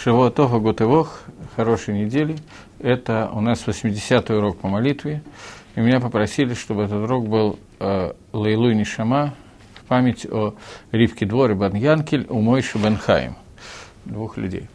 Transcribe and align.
Шивотова 0.00 0.60
Гутывох, 0.60 1.22
хорошей 1.56 1.98
недели. 1.98 2.36
Это 2.78 3.28
у 3.32 3.40
нас 3.40 3.66
80-й 3.66 4.36
урок 4.36 4.58
по 4.58 4.68
молитве. 4.68 5.22
И 5.74 5.80
меня 5.80 5.98
попросили, 5.98 6.54
чтобы 6.54 6.84
этот 6.84 7.02
урок 7.02 7.28
был 7.28 7.58
э, 7.80 8.12
Лейлу 8.32 8.70
Нишама 8.70 9.34
в 9.74 9.84
память 9.86 10.24
о 10.24 10.54
Ривке 10.92 11.26
Дворе 11.26 11.56
Бан 11.56 11.74
Янкель, 11.74 12.26
у 12.28 12.40
Мойши 12.40 12.78
Бенхаим. 12.78 13.34
Двух 14.04 14.36
людей. 14.36 14.68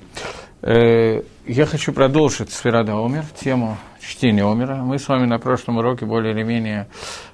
Э, 0.61 1.21
я 1.47 1.65
хочу 1.67 1.93
продолжить 1.93 2.51
Сферада 2.51 2.93
Омер, 2.93 3.23
тему 3.39 3.77
чтения 4.03 4.43
Омера. 4.43 4.75
Мы 4.75 4.99
с 4.99 5.07
вами 5.07 5.25
на 5.25 5.39
прошлом 5.39 5.77
уроке 5.77 6.05
более 6.05 6.33
или 6.33 6.43
менее 6.43 6.87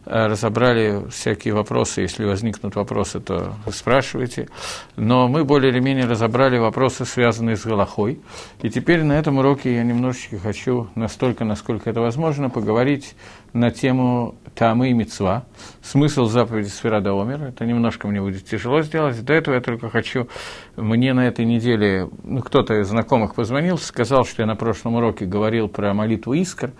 э, 0.05 0.27
разобрали 0.27 1.09
всякие 1.09 1.53
вопросы. 1.53 2.01
Если 2.01 2.25
возникнут 2.25 2.75
вопросы, 2.75 3.19
то 3.19 3.55
спрашивайте. 3.71 4.47
Но 4.95 5.27
мы 5.27 5.43
более 5.43 5.71
или 5.71 5.79
менее 5.79 6.05
разобрали 6.05 6.57
вопросы, 6.57 7.05
связанные 7.05 7.55
с 7.55 7.65
Галахой. 7.65 8.21
И 8.61 8.69
теперь 8.69 9.03
на 9.03 9.13
этом 9.13 9.37
уроке 9.37 9.75
я 9.75 9.83
немножечко 9.83 10.37
хочу, 10.37 10.87
настолько, 10.95 11.43
насколько 11.43 11.89
это 11.89 12.01
возможно, 12.01 12.49
поговорить 12.49 13.15
на 13.53 13.71
тему 13.71 14.35
Тамы 14.55 14.89
и 14.89 14.93
Мецва, 14.93 15.45
смысл 15.81 16.25
заповеди 16.25 16.67
Сферада 16.67 17.11
Омер. 17.11 17.43
Это 17.43 17.65
немножко 17.65 18.07
мне 18.07 18.21
будет 18.21 18.45
тяжело 18.45 18.81
сделать. 18.81 19.23
До 19.23 19.33
этого 19.33 19.55
я 19.55 19.61
только 19.61 19.89
хочу, 19.89 20.27
мне 20.75 21.13
на 21.13 21.27
этой 21.27 21.45
неделе, 21.45 22.09
ну, 22.23 22.41
кто-то 22.41 22.79
из 22.79 22.87
знакомых 22.87 23.35
позвонил, 23.35 23.77
сказал, 23.77 24.25
что 24.25 24.41
я 24.41 24.47
на 24.47 24.55
прошлом 24.55 24.95
уроке 24.95 25.25
говорил 25.25 25.67
про 25.67 25.93
молитву 25.93 26.33
Искр, 26.59 26.71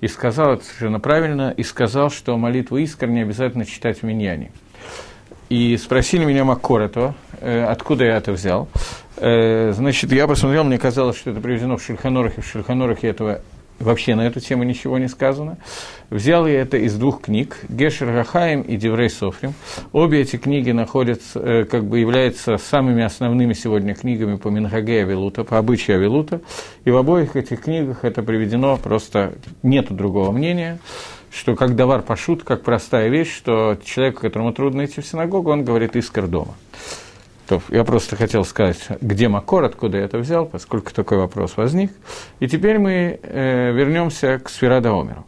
и 0.00 0.08
сказал 0.08 0.54
это 0.54 0.64
совершенно 0.64 1.00
правильно, 1.00 1.54
и 1.56 1.62
сказал, 1.62 2.10
что 2.10 2.36
молитву 2.36 2.78
Искр 2.78 3.06
не 3.06 3.22
обязательно 3.22 3.64
читать 3.64 4.00
в 4.00 4.02
Миньяне. 4.02 4.50
И 5.48 5.76
спросили 5.76 6.24
меня 6.24 6.44
Маккор 6.44 6.82
этого, 6.82 7.14
э, 7.40 7.64
откуда 7.64 8.04
я 8.04 8.16
это 8.16 8.32
взял. 8.32 8.68
Э, 9.16 9.72
значит, 9.72 10.12
я 10.12 10.26
посмотрел, 10.26 10.64
мне 10.64 10.78
казалось, 10.78 11.16
что 11.16 11.30
это 11.30 11.40
приведено 11.40 11.76
в 11.76 11.82
Шульханорах, 11.82 12.38
и 12.38 12.40
в 12.40 12.46
Шульханорах 12.46 13.04
этого 13.04 13.40
вообще 13.78 14.14
на 14.14 14.26
эту 14.26 14.40
тему 14.40 14.64
ничего 14.64 14.98
не 14.98 15.08
сказано. 15.08 15.58
Взял 16.10 16.46
я 16.46 16.60
это 16.60 16.76
из 16.76 16.94
двух 16.94 17.22
книг, 17.22 17.58
Гешер 17.68 18.12
Гахаим 18.12 18.62
и 18.62 18.76
Деврей 18.76 19.10
Софрим. 19.10 19.54
Обе 19.92 20.20
эти 20.20 20.36
книги 20.36 20.70
находятся, 20.70 21.38
э, 21.40 21.64
как 21.64 21.84
бы 21.84 21.98
являются 21.98 22.56
самыми 22.56 23.02
основными 23.02 23.52
сегодня 23.52 23.94
книгами 23.94 24.36
по 24.36 24.48
Минхаге 24.48 25.02
Авилута, 25.02 25.44
по 25.44 25.58
обычаю 25.58 25.98
Авилута. 25.98 26.40
И 26.84 26.90
в 26.90 26.96
обоих 26.96 27.36
этих 27.36 27.62
книгах 27.62 28.04
это 28.04 28.22
приведено, 28.22 28.76
просто 28.76 29.34
нету 29.62 29.94
другого 29.94 30.32
мнения 30.32 30.78
что 31.30 31.54
как 31.54 31.76
давар 31.76 32.02
пашут, 32.02 32.42
как 32.42 32.62
простая 32.62 33.08
вещь, 33.08 33.36
что 33.36 33.76
человеку, 33.84 34.22
которому 34.22 34.52
трудно 34.52 34.86
идти 34.86 35.00
в 35.00 35.06
синагогу, 35.06 35.50
он 35.50 35.62
говорит 35.62 35.94
искр 35.94 36.26
дома. 36.26 36.54
То 37.48 37.62
я 37.70 37.82
просто 37.82 38.14
хотел 38.14 38.44
сказать, 38.44 38.88
где 39.00 39.28
Макор, 39.28 39.64
откуда 39.64 39.96
я 39.96 40.04
это 40.04 40.18
взял, 40.18 40.44
поскольку 40.44 40.92
такой 40.92 41.16
вопрос 41.16 41.56
возник. 41.56 41.90
И 42.40 42.46
теперь 42.46 42.78
мы 42.78 43.18
э, 43.22 43.72
вернемся 43.72 44.38
к 44.38 44.50
Сферада 44.50 44.90
Омеру. 44.90 45.24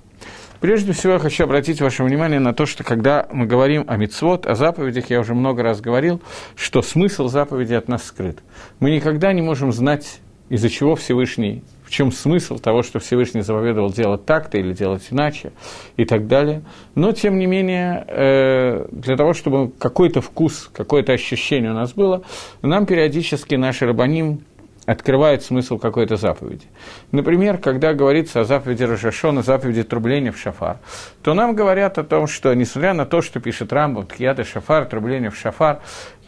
Прежде 0.61 0.93
всего, 0.93 1.15
я 1.15 1.19
хочу 1.19 1.45
обратить 1.45 1.81
ваше 1.81 2.05
внимание 2.05 2.39
на 2.39 2.53
то, 2.53 2.67
что 2.67 2.85
когда 2.85 3.27
мы 3.33 3.47
говорим 3.47 3.87
о 3.89 3.97
мицвод, 3.97 4.47
о 4.47 4.55
заповедях, 4.55 5.09
я 5.09 5.21
уже 5.21 5.33
много 5.33 5.63
раз 5.63 5.81
говорил, 5.81 6.21
что 6.57 6.83
смысл 6.83 7.29
заповеди 7.29 7.73
от 7.73 7.89
нас 7.89 8.05
скрыт. 8.05 8.41
Мы 8.81 8.91
никогда 8.91 9.33
не 9.33 9.41
можем 9.41 9.73
знать, 9.73 10.21
из-за 10.51 10.69
чего 10.69 10.97
Всевышний 10.97 11.65
в 11.91 11.93
чем 11.93 12.13
смысл 12.13 12.61
того, 12.61 12.85
что 12.85 13.01
Всевышний 13.01 13.41
заповедовал 13.41 13.91
делать 13.91 14.25
так-то 14.25 14.59
или 14.59 14.73
делать 14.73 15.09
иначе 15.11 15.51
и 15.97 16.05
так 16.05 16.29
далее. 16.29 16.63
Но, 16.95 17.11
тем 17.11 17.37
не 17.37 17.47
менее, 17.47 18.05
э, 18.07 18.87
для 18.93 19.17
того, 19.17 19.35
чтобы 19.35 19.73
какой-то 19.73 20.21
вкус, 20.21 20.71
какое-то 20.73 21.13
ощущение 21.13 21.73
у 21.73 21.75
нас 21.75 21.93
было, 21.93 22.23
нам 22.63 22.87
периодически 22.87 23.57
наши 23.57 23.87
рабаним 23.87 24.45
открывают 24.87 25.43
смысл 25.43 25.79
какой-то 25.79 26.17
заповеди. 26.17 26.67
Например, 27.11 27.59
когда 27.59 27.93
говорится 27.93 28.43
о 28.43 28.45
заповеди 28.45 28.85
Рожашона, 28.85 29.43
заповеди 29.43 29.83
трубления 29.83 30.31
в 30.31 30.39
шафар, 30.39 30.79
то 31.25 31.35
нам 31.35 31.57
говорят 31.57 31.99
о 31.99 32.05
том, 32.05 32.29
что, 32.29 32.55
несмотря 32.55 32.95
на 32.95 33.05
то, 33.05 33.21
что 33.21 33.41
пишет 33.41 33.73
Рамбам, 33.73 34.07
Тхияда 34.07 34.45
шафар, 34.45 34.85
трубление 34.85 35.31
в 35.31 35.37
шафар, 35.37 35.81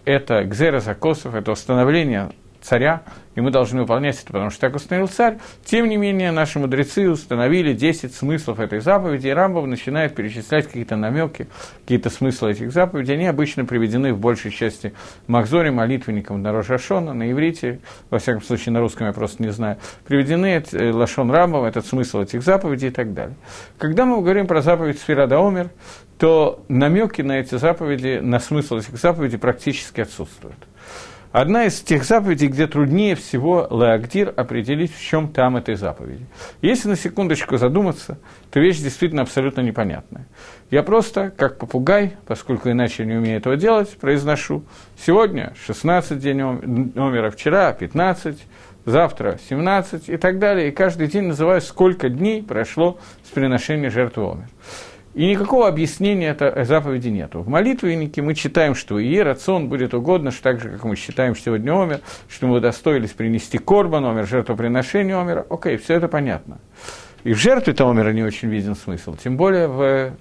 это 0.05 0.43
гзера 0.43 0.81
закосов, 0.81 1.37
это 1.37 1.53
установление 1.53 2.33
царя, 2.63 3.03
и 3.35 3.41
мы 3.41 3.51
должны 3.51 3.81
выполнять 3.81 4.17
это, 4.23 4.27
потому 4.27 4.51
что 4.51 4.61
так 4.61 4.77
установил 4.77 5.09
царь. 5.09 5.39
Тем 5.65 5.89
не 5.89 5.97
менее, 5.97 6.33
наши 6.33 6.59
мудрецы 6.59 7.11
установили 7.11 7.73
10 7.73 8.15
смыслов 8.15 8.61
этой 8.61 8.81
заповеди, 8.81 9.29
и 9.29 9.31
Рамбов 9.31 9.67
начинает 9.67 10.15
перечислять 10.15 10.67
какие-то 10.67 10.97
намеки, 10.97 11.49
какие-то 11.83 12.11
смыслы 12.11 12.53
этих 12.53 12.73
заповедей. 12.73 13.15
Они 13.15 13.27
обычно 13.27 13.65
приведены 13.65 14.13
в 14.13 14.19
большей 14.19 14.51
части 14.51 14.93
Махзоре, 15.27 15.71
молитвенникам 15.71 16.43
на 16.43 16.53
Рожашона, 16.53 17.15
на 17.15 17.31
иврите, 17.31 17.81
во 18.11 18.19
всяком 18.19 18.43
случае 18.43 18.73
на 18.73 18.81
русском 18.81 19.07
я 19.07 19.13
просто 19.13 19.43
не 19.43 19.51
знаю, 19.51 19.79
приведены 20.07 20.63
э, 20.73 20.93
Лашон 20.93 21.31
Рамбов, 21.31 21.65
этот 21.65 21.87
смысл 21.87 22.23
этих 22.23 22.43
заповедей 22.43 22.89
и 22.89 22.93
так 22.93 23.15
далее. 23.15 23.37
Когда 23.79 24.05
мы 24.05 24.21
говорим 24.21 24.47
про 24.47 24.63
заповедь 24.63 25.01
Сферада 25.01 25.39
Омер, 25.39 25.71
то 26.19 26.65
намеки 26.69 27.23
на 27.23 27.41
эти 27.41 27.57
заповеди, 27.57 28.21
на 28.23 28.39
смысл 28.39 28.79
этих 28.79 28.97
заповедей 28.97 29.39
практически 29.39 30.03
отсутствуют. 30.03 30.57
Одна 31.33 31.65
из 31.65 31.81
тех 31.81 32.05
заповедей, 32.05 32.49
где 32.49 32.67
труднее 32.67 33.15
всего 33.15 33.67
Леагдир 33.71 34.35
определить, 34.37 34.95
в 34.95 35.03
чем 35.03 35.29
там 35.29 35.57
этой 35.57 35.77
заповеди. 35.77 36.27
Если 36.61 36.91
на 36.91 36.97
секундочку 36.97 37.57
задуматься, 37.57 38.19
то 38.51 38.61
вещь 38.61 38.81
действительно 38.81 39.23
абсолютно 39.23 39.63
непонятная. 39.63 40.27
Я 40.71 40.83
просто, 40.83 41.31
как 41.31 41.57
попугай, 41.57 42.13
поскольку 42.27 42.71
иначе 42.71 43.07
не 43.07 43.15
умею 43.15 43.39
этого 43.39 43.57
делать, 43.57 43.97
произношу 43.97 44.63
сегодня 44.99 45.55
16 45.65 46.19
день 46.19 46.37
номера, 46.37 47.31
вчера 47.31 47.73
15, 47.73 48.39
завтра 48.85 49.39
17 49.49 50.11
и 50.11 50.19
так 50.19 50.39
далее. 50.39 50.69
И 50.69 50.71
каждый 50.71 51.07
день 51.07 51.25
называю, 51.25 51.63
сколько 51.63 52.11
дней 52.11 52.43
прошло 52.43 52.99
с 53.25 53.31
приношения 53.31 53.89
жертвы 53.89 54.33
омер. 54.33 54.49
И 55.15 55.29
никакого 55.29 55.69
объяснения 55.69 56.31
этой 56.31 56.65
заповеди 56.65 57.09
нет. 57.09 57.35
В 57.35 57.47
молитвеннике 57.47 58.23
мы 58.23 58.35
читаем, 58.35 58.75
что 58.75 58.99
и 58.99 59.19
рацион 59.19 59.69
будет 59.69 59.93
угодно, 59.93 60.31
что 60.31 60.43
так 60.43 60.61
же, 60.61 60.71
как 60.71 60.85
мы 60.85 60.97
считаем 60.97 61.37
сегодня 61.37 61.73
омер, 61.73 62.01
что 62.29 62.47
мы 62.47 62.57
удостоились 62.57 63.11
принести 63.11 63.59
корбан, 63.59 64.07
омер, 64.07 64.27
жертвоприношение 64.27 65.21
омера. 65.21 65.45
Окей, 65.51 65.77
все 65.77 65.95
это 65.95 66.09
понятно. 66.09 66.59
И 67.25 67.35
в 67.35 67.39
жертве-то 67.39 67.89
омера 67.89 68.11
не 68.13 68.23
очень 68.23 68.49
виден 68.49 68.75
смысл, 68.75 69.15
тем 69.15 69.37
более 69.37 69.69
в, 69.69 70.13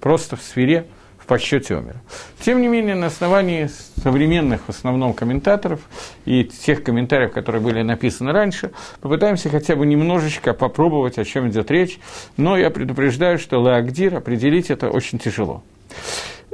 просто 0.00 0.36
в 0.36 0.42
сфере 0.42 0.86
в 1.24 1.26
подсчете 1.26 1.78
Омера. 1.78 2.02
Тем 2.38 2.60
не 2.60 2.68
менее, 2.68 2.94
на 2.94 3.06
основании 3.06 3.70
современных 4.02 4.66
в 4.66 4.68
основном 4.68 5.14
комментаторов 5.14 5.80
и 6.26 6.44
тех 6.44 6.84
комментариев, 6.84 7.32
которые 7.32 7.62
были 7.62 7.80
написаны 7.80 8.32
раньше, 8.32 8.72
попытаемся 9.00 9.48
хотя 9.48 9.74
бы 9.74 9.86
немножечко 9.86 10.52
попробовать, 10.52 11.18
о 11.18 11.24
чем 11.24 11.48
идет 11.48 11.70
речь, 11.70 11.98
но 12.36 12.58
я 12.58 12.68
предупреждаю, 12.68 13.38
что 13.38 13.66
Леагдир 13.66 14.16
определить 14.16 14.70
это 14.70 14.90
очень 14.90 15.18
тяжело. 15.18 15.62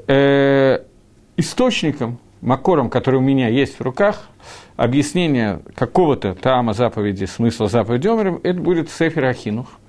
Э, 0.06 0.78
источником, 1.36 2.20
макором, 2.40 2.90
который 2.90 3.16
у 3.16 3.22
меня 3.22 3.48
есть 3.48 3.80
в 3.80 3.82
руках, 3.82 4.28
объяснение 4.76 5.62
какого-то 5.74 6.36
тама 6.36 6.74
заповеди, 6.74 7.24
смысла 7.24 7.68
заповеди 7.68 8.06
Омера, 8.06 8.38
это 8.44 8.60
будет 8.60 8.88
Сефер 8.88 9.24
Ахинух. 9.24 9.79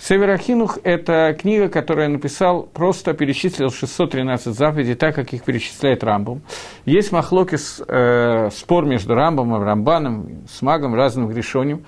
Северахинух– 0.00 0.78
это 0.84 1.36
книга, 1.38 1.68
которую 1.68 2.04
я 2.04 2.08
написал, 2.08 2.62
просто 2.62 3.14
перечислил 3.14 3.70
613 3.70 4.54
заповедей, 4.54 4.94
так 4.94 5.14
как 5.14 5.32
их 5.32 5.42
перечисляет 5.42 6.04
Рамбом. 6.04 6.42
Есть 6.84 7.10
махлокис, 7.10 7.82
э, 7.86 8.48
спор 8.52 8.84
между 8.84 9.14
Рамбом 9.14 9.56
и 9.56 9.64
Рамбаном, 9.64 10.44
с 10.48 10.62
магом, 10.62 10.94
разным 10.94 11.26
грешением, 11.26 11.84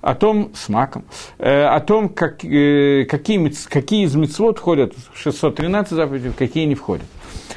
о 0.00 0.16
том, 0.16 0.50
с 0.54 0.68
маком, 0.68 1.04
э, 1.38 1.62
о 1.62 1.78
том, 1.78 2.08
как, 2.08 2.44
э, 2.44 3.04
какие, 3.04 3.48
какие 3.68 4.06
из 4.06 4.16
мецвод 4.16 4.58
входят 4.58 4.94
в 5.12 5.16
613 5.16 5.92
заповедей, 5.92 6.32
какие 6.32 6.64
не 6.64 6.74
входят. 6.74 7.06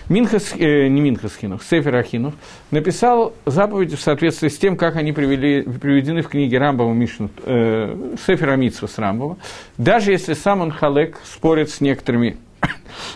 Минхас, 0.10 0.54
э, 0.58 0.88
не 0.88 1.02
Минхас 1.02 1.36
Хинух, 1.36 1.64
Сефер 1.64 1.96
Ахинух, 1.96 2.34
написал 2.72 3.34
заповеди 3.46 3.96
в 3.96 4.02
соответствии 4.02 4.50
с 4.50 4.58
тем, 4.58 4.78
как 4.78 4.96
они 4.96 5.14
привели, 5.14 5.64
приведены 5.64 6.22
в 6.22 6.30
книге 6.30 6.60
Рамбова 6.60 6.94
Мишну, 6.94 7.30
э, 7.44 8.16
Сефер 8.26 8.50
Амитсва 8.50 8.88
с 8.88 8.98
Рамбова, 8.98 9.38
даже 9.78 10.12
если 10.12 10.34
сам 10.34 10.62
он 10.62 10.72
Халек 10.72 11.20
спорит 11.24 11.70
с 11.70 11.82
некоторыми 11.82 12.38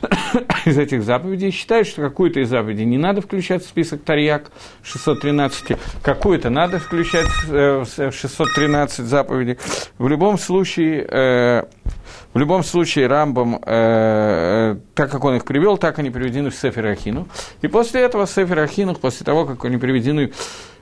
из 0.66 0.78
этих 0.78 1.04
заповедей, 1.04 1.52
считает, 1.52 1.88
что 1.88 2.02
какую-то 2.02 2.40
из 2.40 2.50
заповедей 2.50 2.86
не 2.86 2.98
надо 2.98 3.22
включать 3.22 3.64
в 3.64 3.68
список 3.68 4.04
Тарьяк 4.04 4.52
613, 4.84 5.78
какую-то 6.02 6.50
надо 6.50 6.80
включать 6.80 7.28
э, 7.50 7.84
в 7.84 8.12
613 8.12 9.06
заповедей. 9.06 9.58
В 9.98 10.08
любом 10.08 10.38
случае, 10.38 11.06
э, 11.10 11.64
в 12.34 12.38
любом 12.38 12.64
случае, 12.64 13.08
Рамбом, 13.08 13.56
э, 13.56 13.60
э, 13.66 14.76
так 14.94 15.10
как 15.12 15.24
он 15.24 15.38
их 15.38 15.46
привел, 15.46 15.78
так 15.78 15.98
они 15.98 16.12
приведены 16.12 16.52
в 16.52 16.56
Сефер 16.56 16.86
Ахину. 16.86 17.28
И 17.62 17.68
после 17.68 18.02
этого 18.02 18.28
Сефер 18.28 18.60
Ахину, 18.60 18.94
после 18.96 19.26
того, 19.26 19.46
как 19.46 19.66
они 19.66 19.78
приведены 19.78 20.32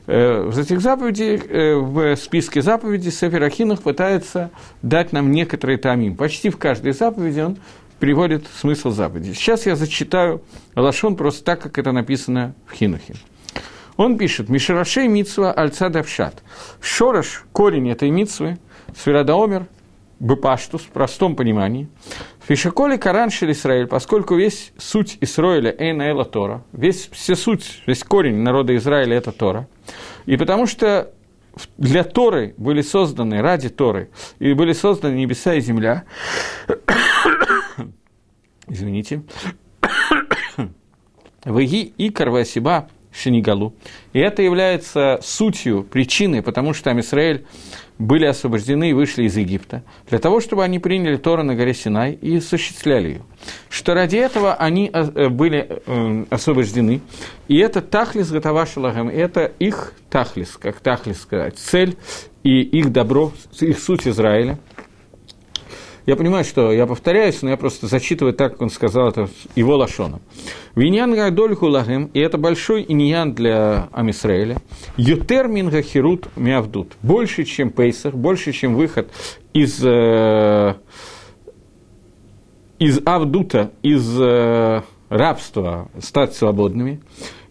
э, 0.08 0.42
в 0.42 0.60
этих 0.60 0.82
заповедей, 0.82 1.38
э, 1.38 1.76
в 1.76 2.16
списке 2.18 2.62
заповедей, 2.62 3.12
Сефер 3.12 3.44
Ахинух 3.44 3.82
пытается 3.82 4.52
дать 4.82 5.14
нам 5.14 5.32
некоторые 5.32 5.78
тамим. 5.78 6.16
Почти 6.16 6.50
в 6.50 6.58
каждой 6.58 6.92
заповеди 6.92 7.40
он 7.40 7.58
приводит 8.00 8.46
смысл 8.60 8.92
заповеди. 8.92 9.34
Сейчас 9.34 9.66
я 9.66 9.76
зачитаю 9.78 10.42
Лашон 10.76 11.16
просто 11.16 11.46
так, 11.46 11.62
как 11.62 11.78
это 11.78 11.94
написано 11.94 12.56
в 12.66 12.74
Хинухе. 12.74 13.16
Он 13.96 14.18
пишет, 14.18 14.50
Мишарашей 14.50 15.08
Мицва 15.08 15.52
Альца 15.52 15.90
Давшат. 15.90 16.44
Шорош, 16.82 17.46
корень 17.52 17.90
этой 17.90 18.12
Мицвы, 18.12 18.60
Свирадаомер, 18.96 19.66
Бепаштус, 20.20 20.82
в 20.82 20.90
простом 20.90 21.36
понимании. 21.36 21.88
Фишаколи 22.48 22.98
Коран 22.98 23.30
Шель 23.30 23.52
Исраиль, 23.52 23.88
поскольку 23.88 24.36
весь 24.36 24.74
суть 24.78 25.18
Исраиля 25.22 25.76
Эйна 25.78 26.04
Эла 26.04 26.26
Тора, 26.26 26.64
весь, 26.72 27.10
все 27.12 27.36
суть, 27.36 27.84
весь 27.86 28.04
корень 28.04 28.38
народа 28.38 28.76
Израиля– 28.76 29.16
это 29.18 29.32
Тора. 29.32 29.68
И 30.26 30.38
потому 30.38 30.66
что 30.66 31.12
для 31.78 32.04
Торы 32.04 32.54
были 32.58 32.82
созданы, 32.82 33.42
ради 33.42 33.70
Торы, 33.70 34.10
и 34.40 34.54
были 34.54 34.74
созданы 34.74 35.16
небеса 35.16 35.56
и 35.56 35.62
земля, 35.62 36.06
извините, 38.68 39.24
Ваги 41.46 41.94
и 41.98 42.10
Карвасиба 42.10 42.90
Шинигалу. 43.12 43.74
И 44.14 44.20
это 44.20 44.42
является 44.42 45.20
сутью, 45.22 45.84
причиной, 45.84 46.42
потому 46.42 46.74
что 46.74 46.86
там 46.86 47.00
Израиль 47.00 47.46
были 48.00 48.26
освобождены 48.26 48.92
и 48.92 48.94
вышли 48.94 49.24
из 49.24 49.38
Египта, 49.38 49.84
для 50.10 50.20
того, 50.20 50.40
чтобы 50.40 50.64
они 50.64 50.80
приняли 50.80 51.18
Тору 51.18 51.44
на 51.44 51.56
горе 51.56 51.74
Синай 51.74 52.14
и 52.14 52.38
осуществляли 52.38 53.08
ее. 53.08 53.22
Что 53.70 53.94
ради 53.94 54.18
этого 54.18 54.54
они 54.56 54.90
э, 54.92 55.30
были 55.30 55.68
э, 55.86 56.26
освобождены. 56.30 57.02
И 57.48 57.58
это 57.58 57.82
тахлис 57.82 58.30
Гатавашалагам, 58.32 59.10
это 59.10 59.52
их 59.60 59.94
тахлис, 60.10 60.58
как 60.58 60.80
тахлис 60.80 61.22
сказать, 61.22 61.58
цель 61.58 61.98
и 62.44 62.62
их 62.62 62.92
добро, 62.92 63.32
их 63.60 63.80
суть 63.80 64.08
Израиля– 64.08 64.60
я 66.08 66.16
понимаю, 66.16 66.46
что 66.46 66.72
я 66.72 66.88
повторяюсь, 66.88 67.42
но 67.42 67.50
я 67.50 67.58
просто 67.58 67.88
зачитываю 67.88 68.34
так, 68.34 68.54
как 68.54 68.62
он 68.62 68.70
сказал 68.70 69.10
это 69.10 69.30
его 69.56 69.76
лошоном. 69.76 70.22
Виньян 70.74 71.14
гадольху 71.14 71.68
лагем, 71.68 72.10
и 72.14 72.20
это 72.22 72.38
большой 72.38 72.86
иньян 72.88 73.34
для 73.34 73.90
Амисраэля. 73.92 74.58
Ютер 74.96 75.50
минга 75.50 75.82
хирут 75.82 76.30
мявдут. 76.38 76.94
Больше, 77.02 77.44
чем 77.44 77.72
пейсах, 77.72 78.14
больше, 78.14 78.54
чем 78.54 78.76
выход 78.76 79.12
из, 79.52 79.84
э, 79.84 80.76
из 82.80 83.02
Авдута, 83.06 83.72
из 83.84 84.18
э, 84.18 84.84
рабства, 85.10 85.90
стать 86.00 86.34
свободными. 86.34 87.02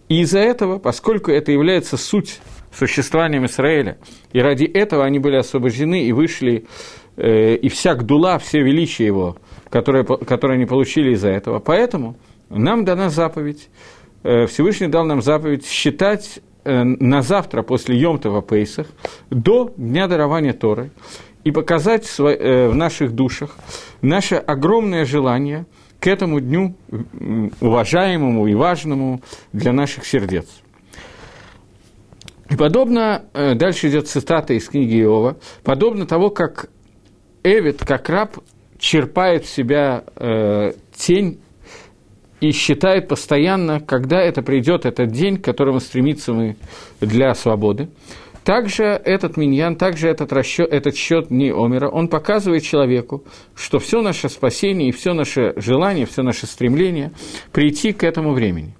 И 0.08 0.22
из-за 0.22 0.38
этого, 0.38 0.78
поскольку 0.78 1.30
это 1.30 1.52
является 1.52 1.98
суть 1.98 2.40
существованием 2.72 3.44
Израиля, 3.44 3.98
и 4.32 4.40
ради 4.40 4.64
этого 4.64 5.04
они 5.04 5.18
были 5.18 5.36
освобождены 5.36 6.04
и 6.04 6.12
вышли 6.12 6.64
и 7.16 7.68
вся 7.68 7.94
гдула, 7.94 8.38
все 8.38 8.62
величие 8.62 9.06
его, 9.06 9.36
которые, 9.70 10.04
которые 10.04 10.56
они 10.56 10.66
получили 10.66 11.12
из-за 11.12 11.30
этого. 11.30 11.60
Поэтому 11.60 12.16
нам 12.50 12.84
дана 12.84 13.08
заповедь, 13.08 13.70
э, 14.22 14.46
Всевышний 14.46 14.88
дал 14.88 15.04
нам 15.04 15.22
заповедь 15.22 15.66
считать 15.66 16.40
э, 16.64 16.82
на 16.82 17.22
завтра 17.22 17.62
после 17.62 17.98
Йомтова 17.98 18.42
Пейсах 18.42 18.86
до 19.30 19.72
дня 19.76 20.08
дарования 20.08 20.52
Торы 20.52 20.90
и 21.44 21.52
показать 21.52 22.06
в 22.18 22.74
наших 22.74 23.12
душах 23.12 23.56
наше 24.02 24.34
огромное 24.34 25.04
желание 25.04 25.66
к 26.00 26.08
этому 26.08 26.40
дню 26.40 26.74
уважаемому 27.60 28.48
и 28.48 28.54
важному 28.54 29.22
для 29.52 29.72
наших 29.72 30.04
сердец. 30.04 30.48
И 32.50 32.56
подобно, 32.56 33.26
дальше 33.32 33.88
идет 33.88 34.08
цитата 34.08 34.54
из 34.54 34.68
книги 34.68 35.00
Иова, 35.00 35.36
подобно 35.62 36.04
того, 36.04 36.30
как 36.30 36.68
Эвид, 37.46 37.84
как 37.84 38.08
раб, 38.08 38.38
черпает 38.76 39.44
в 39.44 39.48
себя 39.48 40.02
э, 40.16 40.72
тень 40.96 41.38
и 42.40 42.50
считает 42.50 43.06
постоянно, 43.06 43.78
когда 43.78 44.20
это 44.20 44.42
придет 44.42 44.84
этот 44.84 45.12
день, 45.12 45.36
к 45.36 45.44
которому 45.44 45.78
стремится 45.78 46.32
мы 46.32 46.56
для 47.00 47.34
свободы. 47.34 47.88
Также 48.42 48.82
этот 48.82 49.36
миньян, 49.36 49.76
также 49.76 50.08
этот, 50.08 50.32
расчет, 50.32 50.72
этот 50.72 50.96
счет 50.96 51.28
дней 51.28 51.52
Омера, 51.52 51.88
он 51.88 52.08
показывает 52.08 52.64
человеку, 52.64 53.22
что 53.54 53.78
все 53.78 54.02
наше 54.02 54.28
спасение 54.28 54.88
и 54.88 54.92
все 54.92 55.14
наше 55.14 55.54
желание, 55.56 56.04
все 56.04 56.22
наше 56.22 56.46
стремление 56.46 57.12
прийти 57.52 57.92
к 57.92 58.02
этому 58.02 58.32
времени. 58.32 58.74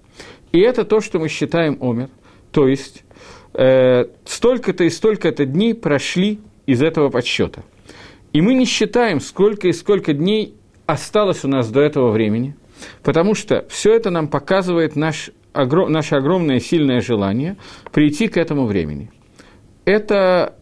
И 0.51 0.59
это 0.59 0.85
то, 0.85 1.01
что 1.01 1.21
мы 1.21 1.29
считаем 1.29 1.79
Омер, 1.81 2.09
то 2.51 2.67
есть 2.67 3.05
э, 3.55 4.07
столько-то 4.25 4.83
и 4.83 4.91
столько-то 4.91 5.47
дней 5.47 5.73
прошли 5.73 6.41
из 6.67 6.83
этого 6.83 7.11
подсчета– 7.11 7.63
и 8.37 8.43
мы 8.43 8.53
не 8.53 8.67
считаем, 8.67 9.21
сколько 9.21 9.67
и 9.67 9.73
сколько 9.73 10.13
дней 10.13 10.57
осталось 10.85 11.43
у 11.47 11.49
нас 11.49 11.71
до 11.71 11.81
этого 11.81 12.11
времени, 12.11 12.55
потому 13.03 13.35
что 13.35 13.65
все 13.71 13.95
это 13.95 14.11
нам 14.11 14.29
показывает 14.29 14.95
наш, 14.95 15.31
огром, 15.55 15.91
наше 15.91 16.17
огромное 16.17 16.61
сильное 16.61 17.01
желание 17.01 17.57
прийти 17.93 18.29
к 18.29 18.37
этому 18.37 18.67
времени. 18.67 19.11
Это 19.87 20.55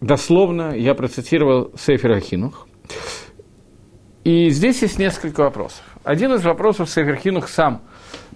дословно 0.00 0.74
я 0.74 0.94
процитировал 0.94 1.70
Сейфер 1.76 2.12
Ахинух. 2.12 2.66
И 4.24 4.48
здесь 4.48 4.80
есть 4.80 4.98
несколько 4.98 5.42
вопросов. 5.42 5.84
Один 6.04 6.32
из 6.32 6.42
вопросов 6.42 6.88
Сейфер 6.88 7.16
Хинух 7.16 7.48
сам 7.48 7.82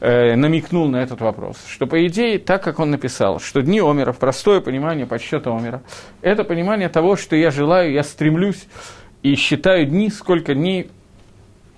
э, 0.00 0.36
намекнул 0.36 0.88
на 0.88 0.96
этот 0.96 1.20
вопрос, 1.20 1.56
что, 1.68 1.86
по 1.86 2.06
идее, 2.06 2.38
так 2.38 2.62
как 2.62 2.78
он 2.78 2.90
написал, 2.90 3.40
что 3.40 3.62
дни 3.62 3.80
Омера, 3.80 4.12
простое 4.12 4.60
понимание 4.60 5.06
подсчета 5.06 5.50
Омера, 5.50 5.82
это 6.22 6.44
понимание 6.44 6.88
того, 6.88 7.16
что 7.16 7.36
я 7.36 7.50
желаю, 7.50 7.92
я 7.92 8.02
стремлюсь 8.02 8.66
и 9.22 9.34
считаю 9.34 9.86
дни, 9.86 10.10
сколько 10.10 10.54
дней 10.54 10.90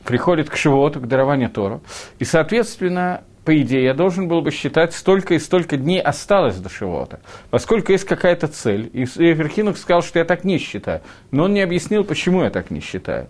приходит 0.05 0.51
к 0.51 0.57
Шивоту, 0.57 1.01
к 1.01 1.07
дарованию 1.07 1.51
Тору. 1.51 1.83
И, 2.19 2.25
соответственно, 2.25 3.23
по 3.49 3.59
идее, 3.63 3.85
я 3.85 3.95
должен 3.95 4.29
был 4.29 4.43
бы 4.43 4.51
считать, 4.51 4.93
столько 4.93 5.33
и 5.33 5.39
столько 5.39 5.79
дней 5.79 6.03
осталось 6.03 6.57
до 6.57 6.69
Шивота, 6.69 7.21
поскольку 7.49 7.93
есть 7.93 8.05
какая-то 8.05 8.47
цель. 8.47 8.91
И 8.93 9.07
Верхинух 9.17 9.79
сказал, 9.79 10.03
что 10.03 10.19
я 10.19 10.27
так 10.27 10.45
не 10.45 10.59
считаю, 10.59 11.01
но 11.31 11.45
он 11.45 11.55
не 11.55 11.63
объяснил, 11.63 12.05
почему 12.05 12.43
я 12.43 12.51
так 12.51 12.71
не 12.71 12.81
считаю. 12.81 13.29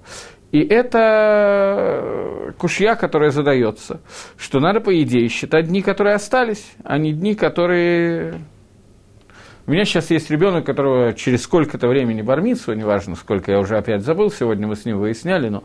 И 0.50 0.60
это 0.60 2.54
кушья, 2.58 2.94
которая 2.94 3.30
задается, 3.30 4.00
что 4.38 4.60
надо, 4.60 4.80
по 4.80 5.02
идее, 5.02 5.28
считать 5.28 5.66
дни, 5.66 5.82
которые 5.82 6.14
остались, 6.14 6.72
а 6.84 6.96
не 6.98 7.12
дни, 7.12 7.34
которые... 7.34 8.40
У 9.66 9.70
меня 9.70 9.84
сейчас 9.84 10.10
есть 10.10 10.30
ребенок, 10.30 10.64
которого 10.64 11.12
через 11.12 11.42
сколько-то 11.42 11.88
времени 11.88 12.22
бармицу, 12.22 12.72
неважно, 12.72 13.16
сколько 13.16 13.52
я 13.52 13.58
уже 13.58 13.76
опять 13.76 14.02
забыл, 14.02 14.30
сегодня 14.30 14.66
мы 14.66 14.76
с 14.76 14.86
ним 14.86 14.98
выясняли, 14.98 15.50
но 15.50 15.62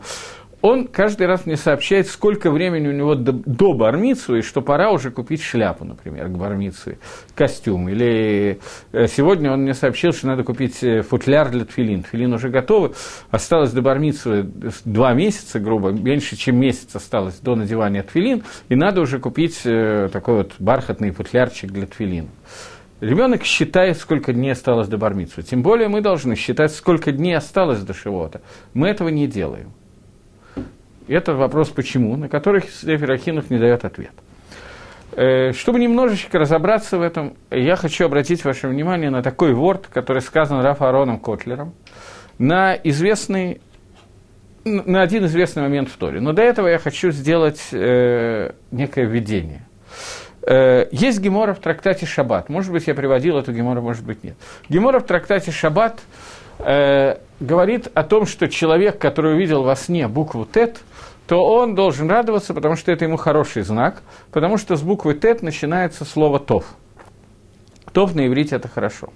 он 0.64 0.86
каждый 0.86 1.26
раз 1.26 1.44
мне 1.44 1.58
сообщает, 1.58 2.06
сколько 2.06 2.50
времени 2.50 2.88
у 2.88 2.92
него 2.92 3.14
до, 3.14 3.32
до 3.32 3.74
бармицу, 3.74 4.36
и 4.36 4.40
что 4.40 4.62
пора 4.62 4.92
уже 4.92 5.10
купить 5.10 5.42
шляпу, 5.42 5.84
например, 5.84 6.28
к 6.28 6.38
бармице, 6.38 6.96
костюм. 7.34 7.90
Или 7.90 8.60
э, 8.92 9.06
сегодня 9.08 9.52
он 9.52 9.64
мне 9.64 9.74
сообщил, 9.74 10.14
что 10.14 10.28
надо 10.28 10.42
купить 10.42 10.82
э, 10.82 11.02
футляр 11.02 11.50
для 11.50 11.66
тфилин. 11.66 12.02
Тфилин 12.02 12.32
уже 12.32 12.48
готовы. 12.48 12.94
Осталось 13.30 13.72
до 13.72 13.82
бармицы 13.82 14.50
два 14.86 15.12
месяца, 15.12 15.60
грубо, 15.60 15.90
меньше, 15.90 16.34
чем 16.34 16.56
месяц 16.56 16.96
осталось 16.96 17.40
до 17.40 17.56
надевания 17.56 18.02
тфилин, 18.02 18.42
и 18.70 18.74
надо 18.74 19.02
уже 19.02 19.18
купить 19.18 19.60
э, 19.66 20.08
такой 20.10 20.36
вот 20.36 20.52
бархатный 20.60 21.10
футлярчик 21.10 21.70
для 21.72 21.86
тфилин. 21.86 22.30
Ребенок 23.02 23.44
считает, 23.44 23.98
сколько 23.98 24.32
дней 24.32 24.52
осталось 24.52 24.88
до 24.88 24.96
бармицу. 24.96 25.42
Тем 25.42 25.62
более 25.62 25.88
мы 25.88 26.00
должны 26.00 26.36
считать, 26.36 26.72
сколько 26.72 27.12
дней 27.12 27.36
осталось 27.36 27.80
до 27.80 27.92
шивота. 27.92 28.40
Мы 28.72 28.88
этого 28.88 29.10
не 29.10 29.26
делаем. 29.26 29.74
Это 31.08 31.34
вопрос 31.34 31.68
«почему?», 31.68 32.16
на 32.16 32.28
который 32.28 32.62
Сефер 32.62 33.12
Ахинов 33.12 33.50
не 33.50 33.58
дает 33.58 33.84
ответ. 33.84 34.12
Э, 35.12 35.52
чтобы 35.52 35.78
немножечко 35.78 36.38
разобраться 36.38 36.98
в 36.98 37.02
этом, 37.02 37.36
я 37.50 37.76
хочу 37.76 38.06
обратить 38.06 38.44
ваше 38.44 38.68
внимание 38.68 39.10
на 39.10 39.22
такой 39.22 39.52
ворд, 39.52 39.86
который 39.86 40.22
сказан 40.22 40.62
Рафа 40.62 40.88
Ароном 40.88 41.20
Котлером, 41.20 41.74
на 42.38 42.74
известный 42.74 43.60
на 44.64 45.02
один 45.02 45.26
известный 45.26 45.62
момент 45.62 45.90
в 45.90 45.96
Торе. 45.98 46.20
Но 46.20 46.32
до 46.32 46.40
этого 46.40 46.68
я 46.68 46.78
хочу 46.78 47.10
сделать 47.10 47.60
э, 47.70 48.52
некое 48.70 49.04
введение. 49.04 49.66
Э, 50.40 50.86
есть 50.90 51.20
гемора 51.20 51.52
в 51.52 51.58
трактате 51.58 52.06
Шаббат. 52.06 52.48
Может 52.48 52.72
быть, 52.72 52.86
я 52.86 52.94
приводил 52.94 53.36
эту 53.36 53.52
гемору, 53.52 53.82
может 53.82 54.06
быть, 54.06 54.24
нет. 54.24 54.36
Гемора 54.70 55.00
в 55.00 55.04
трактате 55.04 55.50
Шаббат 55.50 56.00
говорит 57.40 57.88
о 57.94 58.02
том, 58.02 58.26
что 58.26 58.48
человек, 58.48 58.98
который 58.98 59.34
увидел 59.34 59.62
во 59.62 59.76
сне 59.76 60.08
букву 60.08 60.46
Тет– 60.46 60.80
то 61.26 61.42
он 61.42 61.74
должен 61.74 62.10
радоваться, 62.10 62.52
потому 62.52 62.76
что 62.76 62.92
это 62.92 63.04
ему 63.04 63.16
хороший 63.16 63.62
знак, 63.62 64.02
потому 64.30 64.58
что 64.58 64.76
с 64.76 64.82
буквы 64.82 65.14
«тет» 65.14 65.42
начинается 65.42 66.04
слово 66.04 66.38
«тов». 66.38 66.66
«Тов» 67.92 68.14
на 68.14 68.26
иврите– 68.26 68.56
это 68.56 68.68
хорошо. 68.68 69.08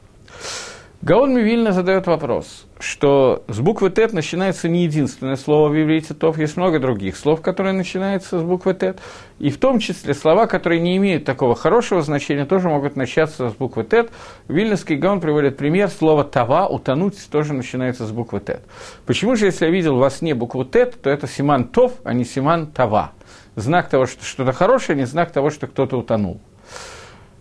Гаон 1.00 1.32
Мивильна 1.32 1.70
задает 1.70 2.08
вопрос, 2.08 2.66
что 2.80 3.44
с 3.46 3.60
буквы 3.60 3.88
«тет» 3.90 4.12
начинается 4.12 4.68
не 4.68 4.82
единственное 4.82 5.36
слово 5.36 5.68
в 5.68 5.80
иврите 5.80 6.12
«тов», 6.12 6.38
есть 6.38 6.56
много 6.56 6.80
других 6.80 7.16
слов, 7.16 7.40
которые 7.40 7.72
начинаются 7.72 8.40
с 8.40 8.42
буквы 8.42 8.74
«тет», 8.74 8.98
и 9.38 9.50
в 9.50 9.58
том 9.58 9.78
числе 9.78 10.12
слова, 10.12 10.46
которые 10.46 10.80
не 10.80 10.96
имеют 10.96 11.24
такого 11.24 11.54
хорошего 11.54 12.02
значения, 12.02 12.46
тоже 12.46 12.68
могут 12.68 12.96
начаться 12.96 13.48
с 13.48 13.54
буквы 13.54 13.84
«тет». 13.84 14.10
Вильнюсский 14.48 14.96
Гаон 14.96 15.20
приводит 15.20 15.56
пример, 15.56 15.88
слово 15.88 16.24
«тава», 16.24 16.66
«утонуть» 16.66 17.28
тоже 17.30 17.54
начинается 17.54 18.04
с 18.04 18.10
буквы 18.10 18.40
«тет». 18.40 18.62
Почему 19.06 19.36
же, 19.36 19.46
если 19.46 19.66
я 19.66 19.70
видел 19.70 19.98
во 19.98 20.10
сне 20.10 20.34
букву 20.34 20.64
«тет», 20.64 21.00
то 21.00 21.10
это 21.10 21.28
симан 21.28 21.68
«тов», 21.68 21.92
а 22.02 22.12
не 22.12 22.24
симан 22.24 22.66
«тава»? 22.66 23.12
Знак 23.54 23.88
того, 23.88 24.06
что 24.06 24.24
что-то 24.24 24.50
хорошее, 24.50 24.96
а 24.96 24.98
не 24.98 25.06
знак 25.06 25.30
того, 25.30 25.50
что 25.50 25.68
кто-то 25.68 25.96
утонул. 25.96 26.40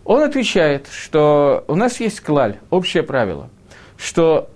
Он 0.07 0.23
отвечает, 0.23 0.87
что 0.89 1.65
у 1.67 1.75
нас 1.75 1.99
есть 1.99 2.21
клаль, 2.21 2.59
общее 2.69 3.03
правило, 3.03 3.49
что 3.97 4.49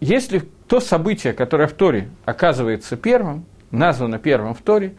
если 0.00 0.42
то 0.68 0.80
событие, 0.80 1.32
которое 1.32 1.66
в 1.66 1.72
Торе 1.72 2.10
оказывается 2.26 2.94
первым, 2.98 3.46
названо 3.70 4.18
первым 4.18 4.52
в 4.52 4.60
Торе, 4.60 4.96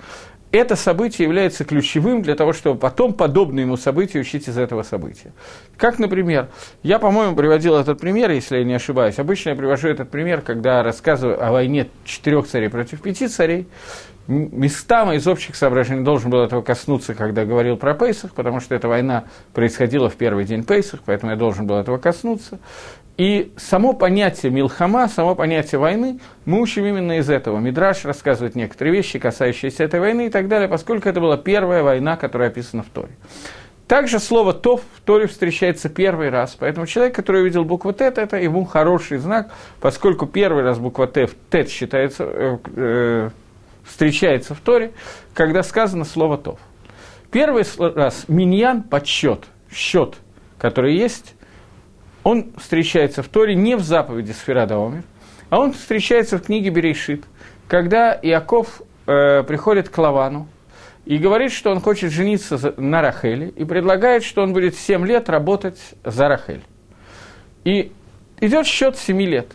это 0.52 0.76
событие 0.76 1.28
является 1.28 1.64
ключевым 1.64 2.24
для 2.24 2.34
того, 2.34 2.54
чтобы 2.54 2.80
потом 2.80 3.14
подобные 3.14 3.66
ему 3.66 3.78
события 3.78 4.18
учить 4.20 4.48
из 4.48 4.58
этого 4.58 4.82
события. 4.82 5.32
Как, 5.78 6.00
например, 6.00 6.48
я, 6.82 6.98
по-моему, 6.98 7.36
приводил 7.36 7.76
этот 7.76 8.00
пример, 8.00 8.32
если 8.32 8.58
я 8.58 8.64
не 8.64 8.74
ошибаюсь. 8.74 9.20
Обычно 9.20 9.50
я 9.50 9.56
привожу 9.56 9.90
этот 9.90 10.10
пример, 10.10 10.42
когда 10.42 10.82
рассказываю 10.82 11.46
о 11.46 11.52
войне 11.52 11.88
четырех 12.04 12.48
царей 12.48 12.70
против 12.70 13.00
пяти 13.04 13.28
царей. 13.28 13.68
Местами 14.30 15.16
из 15.16 15.28
общих 15.28 15.56
соображений 15.56 16.04
должен 16.04 16.30
был 16.30 16.44
этого 16.44 16.62
коснуться, 16.62 17.16
когда 17.16 17.46
говорил 17.46 17.78
про 17.78 17.96
Пейсах, 17.96 18.36
потому 18.36 18.60
что 18.60 18.76
эта 18.76 18.88
война 18.88 19.24
происходила 19.54 20.08
в 20.08 20.16
первый 20.18 20.46
день 20.46 20.64
Пейсах, 20.64 21.00
поэтому 21.04 21.32
я 21.32 21.36
должен 21.36 21.66
был 21.66 21.78
этого 21.78 21.98
коснуться. 21.98 22.60
И 23.18 23.52
само 23.58 23.94
понятие 23.94 24.52
Милхама, 24.52 25.08
само 25.08 25.34
понятие 25.34 25.80
войны 25.80 26.20
мы 26.46 26.62
учим 26.62 26.86
именно 26.86 27.18
из 27.18 27.28
этого. 27.28 27.58
Мидраш 27.58 28.06
рассказывает 28.06 28.54
некоторые 28.54 28.94
вещи, 28.94 29.18
касающиеся 29.18 29.84
этой 29.84 30.00
войны 30.00 30.28
и 30.28 30.30
так 30.30 30.48
далее, 30.48 30.70
поскольку 30.70 31.10
это 31.10 31.20
была 31.20 31.36
первая 31.36 31.82
война, 31.82 32.16
которая 32.16 32.50
описана 32.50 32.84
в 32.84 32.90
Торе. 32.90 33.18
Также 33.88 34.20
слово 34.20 34.54
«тов» 34.54 34.84
в 34.96 35.02
Торе 35.02 35.26
встречается 35.26 35.90
первый 35.90 36.30
раз, 36.30 36.56
поэтому 36.60 36.86
человек, 36.86 37.16
который 37.16 37.42
увидел 37.42 37.66
букву 37.66 37.94
«тет», 37.94 38.20
это 38.20 38.38
ему 38.38 38.64
хороший 38.64 39.18
знак, 39.18 39.50
поскольку 39.82 40.28
первый 40.28 40.64
раз 40.64 40.78
буква 40.78 41.08
«тет» 41.08 41.70
считается, 41.70 42.24
э, 42.24 42.58
э, 42.76 43.30
встречается 43.90 44.54
в 44.54 44.60
Торе, 44.60 44.94
когда 45.34 45.64
сказано 45.64 46.06
слово 46.06 46.38
«тов». 46.38 46.60
Первый 47.32 47.64
раз 47.78 48.26
миньян– 48.28 48.84
подсчет, 48.90 49.46
счет, 49.72 50.16
который 50.58 50.96
есть, 50.96 51.36
он 52.24 52.52
встречается 52.58 53.24
в 53.24 53.28
Торе 53.28 53.56
не 53.56 53.76
в 53.76 53.82
заповеди 53.82 54.32
Сферада 54.32 54.76
Омер, 54.76 55.04
а 55.50 55.60
он 55.60 55.74
встречается 55.74 56.38
в 56.38 56.44
книге 56.44 56.70
Берешит, 56.70 57.24
когда 57.68 58.18
Иаков 58.22 58.82
э, 59.08 59.44
приходит 59.44 59.90
к 59.90 59.98
Лавану 59.98 60.48
и 61.06 61.18
говорит, 61.18 61.52
что 61.52 61.72
он 61.72 61.80
хочет 61.80 62.12
жениться 62.12 62.74
на 62.78 63.02
Рахеле, 63.02 63.50
и 63.50 63.64
предлагает, 63.64 64.24
что 64.24 64.44
он 64.44 64.54
будет 64.54 64.76
7 64.76 65.06
лет 65.06 65.30
работать 65.30 65.80
за 66.04 66.28
Рахель. 66.28 66.64
И 67.64 67.92
идет 68.42 68.68
счет 68.68 68.98
7 68.98 69.22
лет. 69.22 69.54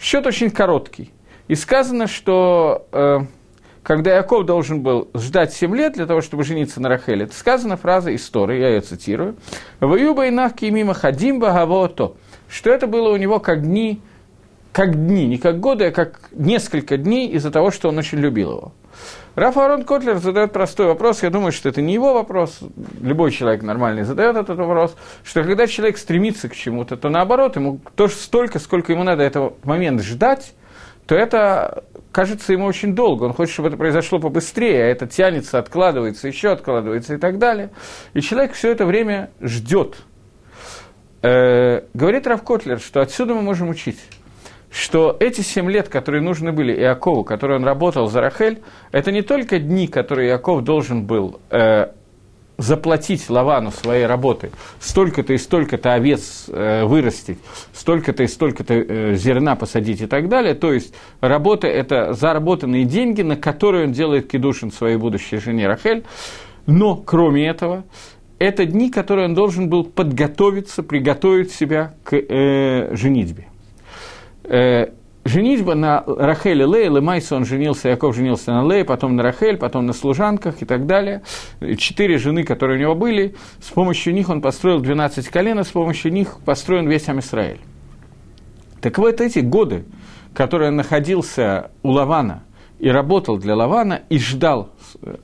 Счет 0.00 0.26
очень 0.26 0.50
короткий. 0.50 1.12
И 1.48 1.54
сказано, 1.54 2.06
что 2.06 2.86
э, 2.92 3.18
когда 3.82 4.14
Яков 4.14 4.44
должен 4.44 4.82
был 4.82 5.08
ждать 5.14 5.52
7 5.52 5.74
лет 5.74 5.94
для 5.94 6.06
того, 6.06 6.20
чтобы 6.20 6.44
жениться 6.44 6.80
на 6.80 6.88
Рахеле, 6.88 7.24
это 7.24 7.34
сказана 7.34 7.76
фраза 7.76 8.10
из 8.10 8.28
Торы, 8.28 8.58
я 8.58 8.68
ее 8.68 8.80
цитирую, 8.80 9.36
«Ваюба 9.80 10.26
и 10.26 10.30
нахки 10.30 10.66
мимо 10.66 10.94
хадим 10.94 11.40
то, 11.40 12.16
что 12.48 12.70
это 12.70 12.86
было 12.86 13.10
у 13.10 13.16
него 13.16 13.40
как 13.40 13.62
дни, 13.62 14.00
как 14.72 14.94
дни, 14.94 15.26
не 15.26 15.38
как 15.38 15.60
годы, 15.60 15.86
а 15.86 15.90
как 15.90 16.28
несколько 16.32 16.96
дней 16.96 17.28
из-за 17.28 17.50
того, 17.50 17.70
что 17.70 17.88
он 17.88 17.98
очень 17.98 18.18
любил 18.18 18.52
его. 18.52 18.72
Раф 19.34 19.56
Арон 19.56 19.84
Котлер 19.84 20.18
задает 20.18 20.52
простой 20.52 20.86
вопрос, 20.86 21.22
я 21.22 21.30
думаю, 21.30 21.52
что 21.52 21.68
это 21.68 21.80
не 21.80 21.94
его 21.94 22.12
вопрос, 22.12 22.58
любой 23.00 23.30
человек 23.30 23.62
нормальный 23.62 24.02
задает 24.02 24.36
этот 24.36 24.58
вопрос, 24.58 24.94
что 25.24 25.42
когда 25.42 25.66
человек 25.66 25.98
стремится 25.98 26.48
к 26.48 26.54
чему-то, 26.54 26.96
то 26.96 27.08
наоборот, 27.08 27.56
ему 27.56 27.80
тоже 27.94 28.14
столько, 28.14 28.58
сколько 28.58 28.92
ему 28.92 29.04
надо 29.04 29.22
этого 29.22 29.54
момента 29.62 30.02
ждать, 30.02 30.52
то 31.06 31.14
это 31.14 31.84
кажется 32.12 32.52
ему 32.52 32.66
очень 32.66 32.94
долго. 32.94 33.24
Он 33.24 33.32
хочет, 33.32 33.54
чтобы 33.54 33.68
это 33.68 33.76
произошло 33.76 34.18
побыстрее, 34.18 34.84
а 34.84 34.86
это 34.86 35.06
тянется, 35.06 35.58
откладывается, 35.58 36.28
еще 36.28 36.50
откладывается 36.50 37.14
и 37.14 37.18
так 37.18 37.38
далее. 37.38 37.70
И 38.14 38.20
человек 38.20 38.52
все 38.52 38.70
это 38.72 38.86
время 38.86 39.30
ждет. 39.40 39.96
Э, 41.22 41.82
говорит 41.94 42.26
Рав 42.26 42.42
Котлер, 42.42 42.80
что 42.80 43.00
отсюда 43.00 43.34
мы 43.34 43.42
можем 43.42 43.68
учить, 43.68 43.98
что 44.70 45.16
эти 45.20 45.42
семь 45.42 45.70
лет, 45.70 45.88
которые 45.88 46.22
нужны 46.22 46.52
были 46.52 46.72
Иакову, 46.72 47.24
которые 47.24 47.58
он 47.58 47.64
работал 47.64 48.06
за 48.06 48.20
Рахель, 48.20 48.62
это 48.92 49.12
не 49.12 49.22
только 49.22 49.58
дни, 49.58 49.86
которые 49.86 50.30
Иаков 50.30 50.62
должен 50.62 51.06
был 51.06 51.40
э, 51.50 51.88
заплатить 52.60 53.28
Лавану 53.28 53.70
своей 53.70 54.06
работы, 54.06 54.50
столько-то 54.78 55.32
и 55.32 55.38
столько-то 55.38 55.94
овец 55.94 56.46
э, 56.48 56.84
вырастить, 56.84 57.38
столько-то 57.72 58.22
и 58.22 58.26
столько-то 58.26 58.74
э, 58.74 59.14
зерна 59.14 59.56
посадить 59.56 60.02
и 60.02 60.06
так 60.06 60.28
далее. 60.28 60.54
То 60.54 60.72
есть 60.72 60.94
работа– 61.20 61.66
это 61.68 62.12
заработанные 62.12 62.84
деньги, 62.84 63.22
на 63.22 63.36
которые 63.36 63.86
он 63.86 63.92
делает 63.92 64.30
кедушин 64.30 64.70
своей 64.70 64.96
будущей 64.96 65.38
жене 65.38 65.66
Рахель. 65.66 66.04
Но, 66.66 66.96
кроме 66.96 67.48
этого, 67.48 67.84
это 68.38 68.64
дни, 68.64 68.90
которые 68.90 69.26
он 69.28 69.34
должен 69.34 69.68
был 69.68 69.84
подготовиться, 69.84 70.82
приготовить 70.82 71.52
себя 71.52 71.94
к 72.04 72.16
э, 72.16 72.94
женитьбе. 72.94 73.46
Э, 74.44 74.86
женитьба 75.24 75.74
на 75.74 76.02
Рахеле 76.06 76.64
Лей, 76.66 76.88
Лемайса 76.88 77.36
он 77.36 77.44
женился, 77.44 77.88
Яков 77.88 78.14
женился 78.14 78.52
на 78.52 78.66
Лей, 78.66 78.84
потом 78.84 79.16
на 79.16 79.22
Рахель, 79.22 79.56
потом 79.56 79.86
на 79.86 79.92
служанках 79.92 80.62
и 80.62 80.64
так 80.64 80.86
далее. 80.86 81.22
Четыре 81.78 82.18
жены, 82.18 82.44
которые 82.44 82.78
у 82.78 82.80
него 82.80 82.94
были, 82.94 83.34
с 83.60 83.70
помощью 83.70 84.14
них 84.14 84.28
он 84.28 84.40
построил 84.40 84.80
12 84.80 85.28
колен, 85.28 85.60
и 85.60 85.64
с 85.64 85.68
помощью 85.68 86.12
них 86.12 86.38
построен 86.44 86.88
весь 86.88 87.08
Амисраэль. 87.08 87.60
Так 88.80 88.98
вот 88.98 89.20
эти 89.20 89.40
годы, 89.40 89.84
которые 90.34 90.70
находился 90.70 91.70
у 91.82 91.90
Лавана 91.90 92.44
и 92.78 92.88
работал 92.88 93.36
для 93.36 93.54
Лавана, 93.54 94.00
и 94.08 94.18
ждал, 94.18 94.70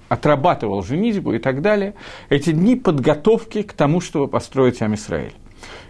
отрабатывал 0.09 0.83
женитьбу 0.83 1.33
и 1.33 1.38
так 1.38 1.62
далее, 1.62 1.95
эти 2.29 2.53
дни 2.53 2.76
подготовки 2.76 3.62
к 3.62 3.73
тому, 3.73 4.00
чтобы 4.00 4.29
построить 4.29 4.83
Амисраэль. 4.83 5.33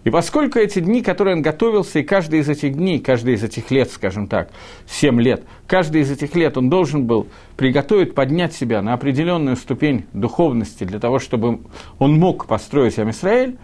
И 0.06 0.10
поскольку 0.10 0.60
эти 0.60 0.78
дни, 0.78 1.02
которые 1.02 1.34
он 1.34 1.42
готовился, 1.42 1.98
и 1.98 2.04
каждый 2.04 2.38
из 2.38 2.48
этих 2.48 2.74
дней, 2.74 3.00
каждый 3.00 3.34
из 3.34 3.42
этих 3.42 3.72
лет, 3.72 3.90
скажем 3.90 4.28
так, 4.28 4.50
7 4.86 5.20
лет, 5.20 5.42
каждый 5.66 6.02
из 6.02 6.12
этих 6.12 6.36
лет 6.36 6.56
он 6.56 6.70
должен 6.70 7.06
был 7.06 7.26
приготовить, 7.56 8.14
поднять 8.14 8.52
себя 8.52 8.82
на 8.82 8.94
определенную 8.94 9.56
ступень 9.56 10.04
духовности 10.12 10.84
для 10.84 11.00
того, 11.00 11.18
чтобы 11.18 11.58
он 11.98 12.20
мог 12.20 12.46
построить 12.46 13.00
Амисраэль, 13.00 13.58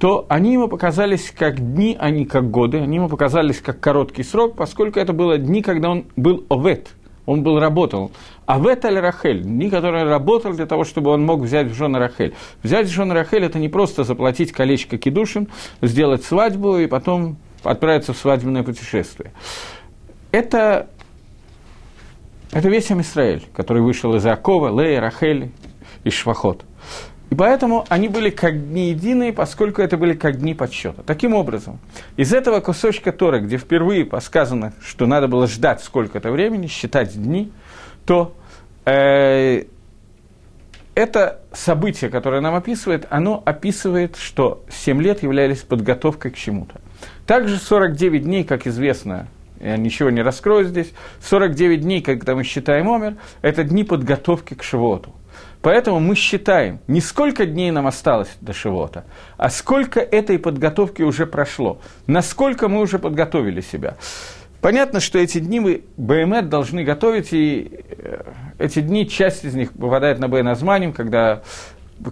то 0.00 0.26
они 0.28 0.54
ему 0.54 0.66
показались 0.66 1.30
как 1.30 1.60
дни, 1.60 1.96
а 1.96 2.10
не 2.10 2.24
как 2.24 2.50
годы, 2.50 2.78
они 2.80 2.96
ему 2.96 3.08
показались 3.08 3.60
как 3.60 3.78
короткий 3.78 4.24
срок, 4.24 4.56
поскольку 4.56 4.98
это 4.98 5.12
было 5.12 5.38
дни, 5.38 5.62
когда 5.62 5.90
он 5.90 6.06
был 6.16 6.44
овет, 6.48 6.88
он 7.26 7.42
был 7.42 7.58
работал. 7.58 8.12
А 8.46 8.58
в 8.58 8.66
это 8.66 8.90
Рахель, 8.90 9.42
дни, 9.42 9.70
которые 9.70 10.04
работал 10.04 10.52
для 10.52 10.66
того, 10.66 10.84
чтобы 10.84 11.10
он 11.10 11.24
мог 11.24 11.40
взять 11.40 11.68
в 11.68 11.74
жены 11.74 11.98
Рахель. 11.98 12.34
Взять 12.62 12.86
в 12.86 12.90
жены 12.90 13.14
Рахель– 13.14 13.44
это 13.44 13.58
не 13.58 13.68
просто 13.68 14.04
заплатить 14.04 14.52
колечко 14.52 14.98
кедушин, 14.98 15.48
сделать 15.80 16.24
свадьбу 16.24 16.78
и 16.78 16.86
потом 16.86 17.36
отправиться 17.62 18.12
в 18.12 18.18
свадебное 18.18 18.62
путешествие. 18.62 19.32
Это, 20.32 20.88
это 22.52 22.68
весь 22.68 22.90
Амисраэль, 22.90 23.44
который 23.54 23.82
вышел 23.82 24.14
из 24.14 24.26
Акова, 24.26 24.78
Лея, 24.78 25.00
Рахель 25.00 25.50
и 26.02 26.10
Швахот. 26.10 26.64
И 27.34 27.36
поэтому 27.36 27.84
они 27.88 28.06
были 28.06 28.30
как 28.30 28.68
дни 28.68 28.90
единые, 28.90 29.32
поскольку 29.32 29.82
это 29.82 29.96
были 29.96 30.14
как 30.14 30.36
дни 30.38 30.54
подсчета. 30.54 31.02
Таким 31.02 31.34
образом, 31.34 31.80
из 32.16 32.32
этого 32.32 32.60
кусочка 32.60 33.10
Тора, 33.10 33.40
где 33.40 33.56
впервые 33.56 34.08
сказано, 34.20 34.72
что 34.80 35.06
надо 35.06 35.26
было 35.26 35.48
ждать 35.48 35.82
сколько-то 35.82 36.30
времени, 36.30 36.68
считать 36.68 37.20
дни, 37.20 37.50
то 38.06 38.36
э, 38.84 39.64
это 40.94 41.40
событие, 41.52 42.08
которое 42.08 42.40
нам 42.40 42.54
описывает, 42.54 43.08
оно 43.10 43.42
описывает, 43.44 44.14
что 44.14 44.62
7 44.68 45.02
лет 45.02 45.24
являлись 45.24 45.62
подготовкой 45.62 46.30
к 46.30 46.36
чему-то. 46.36 46.80
Также 47.26 47.56
49 47.56 48.22
дней, 48.22 48.44
как 48.44 48.68
известно, 48.68 49.26
я 49.58 49.76
ничего 49.76 50.10
не 50.10 50.22
раскрою 50.22 50.66
здесь, 50.66 50.92
49 51.20 51.80
дней, 51.80 52.00
когда 52.00 52.36
мы 52.36 52.44
считаем 52.44 52.88
Омер, 52.88 53.16
это 53.42 53.64
дни 53.64 53.82
подготовки 53.82 54.54
к 54.54 54.62
Шивоту. 54.62 55.12
Поэтому 55.64 55.98
мы 55.98 56.14
считаем, 56.14 56.80
не 56.88 57.00
сколько 57.00 57.46
дней 57.46 57.70
нам 57.70 57.86
осталось 57.86 58.28
до 58.42 58.52
Шивота, 58.52 59.06
а 59.38 59.48
сколько 59.48 59.98
этой 59.98 60.38
подготовки 60.38 61.00
уже 61.00 61.24
прошло, 61.24 61.80
насколько 62.06 62.68
мы 62.68 62.82
уже 62.82 62.98
подготовили 62.98 63.62
себя. 63.62 63.96
Понятно, 64.60 65.00
что 65.00 65.18
эти 65.18 65.38
дни 65.38 65.60
мы 65.60 65.84
БМЭ 65.96 66.42
должны 66.42 66.84
готовить, 66.84 67.32
и 67.32 67.80
э, 67.88 68.24
эти 68.58 68.80
дни, 68.80 69.08
часть 69.08 69.46
из 69.46 69.54
них 69.54 69.72
попадает 69.72 70.18
на 70.18 70.28
Беназманим, 70.28 70.92
когда 70.92 71.42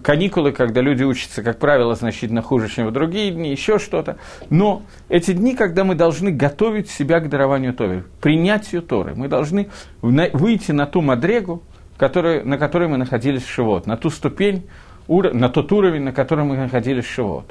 каникулы, 0.01 0.51
когда 0.51 0.81
люди 0.81 1.03
учатся, 1.03 1.43
как 1.43 1.59
правило, 1.59 1.93
значительно 1.93 2.41
хуже, 2.41 2.69
чем 2.69 2.87
в 2.87 2.91
другие 2.91 3.29
дни, 3.29 3.51
еще 3.51 3.77
что-то. 3.77 4.17
Но 4.49 4.81
эти 5.09 5.31
дни, 5.31 5.53
когда 5.55 5.83
мы 5.83 5.93
должны 5.93 6.31
готовить 6.31 6.89
себя 6.89 7.19
к 7.19 7.29
дарованию 7.29 7.75
Торы, 7.75 8.03
принятию 8.19 8.81
Торы, 8.81 9.13
мы 9.15 9.27
должны 9.27 9.69
выйти 10.01 10.71
на 10.71 10.87
ту 10.87 11.01
мадрегу, 11.01 11.61
который, 11.97 12.43
на 12.43 12.57
которой 12.57 12.87
мы 12.87 12.97
находились 12.97 13.43
в 13.43 13.49
Шивот, 13.49 13.87
на 13.87 13.97
ту 13.97 14.09
ступень, 14.09 14.67
на 15.07 15.49
тот 15.49 15.71
уровень, 15.71 16.01
на 16.01 16.11
котором 16.11 16.47
мы 16.47 16.57
находились 16.57 17.05
в 17.05 17.11
Шивот. 17.11 17.45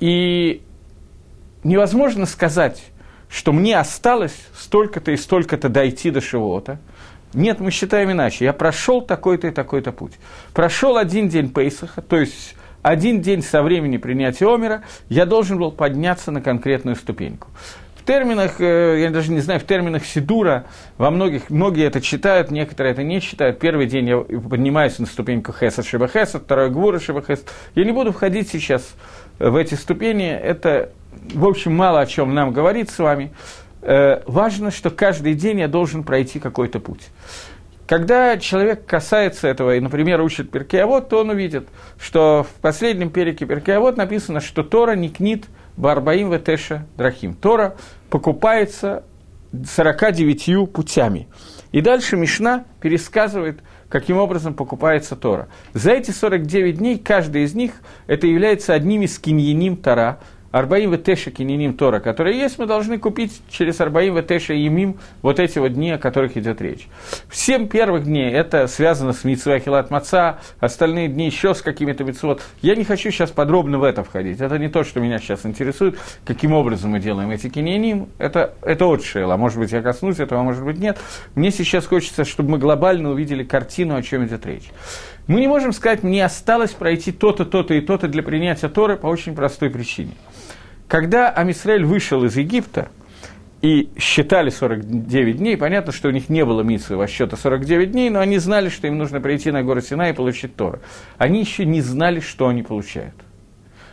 И 0.00 0.62
невозможно 1.62 2.26
сказать, 2.26 2.84
что 3.28 3.52
мне 3.52 3.78
осталось 3.78 4.36
столько-то 4.56 5.12
и 5.12 5.16
столько-то 5.16 5.68
дойти 5.68 6.10
до 6.10 6.20
Шивота. 6.20 6.78
Нет, 7.32 7.58
мы 7.58 7.72
считаем 7.72 8.12
иначе. 8.12 8.44
Я 8.44 8.52
прошел 8.52 9.02
такой-то 9.02 9.48
и 9.48 9.50
такой-то 9.50 9.90
путь. 9.90 10.12
Прошел 10.52 10.96
один 10.96 11.28
день 11.28 11.50
Пейсаха, 11.50 12.00
то 12.00 12.16
есть 12.16 12.54
один 12.82 13.22
день 13.22 13.42
со 13.42 13.62
времени 13.62 13.96
принятия 13.96 14.46
Омера 14.46 14.82
я 15.08 15.26
должен 15.26 15.58
был 15.58 15.72
подняться 15.72 16.30
на 16.30 16.40
конкретную 16.40 16.96
ступеньку. 16.96 17.48
Терминах, 18.04 18.60
э, 18.60 19.00
я 19.00 19.10
даже 19.10 19.30
не 19.30 19.40
знаю, 19.40 19.60
в 19.60 19.64
терминах 19.64 20.04
Сидура, 20.04 20.66
во 20.98 21.10
многих, 21.10 21.48
многие 21.48 21.86
это 21.86 22.00
читают, 22.00 22.50
некоторые 22.50 22.92
это 22.92 23.02
не 23.02 23.20
читают. 23.20 23.58
Первый 23.58 23.86
день 23.86 24.08
я 24.08 24.18
поднимаюсь 24.18 24.98
на 24.98 25.06
ступеньку 25.06 25.52
Хесед 25.52 25.86
Шиба 25.86 26.08
Хесед, 26.08 26.42
второй 26.42 26.70
Гвура 26.70 27.00
Шиба 27.00 27.22
Хесед. 27.22 27.50
Я 27.74 27.84
не 27.84 27.92
буду 27.92 28.12
входить 28.12 28.48
сейчас 28.48 28.94
в 29.38 29.56
эти 29.56 29.74
ступени, 29.74 30.28
это, 30.28 30.90
в 31.32 31.46
общем, 31.46 31.74
мало 31.74 32.00
о 32.00 32.06
чем 32.06 32.34
нам 32.34 32.52
говорит 32.52 32.90
с 32.90 32.98
вами. 32.98 33.32
Э, 33.80 34.20
важно, 34.26 34.70
что 34.70 34.90
каждый 34.90 35.34
день 35.34 35.60
я 35.60 35.68
должен 35.68 36.04
пройти 36.04 36.38
какой-то 36.38 36.80
путь. 36.80 37.08
Когда 37.86 38.38
человек 38.38 38.86
касается 38.86 39.46
этого 39.46 39.76
и, 39.76 39.80
например, 39.80 40.22
учит 40.22 40.50
Перкеавод, 40.50 41.10
то 41.10 41.20
он 41.20 41.30
увидит, 41.30 41.68
что 41.98 42.46
в 42.48 42.60
последнем 42.60 43.10
переке 43.10 43.44
Перкеавод 43.44 43.98
написано, 43.98 44.40
что 44.40 44.62
Тора 44.62 44.92
не 44.92 45.10
книт 45.10 45.44
Барбаим 45.76 46.30
Ветеша 46.32 46.86
Драхим. 46.96 47.34
Тора 47.34 47.76
покупается 48.10 49.04
49 49.52 50.72
путями. 50.72 51.28
И 51.72 51.80
дальше 51.80 52.16
Мишна 52.16 52.64
пересказывает, 52.80 53.60
каким 53.88 54.16
образом 54.18 54.54
покупается 54.54 55.16
Тора. 55.16 55.48
За 55.72 55.92
эти 55.92 56.10
49 56.10 56.78
дней 56.78 56.98
каждый 56.98 57.44
из 57.44 57.54
них 57.54 57.72
это 58.06 58.26
является 58.26 58.74
одним 58.74 59.02
из 59.02 59.18
киньяним 59.18 59.76
Тора, 59.76 60.20
Арбаим 60.54 60.92
Ветеша 60.92 61.32
Кининим 61.32 61.74
Тора, 61.74 61.98
которые 61.98 62.38
есть, 62.38 62.60
мы 62.60 62.66
должны 62.66 62.96
купить 62.96 63.42
через 63.50 63.80
Арбаим 63.80 64.16
Ветеша 64.16 64.54
Емим 64.54 65.00
вот 65.20 65.40
эти 65.40 65.58
вот 65.58 65.74
дни, 65.74 65.90
о 65.90 65.98
которых 65.98 66.36
идет 66.36 66.62
речь. 66.62 66.86
Семь 67.32 67.66
первых 67.66 68.04
дней 68.04 68.30
это 68.30 68.68
связано 68.68 69.14
с 69.14 69.24
Митсвой 69.24 69.56
Ахилат 69.56 69.90
Маца, 69.90 70.38
остальные 70.60 71.08
дни 71.08 71.26
еще 71.26 71.56
с 71.56 71.60
какими-то 71.60 72.04
митцвот. 72.04 72.40
Я 72.62 72.76
не 72.76 72.84
хочу 72.84 73.10
сейчас 73.10 73.32
подробно 73.32 73.80
в 73.80 73.82
это 73.82 74.04
входить. 74.04 74.40
Это 74.40 74.56
не 74.60 74.68
то, 74.68 74.84
что 74.84 75.00
меня 75.00 75.18
сейчас 75.18 75.44
интересует, 75.44 75.98
каким 76.24 76.52
образом 76.52 76.92
мы 76.92 77.00
делаем 77.00 77.32
эти 77.32 77.48
кининим. 77.48 78.08
Это, 78.18 78.54
это 78.62 78.86
от 78.86 79.02
Шейла. 79.02 79.36
Может 79.36 79.58
быть, 79.58 79.72
я 79.72 79.82
коснусь 79.82 80.20
этого, 80.20 80.42
а 80.42 80.44
может 80.44 80.64
быть, 80.64 80.78
нет. 80.78 80.98
Мне 81.34 81.50
сейчас 81.50 81.84
хочется, 81.84 82.24
чтобы 82.24 82.50
мы 82.50 82.58
глобально 82.58 83.10
увидели 83.10 83.42
картину, 83.42 83.96
о 83.96 84.02
чем 84.02 84.24
идет 84.24 84.46
речь. 84.46 84.70
Мы 85.26 85.40
не 85.40 85.48
можем 85.48 85.72
сказать, 85.72 86.04
мне 86.04 86.24
осталось 86.24 86.70
пройти 86.70 87.10
то-то, 87.10 87.44
то-то 87.44 87.74
и 87.74 87.80
то-то 87.80 88.06
для 88.06 88.22
принятия 88.22 88.68
Торы 88.68 88.96
по 88.96 89.08
очень 89.08 89.34
простой 89.34 89.68
причине– 89.68 90.12
когда 90.94 91.28
Амисраэль 91.28 91.84
вышел 91.84 92.22
из 92.22 92.36
Египта 92.36 92.88
и 93.62 93.88
считали 93.98 94.50
49 94.50 95.38
дней, 95.38 95.56
понятно, 95.56 95.90
что 95.90 96.06
у 96.06 96.12
них 96.12 96.28
не 96.28 96.44
было 96.44 96.62
миссии 96.62 97.06
счета 97.08 97.36
49 97.36 97.90
дней, 97.90 98.10
но 98.10 98.20
они 98.20 98.38
знали, 98.38 98.68
что 98.68 98.86
им 98.86 98.96
нужно 98.96 99.20
прийти 99.20 99.50
на 99.50 99.64
гору 99.64 99.80
Сина 99.80 100.10
и 100.10 100.12
получить 100.12 100.54
Тора. 100.54 100.78
Они 101.18 101.40
еще 101.40 101.64
не 101.64 101.80
знали, 101.80 102.20
что 102.20 102.46
они 102.46 102.62
получают. 102.62 103.16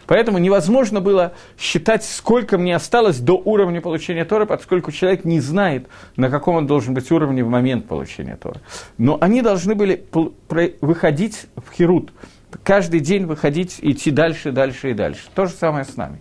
Поэтому 0.05 0.37
невозможно 0.37 1.01
было 1.01 1.33
считать, 1.57 2.03
сколько 2.03 2.59
мне 2.59 2.75
осталось 2.75 3.17
до 3.17 3.33
уровня 3.33 3.81
получения 3.81 4.23
Тора, 4.23 4.45
поскольку 4.45 4.91
человек 4.91 5.25
не 5.25 5.39
знает, 5.39 5.87
на 6.17 6.29
каком 6.29 6.57
он 6.57 6.67
должен 6.67 6.93
быть 6.93 7.09
уровне 7.09 7.43
в 7.43 7.49
момент 7.49 7.87
получения 7.87 8.35
Тора. 8.35 8.61
Но 8.99 9.17
они 9.19 9.41
должны 9.41 9.73
были 9.73 10.05
выходить 10.81 11.47
в 11.55 11.73
Херут, 11.73 12.13
каждый 12.61 12.99
день 12.99 13.25
выходить, 13.25 13.79
идти 13.81 14.11
дальше, 14.11 14.51
дальше 14.51 14.91
и 14.91 14.93
дальше. 14.93 15.23
То 15.33 15.47
же 15.47 15.53
самое 15.53 15.83
с 15.83 15.97
нами. 15.97 16.19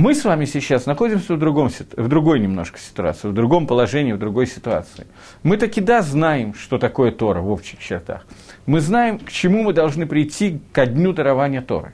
Мы 0.00 0.14
с 0.14 0.24
вами 0.24 0.46
сейчас 0.46 0.86
находимся 0.86 1.34
в, 1.34 1.38
другом, 1.38 1.68
в 1.68 2.08
другой 2.08 2.40
немножко 2.40 2.78
ситуации, 2.78 3.28
в 3.28 3.34
другом 3.34 3.66
положении, 3.66 4.12
в 4.12 4.18
другой 4.18 4.46
ситуации. 4.46 5.06
Мы 5.42 5.58
таки 5.58 5.82
да 5.82 6.00
знаем, 6.00 6.54
что 6.54 6.78
такое 6.78 7.12
Тора 7.12 7.42
в 7.42 7.50
общих 7.50 7.80
чертах. 7.80 8.24
Мы 8.64 8.80
знаем, 8.80 9.18
к 9.18 9.30
чему 9.30 9.62
мы 9.62 9.74
должны 9.74 10.06
прийти 10.06 10.58
ко 10.72 10.86
дню 10.86 11.12
дарования 11.12 11.60
Торы. 11.60 11.92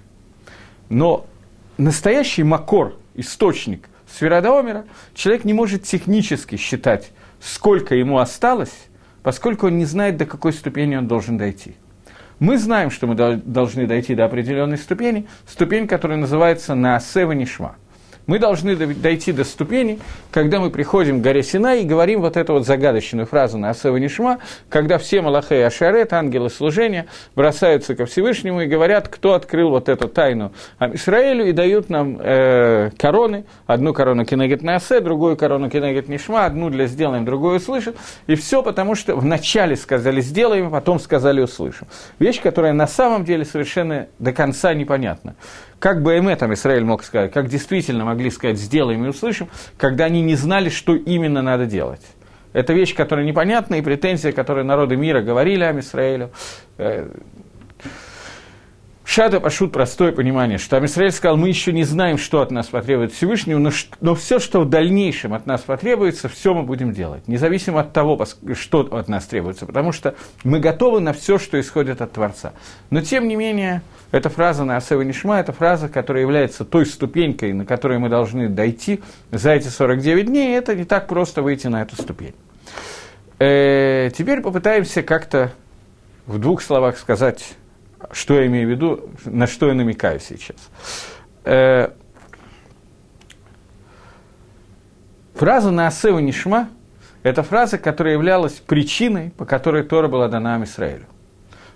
Но 0.88 1.26
настоящий 1.78 2.44
макор, 2.44 2.96
источник 3.16 3.88
Сферадоомера, 4.08 4.84
человек 5.12 5.44
не 5.44 5.52
может 5.52 5.82
технически 5.82 6.54
считать, 6.54 7.10
сколько 7.40 7.96
ему 7.96 8.18
осталось, 8.18 8.86
поскольку 9.24 9.66
он 9.66 9.78
не 9.78 9.84
знает, 9.84 10.16
до 10.16 10.26
какой 10.26 10.52
ступени 10.52 10.94
он 10.94 11.08
должен 11.08 11.38
дойти. 11.38 11.74
Мы 12.38 12.56
знаем, 12.56 12.92
что 12.92 13.08
мы 13.08 13.16
должны 13.16 13.88
дойти 13.88 14.14
до 14.14 14.26
определенной 14.26 14.78
ступени, 14.78 15.26
ступень, 15.44 15.88
которая 15.88 16.18
называется 16.18 16.76
Наасева 16.76 17.32
Нишма– 17.32 17.74
мы 18.26 18.38
должны 18.38 18.76
дойти 18.76 19.32
до 19.32 19.44
ступени, 19.44 19.98
когда 20.30 20.60
мы 20.60 20.70
приходим 20.70 21.20
к 21.20 21.22
горе 21.22 21.42
Синай 21.42 21.82
и 21.82 21.84
говорим 21.84 22.20
вот 22.20 22.36
эту 22.36 22.54
вот 22.54 22.66
загадочную 22.66 23.26
фразу 23.26 23.58
на 23.58 23.70
Асева 23.70 23.96
Нишма, 23.96 24.38
когда 24.68 24.98
все 24.98 25.22
Малахей 25.22 25.66
Ашарет, 25.66 26.12
ангелы 26.12 26.50
служения, 26.50 27.06
бросаются 27.34 27.94
ко 27.94 28.06
Всевышнему 28.06 28.62
и 28.62 28.66
говорят, 28.66 29.08
кто 29.08 29.34
открыл 29.34 29.70
вот 29.70 29.88
эту 29.88 30.08
тайну 30.08 30.52
Израилю, 30.80 31.46
и 31.46 31.52
дают 31.52 31.88
нам 31.88 32.18
э, 32.20 32.90
короны, 32.98 33.44
одну 33.66 33.94
корону 33.94 34.24
Кенегет 34.24 34.62
Наасе, 34.62 35.00
другую 35.00 35.36
корону 35.36 35.70
Кенегет 35.70 36.08
Нишма, 36.08 36.46
одну 36.46 36.70
для 36.70 36.86
сделаем, 36.86 37.24
другую 37.24 37.56
услышим, 37.56 37.94
и 38.26 38.34
все 38.34 38.62
потому, 38.62 38.94
что 38.94 39.16
вначале 39.16 39.76
сказали 39.76 40.20
сделаем, 40.20 40.70
потом 40.70 40.98
сказали 40.98 41.40
услышим. 41.40 41.86
Вещь, 42.18 42.40
которая 42.40 42.72
на 42.72 42.86
самом 42.86 43.24
деле 43.24 43.44
совершенно 43.44 44.08
до 44.18 44.32
конца 44.32 44.74
непонятна. 44.74 45.36
Как 45.86 46.02
бы 46.02 46.16
им 46.16 46.26
этом 46.26 46.52
Израиль 46.52 46.82
мог 46.82 47.04
сказать, 47.04 47.32
как 47.32 47.46
действительно 47.46 48.04
могли 48.04 48.28
сказать 48.30 48.58
«сделаем 48.58 49.04
и 49.04 49.08
услышим», 49.08 49.48
когда 49.76 50.06
они 50.06 50.20
не 50.20 50.34
знали, 50.34 50.68
что 50.68 50.96
именно 50.96 51.42
надо 51.42 51.64
делать. 51.66 52.00
Это 52.52 52.72
вещь, 52.72 52.92
которая 52.92 53.24
непонятна, 53.24 53.76
и 53.76 53.82
претензия, 53.82 54.32
которую 54.32 54.66
народы 54.66 54.96
мира 54.96 55.22
говорили 55.22 55.62
о 55.62 55.78
Израилю. 55.78 56.30
Шата 59.08 59.38
Пашут 59.38 59.70
простое 59.70 60.10
понимание, 60.10 60.58
что 60.58 60.76
Амисраэль 60.76 61.12
сказал, 61.12 61.36
мы 61.36 61.48
еще 61.48 61.72
не 61.72 61.84
знаем, 61.84 62.18
что 62.18 62.40
от 62.40 62.50
нас 62.50 62.66
потребует 62.66 63.12
Всевышнего, 63.12 63.60
но, 63.60 63.70
но 64.00 64.16
все, 64.16 64.40
что 64.40 64.60
в 64.60 64.68
дальнейшем 64.68 65.32
от 65.32 65.46
нас 65.46 65.60
потребуется, 65.60 66.28
все 66.28 66.52
мы 66.52 66.64
будем 66.64 66.92
делать, 66.92 67.28
независимо 67.28 67.80
от 67.80 67.92
того, 67.92 68.26
что 68.54 68.80
от 68.80 69.06
нас 69.06 69.24
требуется, 69.26 69.64
потому 69.64 69.92
что 69.92 70.16
мы 70.42 70.58
готовы 70.58 70.98
на 70.98 71.12
все, 71.12 71.38
что 71.38 71.58
исходит 71.60 72.02
от 72.02 72.12
Творца. 72.12 72.52
Но, 72.90 73.00
тем 73.00 73.28
не 73.28 73.36
менее, 73.36 73.82
эта 74.10 74.28
фраза 74.28 74.64
на 74.64 74.76
Асева 74.76 75.02
Нишма– 75.02 75.38
это 75.38 75.52
фраза, 75.52 75.88
которая 75.88 76.24
является 76.24 76.64
той 76.64 76.84
ступенькой, 76.84 77.52
на 77.52 77.64
которой 77.64 78.00
мы 78.00 78.08
должны 78.08 78.48
дойти 78.48 79.00
за 79.30 79.52
эти 79.52 79.68
49 79.68 80.26
дней, 80.26 80.48
и 80.48 80.58
это 80.58 80.74
не 80.74 80.84
так 80.84 81.06
просто 81.06 81.42
выйти 81.42 81.68
на 81.68 81.82
эту 81.82 81.94
ступень. 81.94 82.34
Э, 83.38 84.10
теперь 84.10 84.40
попытаемся 84.40 85.04
как-то 85.04 85.52
в 86.26 86.40
двух 86.40 86.60
словах 86.60 86.98
сказать 86.98 87.54
что 88.12 88.34
я 88.34 88.46
имею 88.46 88.68
в 88.68 88.70
виду, 88.70 89.10
на 89.24 89.46
что 89.46 89.68
я 89.68 89.74
намекаю 89.74 90.20
сейчас. 90.20 90.56
Э, 91.44 91.90
фраза 95.34 95.70
на 95.70 95.86
«Асеу 95.86 96.18
Нишма»– 96.18 96.68
это 97.22 97.42
фраза, 97.42 97.78
которая 97.78 98.14
являлась 98.14 98.54
причиной, 98.54 99.30
по 99.30 99.44
которой 99.44 99.82
Тора 99.82 100.08
была 100.08 100.28
дана 100.28 100.62
Израилю. 100.64 101.06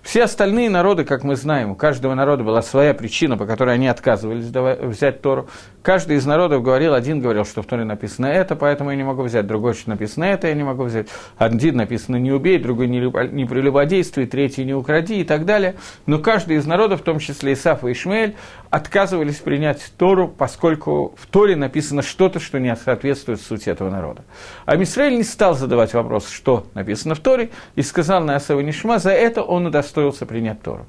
Все 0.03 0.25
остальные 0.25 0.71
народы, 0.71 1.05
как 1.05 1.25
мы 1.25 1.37
знаем, 1.37 1.73
у 1.73 1.75
каждого 1.75 2.15
народа 2.15 2.43
была 2.43 2.63
своя 2.63 2.95
причина, 2.95 3.37
по 3.37 3.45
которой 3.45 3.75
они 3.75 3.87
отказывались 3.87 4.47
взять 4.47 5.21
Тору. 5.21 5.49
Каждый 5.83 6.17
из 6.17 6.27
народов 6.27 6.63
говорил, 6.63 6.95
один 6.95 7.21
говорил, 7.21 7.45
что 7.45 7.63
в 7.63 7.67
Торе 7.67 7.85
написано 7.85 8.27
это, 8.27 8.57
поэтому 8.57 8.91
я 8.91 8.97
не 8.97 9.03
могу 9.03 9.23
взять, 9.23 9.47
другой, 9.47 9.75
что 9.75 9.91
написано 9.91 10.25
это, 10.25 10.49
я 10.49 10.55
не 10.55 10.63
могу 10.63 10.85
взять. 10.85 11.09
Один 11.37 11.77
написано 11.77 12.17
«не 12.17 12.33
убей», 12.33 12.59
другой 12.59 12.89
«не, 12.89 13.01
не 13.33 13.45
прелюбодействуй», 13.45 14.27
третий 14.27 14.65
«не 14.65 14.75
укради» 14.75 15.21
и 15.21 15.25
так 15.25 15.45
далее. 15.45 15.77
Но 16.07 16.19
каждый 16.19 16.57
из 16.57 16.67
народов, 16.67 17.03
в 17.03 17.05
том 17.05 17.19
числе 17.19 17.53
Исаф 17.53 17.85
и 17.85 17.93
Ишмаэль, 17.93 18.37
отказывались 18.71 19.37
принять 19.39 19.93
Тору, 19.99 20.29
поскольку 20.29 21.15
в 21.17 21.27
Торе 21.27 21.57
написано 21.57 22.03
что-то, 22.03 22.39
что 22.39 22.59
не 22.59 22.75
соответствует 22.77 23.41
сути 23.41 23.69
этого 23.69 23.91
народа. 23.91 24.25
А 24.65 24.77
Мисраэль 24.77 25.17
не 25.17 25.25
стал 25.25 25.55
задавать 25.55 25.93
вопрос, 25.93 26.29
что 26.29 26.67
написано 26.75 27.15
в 27.15 27.21
Торе, 27.21 27.51
и 27.75 27.83
сказал 27.83 28.23
на 28.23 28.37
Асава 28.37 28.61
Нишма, 28.61 28.99
за 28.99 29.11
это 29.11 29.43
он 29.43 29.67
удостоился 29.67 30.25
принять 30.25 30.63
Тору. 30.63 30.87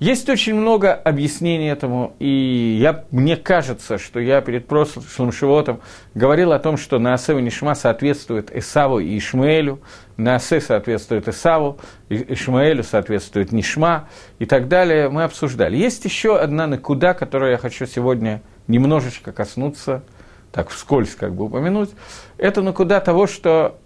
Есть 0.00 0.28
очень 0.28 0.54
много 0.54 0.92
объяснений 0.92 1.68
этому, 1.68 2.16
и 2.18 2.78
я, 2.80 3.04
мне 3.12 3.36
кажется, 3.36 3.96
что 3.96 4.18
я 4.18 4.40
перед 4.40 4.66
прошлым 4.66 5.30
Шивотом 5.30 5.80
говорил 6.14 6.52
о 6.52 6.58
том, 6.58 6.76
что 6.76 6.98
Наасе 6.98 7.38
и 7.38 7.42
Нишма 7.42 7.76
соответствует 7.76 8.54
Исаву 8.54 8.98
и 8.98 9.16
Ишмаэлю, 9.16 9.80
Наасе 10.16 10.60
соответствует 10.60 11.28
Исаву, 11.28 11.78
Ишмаэлю 12.08 12.82
соответствует 12.82 13.52
Нишма 13.52 14.08
и 14.40 14.46
так 14.46 14.66
далее. 14.66 15.08
Мы 15.10 15.22
обсуждали. 15.22 15.76
Есть 15.76 16.04
еще 16.04 16.38
одна 16.38 16.66
накуда, 16.66 17.14
которую 17.14 17.52
я 17.52 17.58
хочу 17.58 17.86
сегодня 17.86 18.42
немножечко 18.66 19.30
коснуться, 19.30 20.02
так 20.50 20.70
вскользь 20.70 21.14
как 21.14 21.34
бы 21.34 21.44
упомянуть. 21.44 21.90
Это 22.36 22.62
накуда 22.62 22.98
того, 23.00 23.28
что 23.28 23.78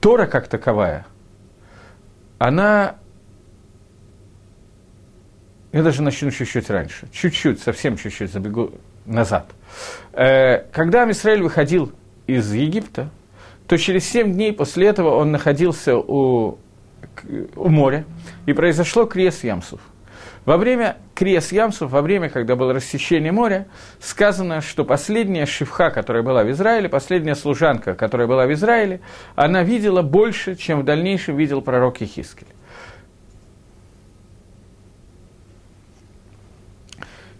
Тора 0.00 0.26
как 0.26 0.48
таковая, 0.48 1.06
она 2.38 2.96
я 5.76 5.82
даже 5.82 6.00
начну 6.00 6.30
чуть-чуть 6.30 6.70
раньше, 6.70 7.06
чуть-чуть, 7.12 7.60
совсем 7.60 7.98
чуть-чуть 7.98 8.32
забегу 8.32 8.70
назад. 9.04 9.50
Э, 10.14 10.60
когда 10.72 11.02
Амисраэль 11.02 11.42
выходил 11.42 11.92
из 12.26 12.50
Египта, 12.50 13.10
то 13.68 13.76
через 13.76 14.08
семь 14.08 14.32
дней 14.32 14.54
после 14.54 14.86
этого 14.86 15.14
он 15.16 15.32
находился 15.32 15.98
у, 15.98 16.58
у 17.56 17.68
моря, 17.68 18.06
и 18.46 18.54
произошло 18.54 19.04
крест 19.04 19.44
Ямсов. 19.44 19.80
Во 20.46 20.56
время 20.56 20.96
Криес 21.14 21.52
Ямсов, 21.52 21.90
во 21.90 22.00
время, 22.00 22.30
когда 22.30 22.56
было 22.56 22.72
рассечение 22.72 23.32
моря, 23.32 23.66
сказано, 24.00 24.62
что 24.62 24.82
последняя 24.82 25.44
шифха, 25.44 25.90
которая 25.90 26.22
была 26.22 26.42
в 26.42 26.50
Израиле, 26.52 26.88
последняя 26.88 27.34
служанка, 27.34 27.94
которая 27.94 28.26
была 28.26 28.46
в 28.46 28.52
Израиле, 28.54 29.02
она 29.34 29.62
видела 29.62 30.00
больше, 30.00 30.56
чем 30.56 30.80
в 30.80 30.84
дальнейшем 30.84 31.36
видел 31.36 31.60
пророк 31.60 32.00
Ехискель. 32.00 32.46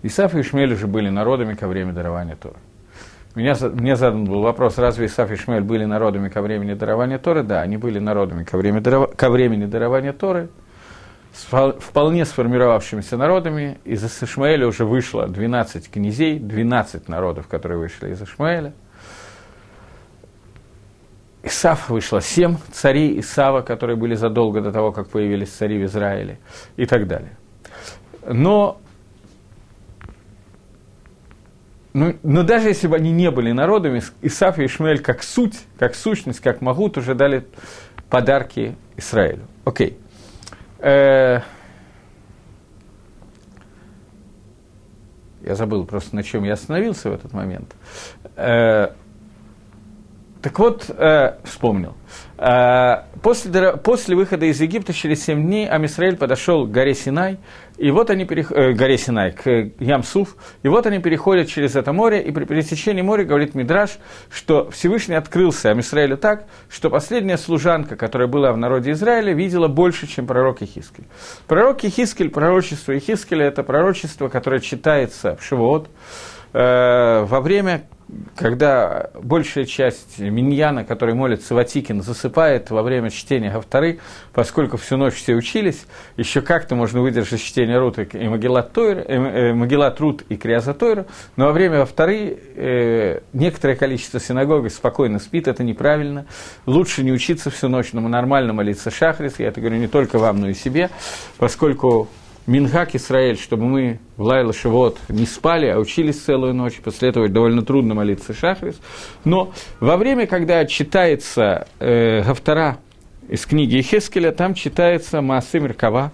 Исаф 0.06 0.34
и 0.34 0.40
Ишмель 0.40 0.72
уже 0.72 0.86
были 0.86 1.08
народами 1.08 1.54
ко 1.54 1.66
времени 1.66 1.94
дарования 1.94 2.36
Тора. 2.36 2.56
Меня, 3.34 3.54
мне 3.60 3.96
задан 3.96 4.24
был 4.24 4.40
вопрос, 4.40 4.78
разве 4.78 5.06
Исаф 5.06 5.30
и 5.30 5.36
Шмель 5.36 5.62
были 5.62 5.84
народами 5.84 6.28
ко 6.28 6.40
времени 6.40 6.74
дарования 6.74 7.18
Торы? 7.18 7.42
Да, 7.42 7.60
они 7.60 7.76
были 7.76 7.98
народами 7.98 8.44
ко 8.44 8.56
времени, 8.56 8.80
даров... 8.80 9.14
ко 9.14 9.28
времени 9.28 9.66
дарования 9.66 10.12
Торы, 10.12 10.48
вполне 11.32 12.24
сформировавшимися 12.24 13.16
народами. 13.16 13.78
Из 13.84 14.02
Ишмаэля 14.22 14.66
уже 14.66 14.86
вышло 14.86 15.28
12 15.28 15.90
князей, 15.90 16.38
12 16.38 17.08
народов, 17.08 17.46
которые 17.46 17.78
вышли 17.78 18.12
из 18.12 18.22
Ишмаэля. 18.22 18.72
Исаф 21.42 21.90
вышло 21.90 22.22
7 22.22 22.56
царей 22.72 23.20
Исава, 23.20 23.60
которые 23.60 23.96
были 23.96 24.14
задолго 24.14 24.62
до 24.62 24.72
того, 24.72 24.92
как 24.92 25.10
появились 25.10 25.50
цари 25.50 25.78
в 25.78 25.84
Израиле 25.84 26.38
и 26.76 26.86
так 26.86 27.06
далее. 27.06 27.36
Но 28.26 28.32
но, 28.34 28.80
ну, 31.96 32.14
но 32.22 32.42
даже 32.42 32.68
если 32.68 32.88
бы 32.88 32.96
они 32.96 33.10
не 33.10 33.30
были 33.30 33.52
народами, 33.52 34.02
Исаф 34.20 34.58
и 34.58 34.66
Ишмаэль 34.66 35.00
как 35.00 35.22
суть, 35.22 35.54
как 35.78 35.94
сущность, 35.94 36.40
как 36.40 36.60
могут, 36.60 36.98
уже 36.98 37.14
дали 37.14 37.46
подарки 38.10 38.76
Израилю. 38.98 39.46
Окей. 39.64 39.96
Э, 40.78 41.40
я 45.40 45.54
забыл 45.54 45.86
просто, 45.86 46.14
на 46.14 46.22
чем 46.22 46.44
я 46.44 46.52
остановился 46.52 47.08
в 47.08 47.14
этот 47.14 47.32
момент. 47.32 47.74
Так 50.46 50.60
вот, 50.60 50.88
э, 50.96 51.38
вспомнил. 51.42 51.94
Э, 52.38 53.02
после, 53.20 53.72
после 53.78 54.14
выхода 54.14 54.46
из 54.46 54.60
Египта 54.60 54.92
через 54.92 55.24
7 55.24 55.42
дней 55.42 55.68
Амисраэль 55.68 56.16
подошел 56.16 56.68
к 56.68 56.70
горе 56.70 56.94
Синай, 56.94 57.38
и 57.78 57.90
вот 57.90 58.10
они 58.10 58.26
перех... 58.26 58.52
э, 58.52 58.70
горе 58.70 58.96
Синай, 58.96 59.32
к 59.32 59.72
Ямсуф, 59.80 60.36
и 60.62 60.68
вот 60.68 60.86
они 60.86 61.00
переходят 61.00 61.48
через 61.48 61.74
это 61.74 61.92
море, 61.92 62.22
и 62.22 62.30
при 62.30 62.44
пересечении 62.44 63.02
моря, 63.02 63.24
говорит 63.24 63.56
Мидраш, 63.56 63.98
что 64.30 64.70
Всевышний 64.70 65.16
открылся 65.16 65.72
Амисраэлю 65.72 66.16
так, 66.16 66.44
что 66.68 66.90
последняя 66.90 67.38
служанка, 67.38 67.96
которая 67.96 68.28
была 68.28 68.52
в 68.52 68.56
народе 68.56 68.92
Израиля, 68.92 69.32
видела 69.32 69.66
больше, 69.66 70.06
чем 70.06 70.28
пророк 70.28 70.62
Ихискель. 70.62 71.06
Пророк 71.48 71.84
Ихискель, 71.84 72.30
пророчество 72.30 72.96
Ихискеля– 72.96 73.46
это 73.48 73.64
пророчество, 73.64 74.28
которое 74.28 74.60
читается 74.60 75.34
в 75.34 75.42
Шивот, 75.42 75.88
во 76.52 77.40
время 77.40 77.86
когда 78.36 79.10
большая 79.20 79.64
часть 79.64 80.18
миньяна, 80.18 80.84
который 80.84 81.14
молится 81.14 81.54
Ватикин, 81.54 82.02
засыпает 82.02 82.70
во 82.70 82.82
время 82.82 83.10
чтения 83.10 83.50
Гавтары, 83.50 83.98
поскольку 84.32 84.76
всю 84.76 84.96
ночь 84.96 85.14
все 85.14 85.34
учились, 85.34 85.86
еще 86.16 86.40
как-то 86.40 86.76
можно 86.76 87.00
выдержать 87.00 87.40
чтение 87.40 87.78
Рут 87.78 87.98
и 87.98 88.28
Магеллат, 88.28 88.70
э, 88.76 89.52
Магеллат 89.52 90.00
Рут 90.00 90.22
и 90.28 90.36
Криаза 90.36 90.72
Тойра, 90.72 91.06
но 91.36 91.46
во 91.46 91.52
время 91.52 91.78
Гавтары 91.78 92.38
э, 92.56 93.20
некоторое 93.32 93.74
количество 93.74 94.20
синагог 94.20 94.70
спокойно 94.70 95.18
спит, 95.18 95.48
это 95.48 95.64
неправильно. 95.64 96.26
Лучше 96.64 97.02
не 97.02 97.12
учиться 97.12 97.50
всю 97.50 97.68
ночь, 97.68 97.92
но 97.92 98.00
нормально 98.00 98.52
молиться 98.52 98.90
Шахрис, 98.90 99.38
я 99.38 99.48
это 99.48 99.60
говорю 99.60 99.78
не 99.78 99.88
только 99.88 100.18
вам, 100.18 100.40
но 100.40 100.48
и 100.48 100.54
себе, 100.54 100.90
поскольку 101.38 102.08
Минхак 102.46 102.94
Исраэль, 102.94 103.38
чтобы 103.38 103.64
мы 103.64 103.98
в 104.16 104.22
Лайла 104.22 104.52
Шивот 104.52 104.98
не 105.08 105.26
спали, 105.26 105.66
а 105.66 105.80
учились 105.80 106.20
целую 106.20 106.54
ночь, 106.54 106.76
после 106.76 107.08
этого 107.08 107.28
довольно 107.28 107.62
трудно 107.62 107.94
молиться 107.94 108.34
Шахрис. 108.34 108.80
Но 109.24 109.52
во 109.80 109.96
время, 109.96 110.28
когда 110.28 110.64
читается 110.64 111.66
э, 111.80 112.22
Гавтара 112.22 112.78
из 113.28 113.44
книги 113.46 113.82
Хескеля, 113.82 114.30
там 114.30 114.54
читается 114.54 115.20
Маасе 115.20 115.58
Меркава, 115.58 116.12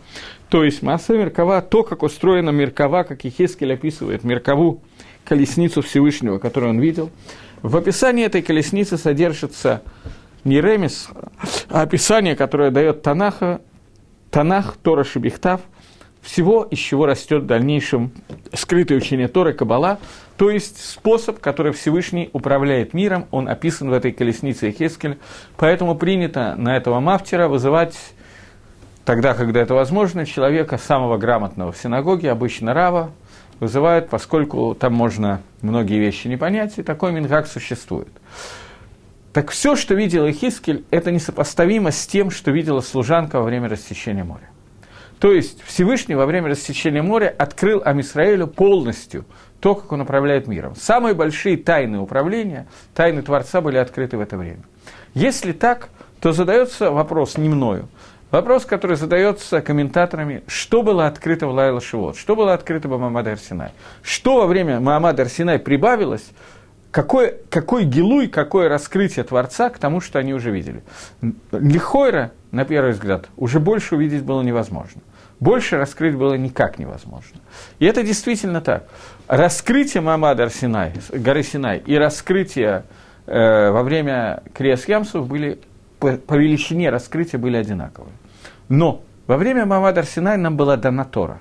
то 0.49 0.65
есть 0.65 0.81
Маасе 0.81 1.19
Меркава, 1.19 1.61
то, 1.61 1.83
как 1.83 2.03
устроена 2.03 2.49
Меркава, 2.49 3.03
как 3.03 3.21
Хескель 3.21 3.75
описывает 3.75 4.25
Меркаву, 4.25 4.81
колесницу 5.27 5.83
Всевышнего, 5.83 6.39
которую 6.39 6.71
он 6.71 6.81
видел. 6.81 7.11
В 7.61 7.77
описании 7.77 8.25
этой 8.25 8.41
колесницы 8.41 8.97
содержится 8.97 9.83
не 10.45 10.63
ремес, 10.63 11.11
а 11.69 11.83
описание, 11.83 12.37
которое 12.37 12.71
дает 12.71 13.03
Танаха, 13.03 13.61
Танах, 14.31 14.79
Тора 14.83 15.05
Шибихтав– 15.05 15.61
всего, 16.23 16.63
из 16.63 16.79
чего 16.79 17.07
растет 17.07 17.43
в 17.43 17.47
дальнейшем 17.47 18.13
скрытое 18.55 18.99
учение 18.99 19.29
Торы 19.29 19.53
Кабала, 19.53 19.99
то 20.37 20.51
есть 20.51 20.83
способ, 20.83 21.41
который 21.41 21.73
Всевышний 21.73 22.31
управляет 22.33 22.95
миром, 22.95 23.27
он 23.31 23.49
описан 23.49 23.91
в 23.91 23.93
этой 23.93 24.13
колеснице 24.13 24.71
Хескель, 24.71 25.19
поэтому 25.57 25.95
принято 25.97 26.55
на 26.57 26.77
этого 26.77 27.01
мафтера 27.01 27.49
вызывать 27.49 27.97
тогда, 29.05 29.35
когда 29.35 29.61
это 29.61 29.75
возможно, 29.75 30.25
человека 30.25 30.79
самого 30.79 31.19
грамотного 31.19 31.73
в 31.73 31.77
синагоге, 31.77 32.31
обычно 32.31 32.73
Рава, 32.73 33.11
вызывают, 33.59 34.09
поскольку 34.09 34.75
там 34.75 34.95
можно 34.95 35.41
многие 35.61 35.99
вещи 35.99 36.29
не 36.29 36.37
понять, 36.37 36.79
и 36.79 36.83
такой 36.83 37.13
мингак 37.13 37.47
существует. 37.47 38.09
Так 39.33 39.51
все, 39.51 39.77
что 39.77 39.95
видел 39.95 40.29
Хискель, 40.31 40.85
это 40.91 41.11
несопоставимо 41.11 41.91
с 41.91 42.07
тем, 42.07 42.31
что 42.31 42.51
видела 42.51 42.81
служанка 42.81 43.37
во 43.37 43.45
время 43.45 43.69
рассечения 43.69 44.25
моря. 44.25 44.52
То 45.23 45.31
есть 45.31 45.63
Всевышний 45.63 46.17
во 46.17 46.27
время 46.27 46.49
рассечения 46.49 47.01
моря 47.01 47.33
открыл 47.39 47.81
Амисраэлю 47.85 48.49
полностью 48.49 49.25
то, 49.61 49.77
как 49.77 49.93
он 49.93 50.01
управляет 50.01 50.49
миром. 50.49 50.75
Самые 50.75 51.15
большие 51.15 51.57
тайны 51.57 52.01
управления, 52.01 52.67
тайны 52.93 53.23
Творца 53.23 53.61
были 53.61 53.77
открыты 53.77 54.17
в 54.17 54.21
это 54.21 54.37
время. 54.37 54.65
Если 55.15 55.53
так, 55.53 55.91
то 56.21 56.33
задается 56.33 56.91
вопрос 56.91 57.39
не 57.39 57.49
мною, 57.49 57.89
Вопрос, 58.33 58.65
который 58.65 58.97
задается 58.97 59.61
комментаторами, 59.61 60.43
что 60.47 60.83
было 60.83 61.07
открыто 61.07 61.47
в 61.47 61.51
Лайла 61.51 61.83
Шивот, 61.83 62.17
что 62.17 62.35
было 62.35 62.55
открыто 62.55 62.89
в 62.89 62.99
Мамад 62.99 63.27
Арсинай, 63.27 63.73
что 64.03 64.39
во 64.39 64.47
время 64.47 64.81
Мамад 64.81 65.21
Арсинай 65.21 65.59
прибавилось, 65.59 66.25
какой, 66.91 67.35
какой 67.51 67.85
гилуй, 67.85 68.29
какое 68.29 68.71
раскрытие 68.71 69.25
Творца 69.25 69.69
к 69.69 69.79
тому, 69.79 70.01
что 70.01 70.19
они 70.19 70.33
уже 70.33 70.51
видели. 70.51 70.83
Лихойра, 71.53 72.33
на 72.53 72.65
первый 72.65 72.93
взгляд, 72.93 73.27
уже 73.37 73.61
больше 73.61 73.97
увидеть 73.97 74.23
было 74.23 74.41
невозможно 74.41 75.03
больше 75.43 75.77
раскрыть 75.77 76.15
было 76.15 76.35
никак 76.35 76.79
невозможно. 76.79 77.41
И 77.81 77.85
это 77.85 78.05
действительно 78.05 78.61
так. 78.61 78.87
Раскрытие 79.27 80.01
Мамада 80.01 80.45
Арсинай, 80.45 80.93
горы 81.11 81.43
Синай 81.43 81.79
и 81.85 81.97
раскрытие 81.97 82.85
э, 83.27 83.71
во 83.71 83.83
время 83.83 84.45
Криас 84.55 84.87
Ямсов 84.87 85.27
были 85.27 85.59
по, 85.99 86.13
по 86.13 86.35
величине 86.35 86.91
раскрытия 86.91 87.41
были 87.41 87.57
одинаковые. 87.57 88.13
Но 88.69 89.03
во 89.27 89.37
время 89.37 89.67
Мамада 89.67 90.03
Арсинай 90.03 90.37
нам 90.37 90.57
была 90.57 90.77
дана 90.77 91.05
Тора. 91.05 91.41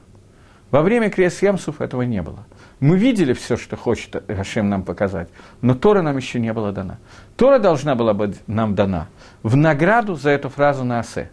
Во 0.72 0.82
время 0.82 1.12
Криас 1.12 1.40
Ямсов 1.44 1.80
этого 1.80 2.02
не 2.02 2.24
было. 2.24 2.46
Мы 2.80 2.98
видели 2.98 3.34
все, 3.34 3.56
что 3.56 3.76
хочет 3.76 4.24
Гашем 4.28 4.68
нам 4.68 4.82
показать, 4.82 5.30
но 5.62 5.76
Тора 5.76 6.02
нам 6.02 6.18
еще 6.18 6.40
не 6.40 6.52
была 6.54 6.72
дана. 6.72 6.98
Тора 7.38 7.60
должна 7.60 7.94
была 7.94 8.16
быть 8.16 8.38
нам 8.48 8.74
дана 8.74 9.10
в 9.44 9.56
награду 9.56 10.16
за 10.16 10.32
эту 10.32 10.50
фразу 10.50 10.84
на 10.84 11.02
Асе. 11.02 11.30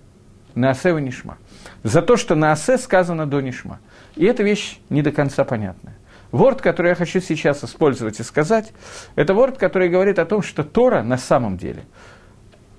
На 0.55 0.71
Асе 0.71 0.93
Нишма 0.93 1.39
за 1.83 2.03
то, 2.03 2.17
что 2.17 2.35
на 2.35 2.53
Асе 2.53 2.79
сказано 2.79 3.27
до 3.27 3.41
Нишма. 3.41 3.81
И 4.17 4.25
эта 4.25 4.43
вещь 4.43 4.79
не 4.89 5.03
до 5.03 5.13
конца 5.13 5.45
понятная. 5.45 5.97
Ворд, 6.31 6.61
который 6.61 6.89
я 6.89 6.95
хочу 6.95 7.21
сейчас 7.21 7.65
использовать 7.65 8.21
и 8.21 8.23
сказать, 8.23 8.73
это 9.17 9.33
ворд, 9.33 9.57
который 9.57 9.89
говорит 9.89 10.19
о 10.19 10.27
том, 10.27 10.43
что 10.43 10.63
Тора 10.63 11.03
на 11.03 11.17
самом 11.17 11.57
деле. 11.57 11.85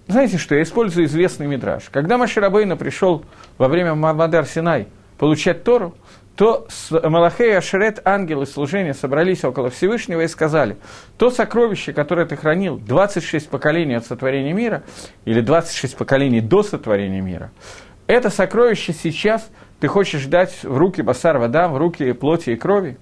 Знаете 0.07 0.38
что, 0.38 0.55
я 0.55 0.63
использую 0.63 1.05
известный 1.05 1.47
мидраж. 1.47 1.89
Когда 1.91 2.17
Маширабейна 2.17 2.77
пришел 2.77 3.25
во 3.57 3.67
время 3.67 3.95
Мадар 3.95 4.45
Синай 4.45 4.88
получать 5.17 5.63
Тору, 5.63 5.95
то 6.35 6.67
Малахей 6.89 7.57
Ашерет, 7.57 7.99
ангелы 8.05 8.45
служения, 8.45 8.93
собрались 8.93 9.43
около 9.43 9.69
Всевышнего 9.69 10.21
и 10.21 10.27
сказали, 10.27 10.77
то 11.17 11.31
сокровище, 11.31 11.91
которое 11.91 12.25
ты 12.25 12.38
хранил 12.38 12.77
26 12.77 13.49
поколений 13.49 13.95
от 13.95 14.05
сотворения 14.05 14.53
мира, 14.53 14.83
или 15.25 15.41
26 15.41 15.97
поколений 15.97 16.39
до 16.39 16.63
сотворения 16.63 17.19
мира, 17.19 17.51
это 18.10 18.32
сокровище 18.32 18.91
сейчас 18.91 19.52
ты 19.80 19.88
хочешь 19.88 20.26
дать 20.26 20.63
в 20.63 20.76
руки 20.76 21.04
Басар 21.04 21.38
вода, 21.38 21.67
в 21.67 21.78
руки 21.78 22.12
плоти 22.13 22.50
и 22.50 22.56
крови? 22.56 22.98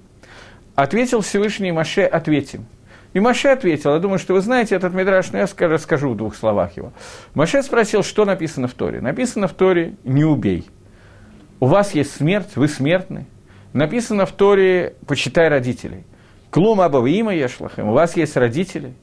Ответил 0.75 1.21
Всевышний 1.21 1.71
Маше, 1.71 2.01
ответим. 2.01 2.65
И 3.13 3.21
Маше 3.21 3.47
ответил, 3.47 3.93
я 3.93 3.99
думаю, 3.99 4.19
что 4.19 4.33
вы 4.33 4.41
знаете 4.41 4.75
этот 4.75 4.93
мидраш, 4.93 5.31
но 5.31 5.39
я 5.39 5.47
расскажу 5.69 6.09
в 6.09 6.17
двух 6.17 6.35
словах 6.35 6.75
его. 6.75 6.91
Маше 7.33 7.63
спросил, 7.63 8.03
что 8.03 8.25
написано 8.25 8.67
в 8.67 8.73
Торе. 8.73 8.99
Написано 8.99 9.47
в 9.47 9.53
Торе 9.53 9.95
«не 10.03 10.25
убей». 10.25 10.69
У 11.61 11.67
вас 11.67 11.95
есть 11.95 12.13
смерть, 12.13 12.57
вы 12.57 12.67
смертны. 12.67 13.25
Написано 13.71 14.25
в 14.25 14.33
Торе 14.33 14.95
«почитай 15.07 15.47
родителей». 15.47 16.03
Клум 16.51 16.81
абава 16.81 17.07
има 17.07 17.33
ешлахем, 17.33 17.87
у 17.87 17.93
вас 17.93 18.17
есть 18.17 18.35
родители. 18.35 18.93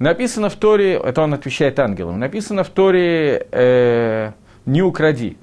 Написано 0.00 0.50
в 0.50 0.56
Торе, 0.56 0.94
это 0.94 1.22
он 1.22 1.32
отвечает 1.32 1.78
ангелам, 1.78 2.18
написано 2.18 2.64
в 2.64 2.70
Торе 2.70 3.46
э, 3.52 4.32
«не 4.66 4.82
укради» 4.82 5.38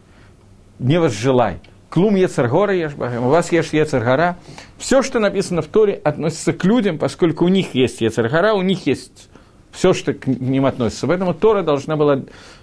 не 0.82 1.00
возжелай. 1.00 1.60
клум 1.90 2.16
Ецергора 2.16 2.74
Ешбахем, 2.74 3.26
у 3.26 3.30
вас 3.30 3.52
есть 3.52 3.74
Ецергора. 3.74 4.38
Все, 4.78 5.02
что 5.02 5.20
написано 5.20 5.62
в 5.62 5.68
Торе, 5.68 5.94
относится 5.94 6.54
к 6.54 6.64
людям, 6.64 6.98
поскольку 6.98 7.46
у 7.46 7.50
них 7.50 7.76
есть 7.76 8.02
Ецергора, 8.02 8.54
у 8.54 8.62
них 8.62 8.88
есть 8.88 9.30
все, 9.72 9.94
что 9.94 10.14
к 10.14 10.26
ним 10.28 10.66
относится. 10.66 11.08
Поэтому 11.08 11.34
Тора 11.34 11.64
должна 11.64 11.96
была 11.96 12.22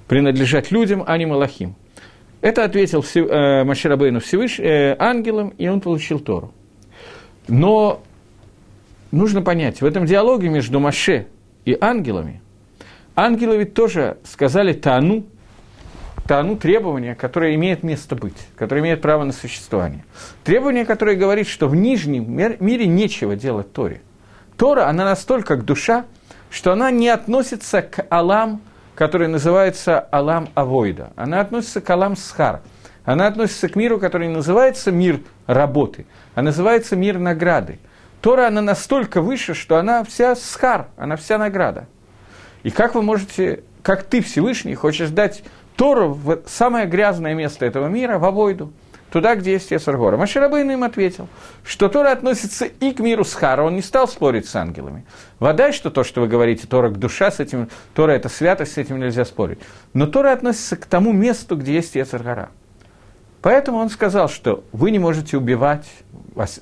принадлежать 0.08 0.70
людям, 0.70 1.04
а 1.06 1.16
не 1.16 1.26
Малахим. 1.26 1.76
Это 2.40 2.64
ответил 2.64 3.04
э, 3.14 3.64
Маширабейну 3.64 4.20
Всевыш... 4.20 4.60
э, 4.60 4.96
ангелам, 4.98 5.50
и 5.50 5.68
он 5.68 5.80
получил 5.80 6.20
Тору. 6.20 6.52
Но 7.48 8.02
нужно 9.10 9.42
понять, 9.42 9.80
в 9.80 9.86
этом 9.86 10.06
диалоге 10.06 10.48
между 10.48 10.80
Маше 10.80 11.26
и 11.64 11.76
ангелами, 11.80 12.40
ангелы 13.16 13.58
ведь 13.58 13.74
тоже 13.74 14.18
сказали 14.24 14.72
Тану, 14.72 15.24
Тану 16.28 16.56
требование, 16.56 17.14
которое 17.14 17.54
имеет 17.54 17.82
место 17.82 18.14
быть, 18.14 18.36
которое 18.54 18.82
имеет 18.82 19.00
право 19.00 19.24
на 19.24 19.32
существование. 19.32 20.04
Требование, 20.44 20.84
которое 20.84 21.16
говорит, 21.16 21.48
что 21.48 21.68
в 21.68 21.74
нижнем 21.74 22.30
мире 22.30 22.86
нечего 22.86 23.34
делать 23.34 23.72
Торе. 23.72 24.02
Тора, 24.58 24.88
она 24.88 25.06
настолько 25.06 25.56
как 25.56 25.64
душа, 25.64 26.04
что 26.50 26.72
она 26.72 26.90
не 26.90 27.08
относится 27.08 27.80
к 27.80 28.06
Алам, 28.10 28.60
который 28.94 29.26
называется 29.26 30.00
Алам 30.12 30.50
Авойда. 30.54 31.12
Она 31.16 31.40
относится 31.40 31.80
к 31.80 31.88
Алам 31.88 32.14
Схар. 32.14 32.60
Она 33.06 33.26
относится 33.26 33.70
к 33.70 33.74
миру, 33.74 33.98
который 33.98 34.28
называется 34.28 34.92
мир 34.92 35.20
работы, 35.46 36.04
а 36.34 36.42
называется 36.42 36.94
мир 36.94 37.18
награды. 37.18 37.78
Тора, 38.20 38.48
она 38.48 38.60
настолько 38.60 39.22
выше, 39.22 39.54
что 39.54 39.78
она 39.78 40.04
вся 40.04 40.36
схар, 40.36 40.88
она 40.98 41.16
вся 41.16 41.38
награда. 41.38 41.86
И 42.64 42.70
как 42.70 42.94
вы 42.94 43.00
можете, 43.00 43.62
как 43.82 44.02
ты, 44.02 44.20
Всевышний, 44.20 44.74
хочешь 44.74 45.08
дать 45.08 45.42
Тору 45.78 46.12
в 46.12 46.40
самое 46.46 46.86
грязное 46.86 47.34
место 47.34 47.64
этого 47.64 47.86
мира, 47.86 48.18
в 48.18 48.24
Авойду– 48.24 48.72
туда, 49.10 49.34
где 49.36 49.52
есть 49.52 49.70
Ецаргора. 49.70 50.16
Маширабейн 50.16 50.70
им 50.70 50.84
ответил, 50.84 51.28
что 51.64 51.88
Тора 51.88 52.12
относится 52.12 52.66
и 52.66 52.92
к 52.92 53.00
миру 53.00 53.24
Схара, 53.24 53.62
он 53.62 53.76
не 53.76 53.82
стал 53.82 54.08
спорить 54.08 54.48
с 54.48 54.56
ангелами. 54.56 55.04
Вода, 55.38 55.72
что 55.72 55.90
то, 55.90 56.04
что 56.04 56.20
вы 56.20 56.28
говорите, 56.28 56.66
Тора 56.66 56.90
к 56.90 56.98
душа, 56.98 57.30
с 57.30 57.40
этим, 57.40 57.68
Тора 57.94 58.12
это 58.12 58.28
святость, 58.28 58.72
с 58.72 58.78
этим 58.78 58.98
нельзя 58.98 59.24
спорить. 59.24 59.58
Но 59.94 60.06
Тора 60.06 60.32
относится 60.32 60.76
к 60.76 60.86
тому 60.86 61.12
месту, 61.12 61.56
где 61.56 61.74
есть 61.74 61.94
Ецаргора. 61.94 62.50
Поэтому 63.42 63.78
он 63.78 63.88
сказал, 63.88 64.28
что 64.28 64.64
вы 64.72 64.90
не 64.90 64.98
можете 64.98 65.36
убивать, 65.36 65.86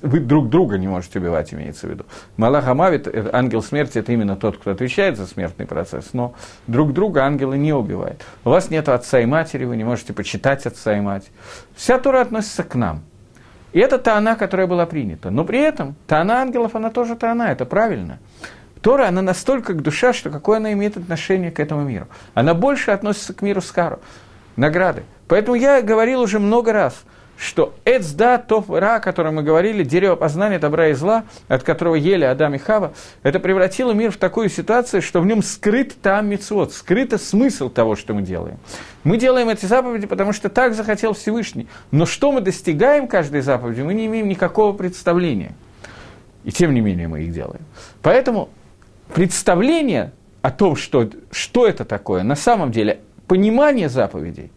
вы 0.01 0.19
друг 0.19 0.49
друга 0.49 0.77
не 0.77 0.87
можете 0.87 1.19
убивать, 1.19 1.53
имеется 1.53 1.87
в 1.87 1.89
виду. 1.89 2.05
Малах 2.35 2.67
Амавит, 2.67 3.07
э, 3.07 3.29
ангел 3.33 3.61
смерти, 3.61 3.99
это 3.99 4.11
именно 4.11 4.35
тот, 4.35 4.57
кто 4.57 4.71
отвечает 4.71 5.17
за 5.17 5.27
смертный 5.27 5.65
процесс, 5.65 6.13
но 6.13 6.33
друг 6.67 6.93
друга 6.93 7.23
ангелы 7.23 7.57
не 7.57 7.73
убивают. 7.73 8.23
У 8.43 8.49
вас 8.49 8.69
нет 8.69 8.89
отца 8.89 9.19
и 9.19 9.25
матери, 9.25 9.65
вы 9.65 9.75
не 9.75 9.83
можете 9.83 10.13
почитать 10.13 10.65
отца 10.65 10.97
и 10.97 11.01
мать. 11.01 11.29
Вся 11.75 11.99
Тура 11.99 12.21
относится 12.21 12.63
к 12.63 12.75
нам. 12.75 13.01
И 13.73 13.79
это 13.79 13.97
та 13.97 14.17
она, 14.17 14.35
которая 14.35 14.65
была 14.65 14.85
принята. 14.85 15.29
Но 15.29 15.43
при 15.43 15.59
этом 15.59 15.95
та 16.07 16.21
она 16.21 16.41
ангелов, 16.41 16.75
она 16.75 16.89
тоже 16.89 17.15
та 17.15 17.31
она, 17.31 17.51
это 17.51 17.65
правильно. 17.65 18.19
Тора, 18.81 19.07
она 19.07 19.21
настолько 19.21 19.73
к 19.73 19.81
душа, 19.81 20.13
что 20.13 20.29
какое 20.29 20.57
она 20.57 20.71
имеет 20.73 20.97
отношение 20.97 21.51
к 21.51 21.59
этому 21.59 21.81
миру. 21.81 22.07
Она 22.33 22.53
больше 22.53 22.91
относится 22.91 23.33
к 23.33 23.41
миру 23.41 23.61
Скару, 23.61 23.99
награды. 24.57 25.03
Поэтому 25.29 25.55
я 25.55 25.81
говорил 25.81 26.21
уже 26.21 26.39
много 26.39 26.73
раз, 26.73 27.03
что 27.37 27.75
Эцда, 27.85 28.39
Тов, 28.39 28.69
Ра, 28.69 28.95
о 28.95 28.99
котором 28.99 29.35
мы 29.35 29.43
говорили, 29.43 29.83
дерево 29.83 30.15
познания 30.15 30.57
добра 30.57 30.89
и 30.89 30.93
зла, 30.93 31.23
от 31.47 31.63
которого 31.63 31.95
ели 31.95 32.23
Адам 32.23 32.55
и 32.55 32.57
Хава, 32.57 32.93
это 33.21 33.39
превратило 33.39 33.91
мир 33.91 34.11
в 34.11 34.17
такую 34.17 34.49
ситуацию, 34.49 35.01
что 35.01 35.21
в 35.21 35.25
нем 35.25 35.43
скрыт 35.43 36.01
там 36.01 36.27
мицвод, 36.27 36.73
скрыт 36.73 37.21
смысл 37.21 37.69
того, 37.69 37.95
что 37.95 38.13
мы 38.13 38.23
делаем. 38.23 38.57
Мы 39.03 39.17
делаем 39.17 39.49
эти 39.49 39.65
заповеди, 39.65 40.07
потому 40.07 40.33
что 40.33 40.49
так 40.49 40.73
захотел 40.73 41.13
Всевышний. 41.13 41.67
Но 41.91 42.05
что 42.05 42.31
мы 42.31 42.41
достигаем 42.41 43.07
каждой 43.07 43.41
заповеди, 43.41 43.81
мы 43.81 43.93
не 43.93 44.07
имеем 44.07 44.27
никакого 44.27 44.73
представления. 44.73 45.53
И 46.43 46.51
тем 46.51 46.73
не 46.73 46.81
менее 46.81 47.07
мы 47.07 47.21
их 47.21 47.31
делаем. 47.31 47.61
Поэтому 48.01 48.49
представление 49.13 50.11
о 50.41 50.49
том, 50.49 50.75
что, 50.75 51.09
что 51.29 51.67
это 51.67 51.85
такое, 51.85 52.23
на 52.23 52.35
самом 52.35 52.71
деле 52.71 53.01
понимание 53.27 53.89
заповедей, 53.89 54.51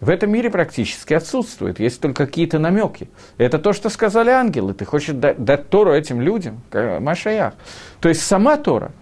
в 0.00 0.10
этом 0.10 0.30
мире 0.30 0.48
практически 0.48 1.14
отсутствует, 1.14 1.80
есть 1.80 2.00
только 2.00 2.26
какие-то 2.26 2.58
намеки. 2.58 3.08
Это 3.36 3.58
то, 3.58 3.72
что 3.72 3.88
сказали 3.88 4.30
ангелы. 4.30 4.72
Ты 4.72 4.84
хочешь 4.84 5.14
дать, 5.14 5.42
дать 5.42 5.70
Тору 5.70 5.92
этим 5.92 6.20
людям, 6.20 6.60
Машаях. 6.72 7.54
То 8.00 8.08
есть 8.08 8.22
сама 8.22 8.56
Тора, 8.58 8.92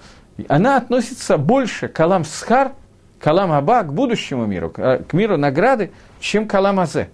она 0.49 0.79
относится 0.79 1.37
больше 1.37 1.89
к 1.89 2.01
Алам 2.01 2.25
Схар, 2.25 2.73
к 3.19 3.27
Алам 3.27 3.53
Аба, 3.53 3.83
к 3.83 3.93
будущему 3.93 4.47
миру, 4.47 4.71
к 4.71 5.13
миру 5.13 5.37
награды, 5.37 5.91
чем 6.19 6.49
к 6.49 6.55
Алам 6.55 6.81
Азе, 6.81 7.11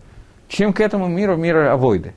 чем 0.49 0.73
к 0.73 0.81
этому 0.81 1.09
миру, 1.09 1.37
миру 1.37 1.69
Авойды. 1.69 2.15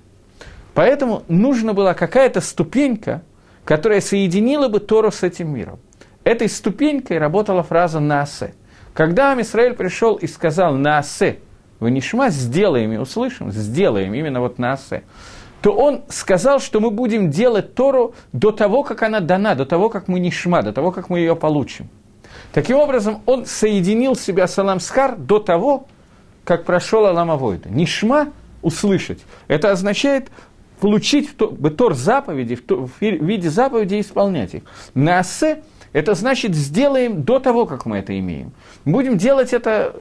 Поэтому 0.76 1.24
нужна 1.28 1.74
была 1.74 1.94
какая-то 1.94 2.42
ступенька, 2.42 3.24
которая 3.64 4.02
соединила 4.02 4.68
бы 4.68 4.80
Тору 4.80 5.12
с 5.12 5.24
этим 5.24 5.52
миром. 5.52 5.80
Этой 6.24 6.50
ступенькой 6.50 7.18
работала 7.18 7.64
фраза 7.64 8.00
«Наасе». 8.00 8.54
Когда 8.96 9.34
Амисраэль 9.34 9.74
пришел 9.74 10.16
и 10.16 10.26
сказал 10.26 10.74
«Наасе», 10.76 11.40
Ванишма 11.82 12.30
сделаем 12.30 12.94
и 12.94 12.98
услышим, 12.98 13.52
сделаем 13.52 14.14
именно 14.14 14.40
вот 14.40 14.58
на 14.58 14.72
Асе, 14.72 15.04
то 15.62 15.74
он 15.74 16.04
сказал, 16.08 16.62
что 16.62 16.80
мы 16.80 16.92
будем 16.92 17.30
делать 17.30 17.76
Тору 17.76 18.16
до 18.32 18.52
того, 18.52 18.84
как 18.84 19.04
она 19.04 19.20
дана, 19.20 19.54
до 19.56 19.66
того, 19.66 19.90
как 19.90 20.08
мы 20.08 20.22
нишма, 20.22 20.64
до 20.64 20.72
того, 20.72 20.94
как 20.94 21.10
мы 21.10 21.20
ее 21.20 21.36
получим. 21.36 21.90
Таким 22.54 22.78
образом, 22.78 23.22
он 23.26 23.46
соединил 23.46 24.16
себя 24.16 24.48
с 24.48 24.58
Аламсхар 24.58 25.18
до 25.18 25.40
того, 25.40 25.88
как 26.46 26.64
прошел 26.64 27.06
Аламавойда. 27.06 27.68
Нишма– 27.68 28.30
услышать. 28.62 29.20
Это 29.50 29.72
означает 29.72 30.30
получить 30.80 31.36
Тор 31.36 31.96
заповеди, 31.96 32.56
в 32.56 33.02
виде 33.02 33.50
заповедей 33.50 34.00
исполнять 34.00 34.54
их. 34.54 34.64
Наасе– 34.94 35.64
это 35.96 36.14
значит 36.14 36.54
сделаем 36.56 37.24
до 37.24 37.40
того, 37.40 37.66
как 37.66 37.86
мы 37.86 38.00
это 38.00 38.20
имеем. 38.20 38.52
Будем 38.84 39.16
делать 39.16 39.54
это 39.54 39.96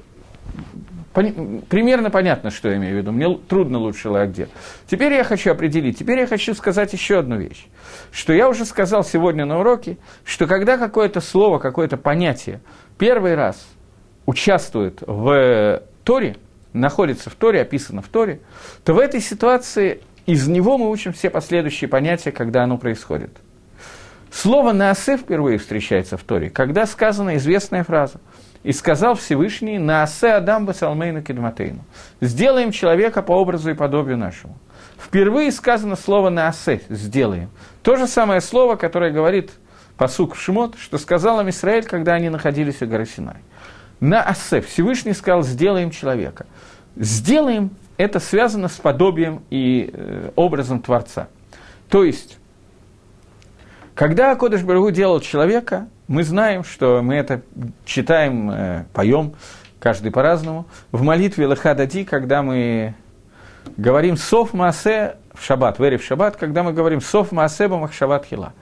примерно 1.12 2.10
понятно, 2.10 2.50
что 2.50 2.68
я 2.68 2.78
имею 2.78 2.96
в 2.96 2.98
виду. 2.98 3.12
Мне 3.12 3.38
трудно 3.48 3.78
лучше 3.78 4.08
где. 4.26 4.48
Теперь 4.88 5.12
я 5.12 5.22
хочу 5.22 5.52
определить, 5.52 5.96
теперь 5.96 6.18
я 6.18 6.26
хочу 6.26 6.52
сказать 6.54 6.92
еще 6.92 7.20
одну 7.20 7.38
вещь. 7.38 7.68
Что 8.10 8.32
я 8.32 8.48
уже 8.48 8.64
сказал 8.64 9.04
сегодня 9.04 9.46
на 9.46 9.60
уроке, 9.60 9.96
что 10.24 10.48
когда 10.48 10.78
какое-то 10.78 11.20
слово, 11.20 11.60
какое-то 11.60 11.96
понятие 11.96 12.60
первый 12.98 13.36
раз 13.36 13.64
участвует 14.26 15.00
в 15.06 15.80
Торе, 16.02 16.34
находится 16.72 17.30
в 17.30 17.36
Торе, 17.36 17.60
описано 17.60 18.02
в 18.02 18.08
Торе, 18.08 18.40
то 18.84 18.94
в 18.94 18.98
этой 18.98 19.20
ситуации 19.20 20.00
из 20.26 20.48
него 20.48 20.76
мы 20.76 20.90
учим 20.90 21.12
все 21.12 21.30
последующие 21.30 21.88
понятия, 21.88 22.32
когда 22.32 22.64
оно 22.64 22.78
происходит. 22.78 23.30
Слово 24.34 24.72
«наасе» 24.72 25.16
впервые 25.16 25.58
встречается 25.58 26.16
в 26.16 26.24
Торе, 26.24 26.50
когда 26.50 26.86
сказана 26.86 27.36
известная 27.36 27.84
фраза– 27.84 28.20
и 28.64 28.72
сказал 28.72 29.14
Всевышний, 29.14 29.78
«Наасе 29.78 30.32
Адам 30.32 30.64
Басалмейна 30.64 31.22
Кедматейну». 31.22 31.84
«Сделаем 32.20 32.72
человека 32.72 33.22
по 33.22 33.32
образу 33.32 33.70
и 33.70 33.74
подобию 33.74 34.16
нашему». 34.16 34.56
Впервые 34.98 35.52
сказано 35.52 35.96
слово 35.96 36.30
«наасе»– 36.30 36.80
«сделаем». 36.88 37.50
То 37.82 37.96
же 37.96 38.06
самое 38.06 38.40
слово, 38.40 38.76
которое 38.76 39.12
говорит 39.12 39.50
посук 39.98 40.34
в 40.34 40.40
Шмот, 40.40 40.76
что 40.78 40.96
сказал 40.96 41.42
им 41.42 41.50
Израиль, 41.50 41.84
когда 41.84 42.14
они 42.14 42.30
находились 42.30 42.80
у 42.80 42.86
горы 42.86 43.04
Синай. 43.04 43.36
«Наасе»– 44.00 44.60
Всевышний 44.62 45.12
сказал 45.12 45.42
«сделаем 45.42 45.90
человека». 45.90 46.46
«Сделаем»– 46.96 47.70
это 47.98 48.18
связано 48.18 48.68
с 48.68 48.76
подобием 48.76 49.42
и 49.50 49.90
э, 49.92 50.30
образом 50.36 50.80
Творца. 50.80 51.28
То 51.90 52.02
есть, 52.02 52.38
когда 53.94 54.34
Кодыш 54.34 54.62
Барагу 54.62 54.90
делал 54.90 55.20
человека, 55.20 55.88
мы 56.08 56.24
знаем, 56.24 56.64
что 56.64 57.00
мы 57.02 57.14
это 57.14 57.42
читаем, 57.84 58.50
э, 58.50 58.84
поем, 58.92 59.34
каждый 59.78 60.10
по-разному. 60.10 60.66
В 60.92 61.02
молитве 61.02 61.46
Лахадади, 61.46 62.04
когда 62.04 62.42
мы 62.42 62.94
говорим 63.76 64.16
«Сов 64.16 64.52
Маасе» 64.52 65.16
в 65.32 65.44
шаббат, 65.44 65.78
«Вери 65.78 65.96
в 65.96 66.04
шаббат», 66.04 66.36
когда 66.36 66.62
мы 66.62 66.72
говорим 66.72 67.00
«Сов 67.00 67.32
Маасе 67.32 67.68
Бамах 67.68 67.92
Шаббат 67.92 68.26
Хила». 68.26 68.52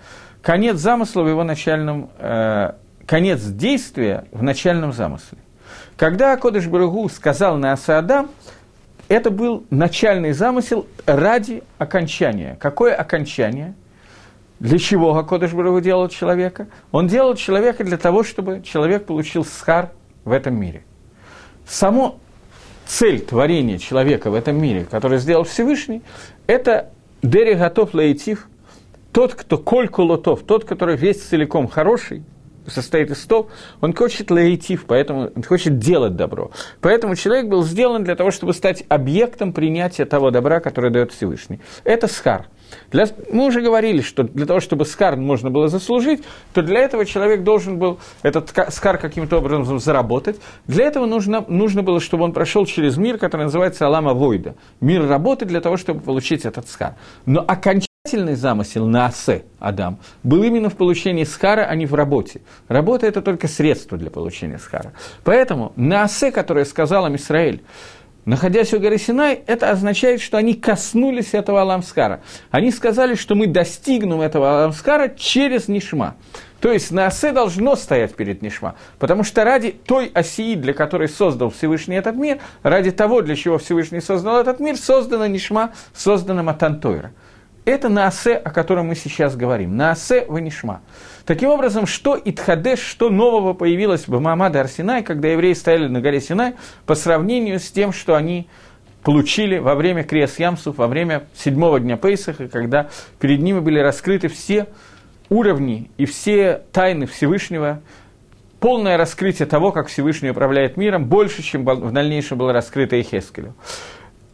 Конец 0.43 0.77
замысла 0.77 1.23
в 1.23 1.29
его 1.29 1.45
начальном, 1.45 2.11
э, 2.19 2.73
конец 3.07 3.43
действия 3.43 4.25
в 4.33 4.43
начальном 4.43 4.93
замысле. 4.93 5.39
Когда 5.97 6.37
Кодыш 6.37 6.67
Барагу 6.67 7.09
сказал 7.09 7.57
на 7.57 7.73
Адам, 7.87 8.31
это 9.09 9.31
был 9.31 9.65
начальный 9.71 10.33
замысел 10.33 10.87
ради 11.07 11.63
окончания. 11.79 12.57
Какое 12.61 12.95
окончание? 12.95 13.75
Для 14.63 14.79
чего 14.79 15.13
Гакодыш 15.13 15.55
Барагу 15.55 15.81
делал 15.81 16.09
человека? 16.09 16.69
Он 16.93 17.09
делал 17.09 17.35
человека 17.35 17.83
для 17.83 17.99
того, 17.99 18.23
чтобы 18.23 18.63
человек 18.63 19.07
получил 19.07 19.45
схар 19.45 19.91
в 20.25 20.31
этом 20.31 20.55
мире. 20.55 20.85
Само 21.67 22.21
цель 22.87 23.19
творения 23.19 23.79
человека 23.79 24.31
в 24.31 24.35
этом 24.37 24.63
мире, 24.63 24.87
который 24.89 25.19
сделал 25.19 25.43
Всевышний, 25.43 26.03
это 26.47 26.91
Дери 27.23 27.55
готов 27.55 27.93
лаитив, 27.93 28.47
тот, 29.11 29.35
кто 29.35 29.59
коль 29.59 29.89
кулотов, 29.89 30.45
тот, 30.45 30.65
который 30.65 30.97
весь 30.97 31.21
целиком 31.21 31.67
хороший, 31.67 32.23
состоит 32.69 33.11
из 33.11 33.21
стов, 33.21 33.51
он 33.81 33.93
хочет 33.93 34.31
лейтив, 34.31 34.85
поэтому 34.87 35.33
он 35.35 35.43
хочет 35.43 35.81
делать 35.81 36.15
добро. 36.15 36.53
Поэтому 36.81 37.17
человек 37.17 37.49
был 37.49 37.65
сделан 37.65 38.05
для 38.05 38.15
того, 38.15 38.31
чтобы 38.31 38.55
стать 38.55 38.85
объектом 38.89 39.53
принятия 39.53 40.05
того 40.05 40.31
добра, 40.31 40.61
которое 40.61 40.91
дает 40.91 41.11
Всевышний. 41.11 41.59
Это 41.83 42.07
схар. 42.07 42.47
Для, 42.91 43.07
мы 43.31 43.47
уже 43.47 43.61
говорили, 43.61 44.01
что 44.01 44.23
для 44.23 44.47
того, 44.47 44.61
чтобы 44.61 44.85
скар 44.85 45.17
можно 45.17 45.51
было 45.51 45.69
заслужить, 45.69 46.23
то 46.53 46.63
для 46.63 46.81
этого 46.81 47.05
человек 47.05 47.43
должен 47.43 47.79
был 47.79 47.99
этот 48.23 48.53
скар 48.71 48.99
каким-то 48.99 49.39
образом 49.39 49.79
заработать. 49.79 50.41
Для 50.67 50.87
этого 50.87 51.07
нужно, 51.07 51.45
нужно 51.49 51.83
было, 51.83 52.01
чтобы 52.01 52.25
он 52.25 52.33
прошел 52.33 52.67
через 52.67 52.97
мир, 52.97 53.19
который 53.19 53.43
называется 53.43 53.87
Алама 53.87 54.15
Войда. 54.15 54.55
Мир 54.81 55.07
работы 55.07 55.45
для 55.45 55.61
того, 55.61 55.77
чтобы 55.77 56.01
получить 56.01 56.45
этот 56.45 56.69
скар. 56.69 56.95
Но 57.27 57.45
окончательный 57.47 58.35
замысел 58.35 58.87
на 58.87 59.07
Асе, 59.07 59.45
Адам, 59.59 59.99
был 60.23 60.43
именно 60.43 60.69
в 60.69 60.77
получении 60.77 61.25
схара, 61.25 61.63
а 61.63 61.75
не 61.77 61.87
в 61.87 61.95
работе. 61.95 62.41
Работа– 62.69 63.07
это 63.09 63.23
только 63.23 63.49
средство 63.49 63.97
для 63.97 64.11
получения 64.11 64.59
схара. 64.59 64.93
Поэтому 65.25 65.73
на 65.77 66.03
Асе, 66.03 66.33
которое 66.33 66.65
сказал 66.65 67.07
им 67.07 67.17
Израиль, 67.17 67.63
находясь 68.25 68.73
у 68.75 68.81
горы 68.81 68.99
Синай, 68.99 69.43
это 69.47 69.71
означает, 69.71 70.21
что 70.21 70.37
они 70.37 70.55
коснулись 70.55 71.35
этого 71.35 71.63
Аламскара. 71.63 72.21
Они 72.51 72.71
сказали, 72.71 73.15
что 73.15 73.35
мы 73.35 73.47
достигнем 73.47 74.21
этого 74.21 74.61
Аламскара 74.61 75.09
через 75.09 75.69
Нишма. 75.69 76.17
То 76.61 76.71
есть 76.71 76.93
на 76.93 77.07
осе 77.07 77.33
должно 77.33 77.75
стоять 77.75 78.15
перед 78.15 78.41
Нишма, 78.41 78.77
потому 79.01 79.25
что 79.25 79.43
ради 79.43 79.73
той 79.73 80.13
оси, 80.15 80.55
для 80.55 80.73
которой 80.73 81.09
создал 81.09 81.51
Всевышний 81.51 81.97
этот 81.97 82.15
мир, 82.15 82.39
ради 82.63 82.93
того, 82.93 83.21
для 83.21 83.35
чего 83.35 83.59
Всевышний 83.59 84.01
создал 84.01 84.41
этот 84.41 84.61
мир, 84.61 84.77
создана 84.77 85.27
Нишма, 85.27 85.73
создана 85.93 86.45
Матантойра. 86.45 87.13
Это 87.65 87.89
на 87.89 88.07
осе, 88.09 88.35
о 88.35 88.51
котором 88.51 88.89
мы 88.89 88.97
сейчас 88.97 89.37
говорим. 89.37 89.77
На 89.77 89.93
осе 89.93 90.25
Ванишма. 90.27 90.83
Таким 91.25 91.51
образом, 91.51 91.87
что 91.87 92.21
Итхадеш, 92.23 92.81
что 92.81 93.09
нового 93.09 93.53
появилось 93.53 94.09
в 94.09 94.21
Мамаде 94.21 94.59
Арсинай, 94.59 95.03
когда 95.03 95.29
евреи 95.29 95.53
стояли 95.53 95.87
на 95.87 96.01
горе 96.01 96.21
Синай, 96.21 96.55
по 96.85 96.95
сравнению 96.95 97.61
с 97.61 97.71
тем, 97.71 97.93
что 97.93 98.17
они 98.17 98.49
получили 99.03 99.59
во 99.59 99.75
время 99.75 100.05
Криас 100.05 100.39
Ямсов, 100.39 100.79
во 100.79 100.87
время 100.87 101.25
седьмого 101.35 101.79
дня 101.81 101.97
Пейсаха, 101.97 102.49
когда 102.49 102.89
перед 103.21 103.41
ними 103.41 103.61
были 103.61 103.79
раскрыты 103.79 104.29
все 104.29 104.67
уровни 105.29 105.91
и 105.97 106.07
все 106.07 106.63
тайны 106.73 107.07
Всевышнего, 107.07 107.81
полное 108.61 108.97
раскрытие 108.97 109.47
того, 109.47 109.73
как 109.73 109.89
Всевышний 109.89 110.31
управляет 110.31 110.77
миром, 110.77 111.07
больше, 111.07 111.43
чем 111.43 111.65
в 111.65 111.93
дальнейшем 111.93 112.39
было 112.39 112.53
раскрыто 112.53 112.97
Эхескелю. 113.01 113.55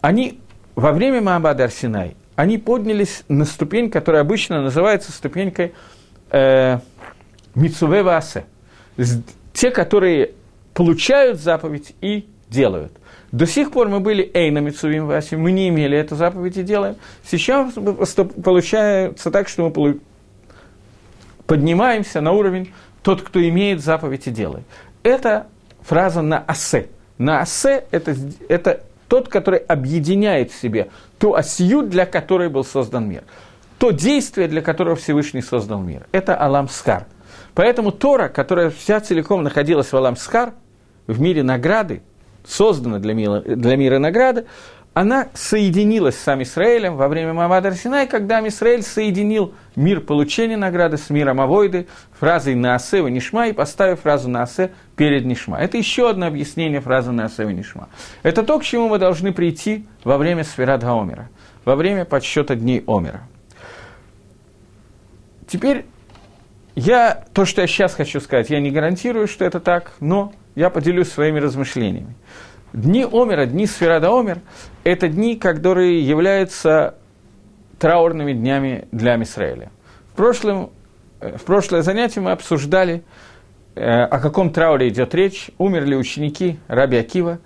Они 0.01 0.41
во 0.75 0.93
время 0.93 1.21
Маабада 1.21 1.65
Арсинай, 1.65 2.17
они 2.37 2.59
поднялись 2.59 3.25
на 3.29 3.45
ступень, 3.45 3.91
которая 3.91 4.23
обычно 4.23 4.63
называется 4.63 5.13
ступенькой 5.13 5.73
Мицуве 6.31 8.03
Васе. 8.03 8.45
Те, 9.53 9.71
которые 9.71 10.33
получают 10.75 11.41
заповедь 11.41 11.95
и 12.01 12.29
делают. 12.49 12.93
До 13.33 13.47
сих 13.47 13.73
пор 13.73 13.89
мы 13.89 14.01
были 14.01 14.31
Эйна 14.33 14.59
Мицувим 14.59 15.07
Васе, 15.07 15.37
мы 15.37 15.53
не 15.53 15.69
имели 15.69 15.99
эту 15.99 16.17
заповедь 16.17 16.57
и 16.57 16.63
делаем. 16.63 16.97
Сейчас 17.25 17.75
получается 17.75 19.31
так, 19.31 19.49
что 19.49 19.69
мы 19.69 19.99
поднимаемся 21.47 22.21
на 22.21 22.33
уровень 22.33 22.73
тот, 23.03 23.23
кто 23.23 23.47
имеет 23.47 23.83
заповедь 23.83 24.27
и 24.27 24.31
делает. 24.31 24.65
Это 25.03 25.47
фраза 25.83 26.23
на 26.23 26.39
асе. 26.39 26.89
На 27.19 27.41
асе 27.41 27.85
это, 27.91 28.15
это 28.49 28.83
тот, 29.09 29.29
который 29.29 29.59
объединяет 29.59 30.53
в 30.53 30.61
себе 30.61 30.89
ту 31.19 31.33
осью, 31.33 31.83
для 31.83 32.07
которой 32.07 32.49
был 32.49 32.65
создан 32.65 33.09
мир 33.09 33.25
то 33.79 33.91
действие, 33.91 34.49
для 34.49 34.61
которого 34.61 34.97
Всевышний 34.97 35.43
создал 35.43 35.81
мир. 35.81 36.07
Это 36.13 36.37
Аламсхар. 36.37 37.07
Поэтому 37.55 37.93
Тора, 37.93 38.29
которая 38.29 38.71
вся 38.71 39.01
целиком 39.01 39.43
находилась 39.43 39.93
в 39.93 39.97
Аламсхар, 39.97 40.53
в 41.07 41.21
мире 41.21 41.43
награды, 41.43 42.03
создана 42.47 42.99
для 42.99 43.15
мира, 43.15 43.41
для 43.41 43.77
мира 43.77 43.99
награды, 43.99 44.47
она 44.95 45.29
соединилась 45.33 46.17
с 46.17 46.23
сам 46.23 46.43
Израилем 46.43 46.97
во 46.97 47.07
время 47.07 47.33
Мамада 47.33 47.69
Арсинай, 47.69 48.09
когда 48.09 48.47
Израиль 48.49 48.83
соединил 48.83 49.55
мир 49.77 50.01
получения 50.01 50.57
награды 50.57 50.97
с 50.97 51.09
миром 51.09 51.41
Авойды 51.41 51.87
фразой 52.19 52.57
«Наасе 52.57 53.03
Нишма» 53.03 53.47
и 53.47 53.53
поставив 53.53 54.01
фразу 54.01 54.29
«Наасе» 54.29 54.73
перед 54.97 55.25
Нишма. 55.25 55.59
Это 55.59 55.79
еще 55.79 56.11
одно 56.11 56.27
объяснение 56.27 56.81
фразы 56.81 57.13
«Наасе 57.13 57.45
Нишма». 57.45 57.89
Это 58.25 58.43
то, 58.43 58.59
к 58.59 58.65
чему 58.65 58.89
мы 58.89 58.99
должны 58.99 59.33
прийти 59.33 59.87
во 60.03 60.19
время 60.19 60.43
Сферат 60.43 60.83
Гаомера, 60.83 61.29
во 61.65 61.77
время 61.77 62.05
подсчета 62.05 62.57
дней 62.57 62.83
Омера. 62.89 63.23
Теперь 65.49 65.87
я, 66.77 67.25
то, 67.33 67.47
что 67.47 67.63
я 67.63 67.67
сейчас 67.67 67.95
хочу 67.95 68.21
сказать, 68.21 68.51
я 68.51 68.61
не 68.61 68.71
гарантирую, 68.71 69.27
что 69.27 69.45
это 69.47 69.61
так, 69.61 69.93
но 69.99 70.33
я 70.55 70.69
поделюсь 70.69 71.09
своими 71.09 71.41
размышлениями. 71.41 72.15
Дни 72.75 73.05
Омера, 73.11 73.47
дни 73.47 73.67
Сферада 73.67 74.11
Омер– 74.11 74.41
это 74.85 75.09
дни, 75.09 75.37
которые 75.37 76.07
являются 76.07 76.97
траурными 77.79 78.35
днями 78.35 78.87
для 78.93 79.21
Израиля. 79.23 79.71
В, 80.13 80.17
прошлом, 80.17 80.71
э, 81.21 81.39
в 81.39 81.45
прошлое 81.45 81.81
занятие 81.81 82.21
мы 82.21 82.33
обсуждали, 82.33 83.03
э, 83.75 83.81
о 83.83 84.19
каком 84.21 84.51
трауре 84.51 84.89
идет 84.89 85.15
речь. 85.15 85.51
Умерли 85.57 85.95
ученики 85.95 86.59
Раби 86.69 86.99
Акива, 86.99 87.39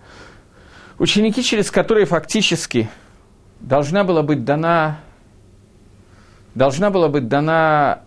ученики, 0.99 1.45
через 1.45 1.71
которые 1.71 2.07
фактически 2.07 2.89
должна 3.61 4.03
была 4.03 4.23
быть 4.23 4.45
дана 4.45 4.99
должна 6.55 6.91
была 6.91 7.09
быть 7.09 7.29
дана 7.29 8.01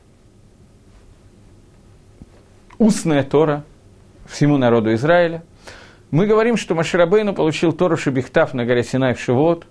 устная 2.77 3.23
Тора 3.23 3.63
всему 4.25 4.57
народу 4.57 4.93
Израиля. 4.93 5.43
Мы 6.11 6.27
говорим, 6.27 6.57
что 6.57 6.75
Маширабейну 6.75 7.33
получил 7.33 7.73
Тору 7.73 7.97
Шабихтав 7.97 8.53
на 8.53 8.65
горе 8.65 8.83
Синай 8.83 9.13
в 9.13 9.19
Шивот, 9.19 9.65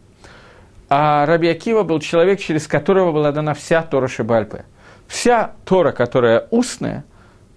а 0.89 1.25
Раби 1.27 1.49
Акива 1.49 1.83
был 1.83 2.01
человек, 2.01 2.41
через 2.41 2.67
которого 2.67 3.13
была 3.13 3.33
дана 3.33 3.55
вся 3.55 3.83
Тора 3.83 4.09
Шибальпе. 4.09 4.65
Вся 5.07 5.53
Тора, 5.65 5.93
которая 5.93 6.47
устная, 6.51 7.05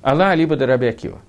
она 0.02 0.34
либо 0.36 0.56
до 0.56 0.66
Раби 0.66 0.88
Акива. 0.88 1.20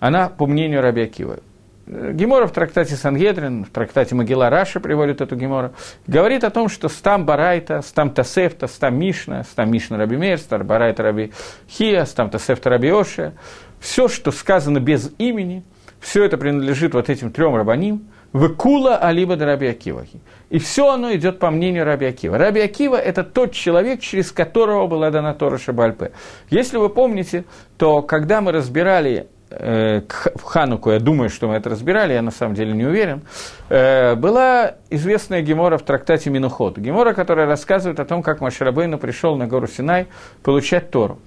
Она, 0.00 0.28
по 0.28 0.46
мнению 0.46 0.82
Раби 0.82 1.02
Акива. 1.02 1.38
Гемора 1.86 2.46
в 2.46 2.52
трактате 2.52 2.96
Сангедрин, 2.96 3.64
в 3.64 3.70
трактате 3.70 4.14
Могила 4.14 4.48
Раша 4.48 4.80
приводит 4.80 5.20
эту 5.20 5.36
Гемора, 5.36 5.72
говорит 6.06 6.42
о 6.42 6.50
том, 6.50 6.70
что 6.70 6.88
стам 6.88 7.26
Барайта, 7.26 7.82
стам 7.82 8.10
Тасефта, 8.10 8.68
стам 8.68 8.98
Мишна, 8.98 9.44
стам 9.44 9.70
Мишна 9.70 9.98
Раби 9.98 10.16
Мейр, 10.16 10.38
стам 10.38 10.66
Барайта 10.66 11.02
Раби 11.02 11.32
Хия, 11.68 12.06
стам 12.06 12.30
Тасефта 12.30 12.70
Раби 12.70 12.88
Оша, 12.88 13.34
все, 13.80 14.08
что 14.08 14.32
сказано 14.32 14.80
без 14.80 15.12
имени, 15.18 15.62
все 16.00 16.24
это 16.24 16.38
принадлежит 16.38 16.94
вот 16.94 17.10
этим 17.10 17.30
трем 17.30 17.54
рабаним, 17.54 18.08
Векула 18.32 18.96
Алиба 18.96 19.36
до 19.36 19.44
Раби 19.46 19.68
Акивахи. 19.68 20.20
И 20.50 20.58
все 20.58 20.90
оно 20.90 21.14
идет 21.14 21.38
по 21.38 21.50
мнению 21.50 21.84
Раби 21.84 22.06
Акива. 22.06 22.36
Раби 22.36 22.60
Акива– 22.60 22.96
это 23.00 23.22
тот 23.22 23.52
человек, 23.52 24.00
через 24.00 24.32
которого 24.32 24.88
была 24.88 25.10
дана 25.10 25.34
Тора 25.34 25.56
Шабальпе. 25.56 26.10
Если 26.50 26.76
вы 26.76 26.88
помните, 26.88 27.44
то 27.76 28.02
когда 28.02 28.40
мы 28.40 28.50
разбирали 28.50 29.28
Э, 29.28 29.33
в 29.58 30.42
Хануку, 30.42 30.90
я 30.90 31.00
думаю, 31.00 31.30
что 31.30 31.48
мы 31.48 31.54
это 31.54 31.70
разбирали, 31.70 32.12
я 32.12 32.22
на 32.22 32.30
самом 32.30 32.54
деле 32.54 32.72
не 32.72 32.84
уверен, 32.84 33.22
э, 33.68 34.14
была 34.14 34.76
известная 34.90 35.42
Гемора 35.42 35.78
в 35.78 35.82
трактате 35.82 36.30
Минуход. 36.30 36.78
Гемора, 36.78 37.12
которая 37.12 37.46
рассказывает 37.46 38.00
о 38.00 38.04
том, 38.04 38.22
как 38.22 38.40
Маширабейну 38.40 38.98
пришел 38.98 39.36
на 39.36 39.46
гору 39.46 39.66
Синай 39.66 40.06
получать 40.42 40.90
Тору. 40.90 41.18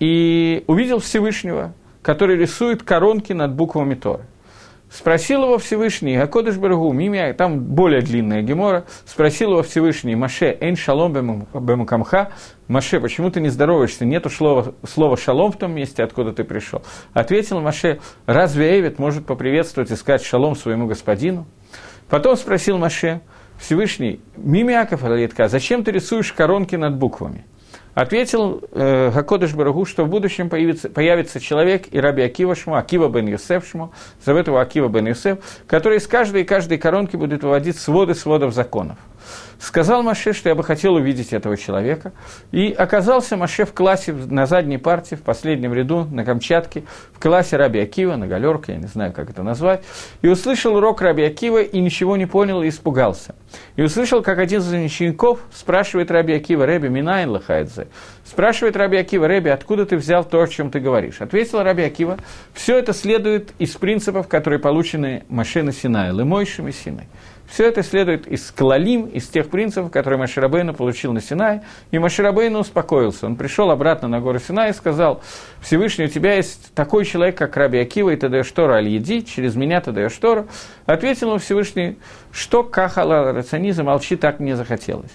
И 0.00 0.64
увидел 0.66 0.98
Всевышнего, 0.98 1.72
который 2.02 2.36
рисует 2.36 2.82
коронки 2.82 3.32
над 3.32 3.52
буквами 3.52 3.94
Торы. 3.94 4.24
Спросил 4.92 5.44
его 5.44 5.56
Всевышний, 5.56 6.16
Акодыш 6.16 6.58
Барагу, 6.58 6.92
Мимия, 6.92 7.32
там 7.32 7.60
более 7.60 8.02
длинная 8.02 8.42
гемора, 8.42 8.84
спросил 9.06 9.52
его 9.52 9.62
Всевышний, 9.62 10.14
Маше, 10.14 10.54
Эйн 10.60 10.76
Шалом 10.76 11.14
Бемукамха, 11.14 12.32
Маше, 12.68 13.00
почему 13.00 13.30
ты 13.30 13.40
не 13.40 13.48
здороваешься, 13.48 14.04
нету 14.04 14.28
слова, 14.28 14.74
слова 14.86 15.16
шалом 15.16 15.50
в 15.50 15.56
том 15.56 15.72
месте, 15.74 16.02
откуда 16.02 16.34
ты 16.34 16.44
пришел. 16.44 16.82
Ответил 17.14 17.62
Маше, 17.62 18.00
разве 18.26 18.80
Эвид 18.80 18.98
может 18.98 19.24
поприветствовать 19.24 19.90
и 19.90 19.96
сказать 19.96 20.22
шалом 20.22 20.54
своему 20.54 20.86
господину? 20.86 21.46
Потом 22.10 22.36
спросил 22.36 22.76
Маше, 22.76 23.22
Всевышний, 23.58 24.20
Мимиаков 24.36 25.04
Алитка, 25.04 25.48
зачем 25.48 25.84
ты 25.84 25.90
рисуешь 25.92 26.34
коронки 26.34 26.76
над 26.76 26.98
буквами? 26.98 27.46
Ответил 27.94 28.62
э, 28.72 29.10
Гакодыш 29.10 29.52
Барагу, 29.52 29.84
что 29.84 30.04
в 30.04 30.08
будущем 30.08 30.48
появится, 30.48 30.88
появится 30.88 31.40
человек 31.40 31.88
и 31.90 32.00
Раби 32.00 32.22
Акива 32.22 32.54
Шму, 32.54 32.76
Акива 32.76 33.08
бен 33.08 33.26
Юсеф 33.26 33.66
Шму, 33.68 33.92
зовет 34.24 34.46
его 34.46 34.58
Акива 34.58 34.88
бен 34.88 35.08
Юсеф, 35.08 35.38
который 35.66 35.98
из 35.98 36.06
каждой 36.06 36.42
и 36.42 36.44
каждой 36.44 36.78
коронки 36.78 37.16
будет 37.16 37.42
выводить 37.42 37.78
своды 37.78 38.14
сводов 38.14 38.54
законов. 38.54 38.96
Сказал 39.62 40.02
Маше, 40.02 40.32
что 40.32 40.48
я 40.48 40.56
бы 40.56 40.64
хотел 40.64 40.94
увидеть 40.94 41.32
этого 41.32 41.56
человека. 41.56 42.12
И 42.50 42.72
оказался 42.72 43.36
Маше 43.36 43.64
в 43.64 43.72
классе 43.72 44.12
на 44.12 44.46
задней 44.46 44.76
парте, 44.76 45.14
в 45.14 45.22
последнем 45.22 45.72
ряду, 45.72 46.04
на 46.10 46.24
Камчатке, 46.24 46.82
в 47.12 47.20
классе 47.20 47.56
Раби 47.56 47.78
Акива, 47.78 48.16
на 48.16 48.26
галерке, 48.26 48.72
я 48.72 48.78
не 48.78 48.88
знаю, 48.88 49.12
как 49.12 49.30
это 49.30 49.44
назвать. 49.44 49.84
И 50.20 50.26
услышал 50.26 50.74
урок 50.74 51.00
Раби 51.00 51.22
Акива, 51.22 51.62
и 51.62 51.80
ничего 51.80 52.16
не 52.16 52.26
понял, 52.26 52.64
и 52.64 52.70
испугался. 52.70 53.36
И 53.76 53.82
услышал, 53.82 54.20
как 54.20 54.40
один 54.40 54.62
из 54.62 54.72
учеников 54.72 55.38
спрашивает 55.54 56.10
Раби 56.10 56.32
Акива, 56.32 56.66
Рэби, 56.66 56.88
Минайн 56.88 57.30
Лахайдзе, 57.30 57.86
спрашивает 58.24 58.76
Раби 58.76 58.96
Акива, 58.96 59.28
Рэби, 59.28 59.50
откуда 59.50 59.86
ты 59.86 59.96
взял 59.96 60.24
то, 60.24 60.42
о 60.42 60.48
чем 60.48 60.72
ты 60.72 60.80
говоришь? 60.80 61.20
Ответил 61.20 61.62
Раби 61.62 61.84
Акива, 61.84 62.18
все 62.52 62.78
это 62.78 62.92
следует 62.92 63.52
из 63.60 63.76
принципов, 63.76 64.26
которые 64.26 64.58
получены 64.58 65.22
Маше 65.28 65.62
на 65.62 65.70
Синае, 65.70 66.12
Лемойшем 66.12 66.72
Синой. 66.72 67.06
Все 67.52 67.68
это 67.68 67.82
следует 67.82 68.26
из 68.26 68.50
Клалим, 68.50 69.04
из 69.04 69.28
тех 69.28 69.50
принципов, 69.50 69.90
которые 69.90 70.18
Маширабейну 70.18 70.72
получил 70.72 71.12
на 71.12 71.20
Синай, 71.20 71.60
и 71.90 71.98
Маширабейну 71.98 72.60
успокоился. 72.60 73.26
Он 73.26 73.36
пришел 73.36 73.70
обратно 73.70 74.08
на 74.08 74.20
гору 74.20 74.38
Синай 74.38 74.70
и 74.70 74.72
сказал, 74.72 75.20
Всевышний, 75.60 76.06
у 76.06 76.08
тебя 76.08 76.32
есть 76.34 76.72
такой 76.72 77.04
человек, 77.04 77.36
как 77.36 77.54
Раби 77.58 77.78
Акива, 77.78 78.08
и 78.08 78.16
ты 78.16 78.30
даешь 78.30 78.50
Тору 78.50 78.72
Аль-Еди, 78.72 79.22
через 79.22 79.54
меня 79.54 79.82
ты 79.82 79.92
даешь 79.92 80.14
Тору. 80.14 80.48
Ответил 80.86 81.28
ему 81.28 81.38
Всевышний, 81.40 81.98
что 82.32 82.62
Кахала 82.62 83.34
Рацани 83.34 83.72
замолчи, 83.72 84.16
так 84.16 84.40
мне 84.40 84.56
захотелось. 84.56 85.12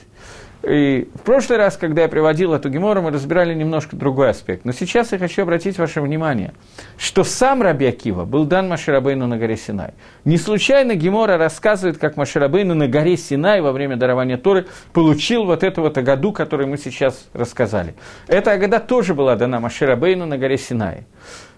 И 0.64 1.08
в 1.14 1.22
прошлый 1.22 1.58
раз, 1.58 1.78
когда 1.78 2.01
я 2.01 2.08
приводил 2.08 2.53
эту 2.53 2.70
гемору, 2.70 3.01
мы 3.01 3.12
разбирали 3.12 3.53
немножко 3.53 3.95
другой 3.95 4.32
аспект. 4.32 4.66
Но 4.66 4.72
сейчас 4.72 5.12
я 5.12 5.18
хочу 5.18 5.43
обратить 5.43 5.78
ваше 5.78 6.01
внимание, 6.01 6.53
что 6.97 7.24
сам 7.24 7.62
Раби 7.62 7.86
Акива 7.86 8.26
был 8.26 8.45
дан 8.45 8.68
Маширабейну 8.68 9.28
на 9.28 9.38
горе 9.38 9.55
Синай. 9.55 9.93
Не 10.26 10.38
случайно 10.38 10.95
Гемора 10.95 11.38
рассказывает, 11.38 11.97
как 11.97 12.18
Маширабейну 12.18 12.74
на 12.74 12.88
горе 12.88 13.18
Синай 13.18 13.62
во 13.62 13.72
время 13.72 13.95
дарования 13.97 14.38
Торы 14.38 14.66
получил 14.93 15.45
вот 15.45 15.64
эту 15.64 15.82
вот 15.82 15.97
Агаду, 15.97 16.32
которую 16.32 16.68
мы 16.68 16.78
сейчас 16.78 17.28
рассказали. 17.34 17.93
Эта 18.28 18.51
Агада 18.51 18.80
тоже 18.80 19.14
была 19.14 19.36
дана 19.36 19.60
Маширабейну 19.60 20.26
на 20.26 20.38
горе 20.38 20.58
Синай. 20.58 21.05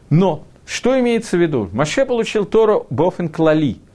Но 0.09 0.43
что 0.65 0.99
имеется 0.99 1.37
в 1.37 1.41
виду? 1.41 1.69
Маше 1.71 2.05
получил 2.05 2.45
Тору 2.45 2.85
Бофен 2.89 3.29
Клали– 3.29 3.79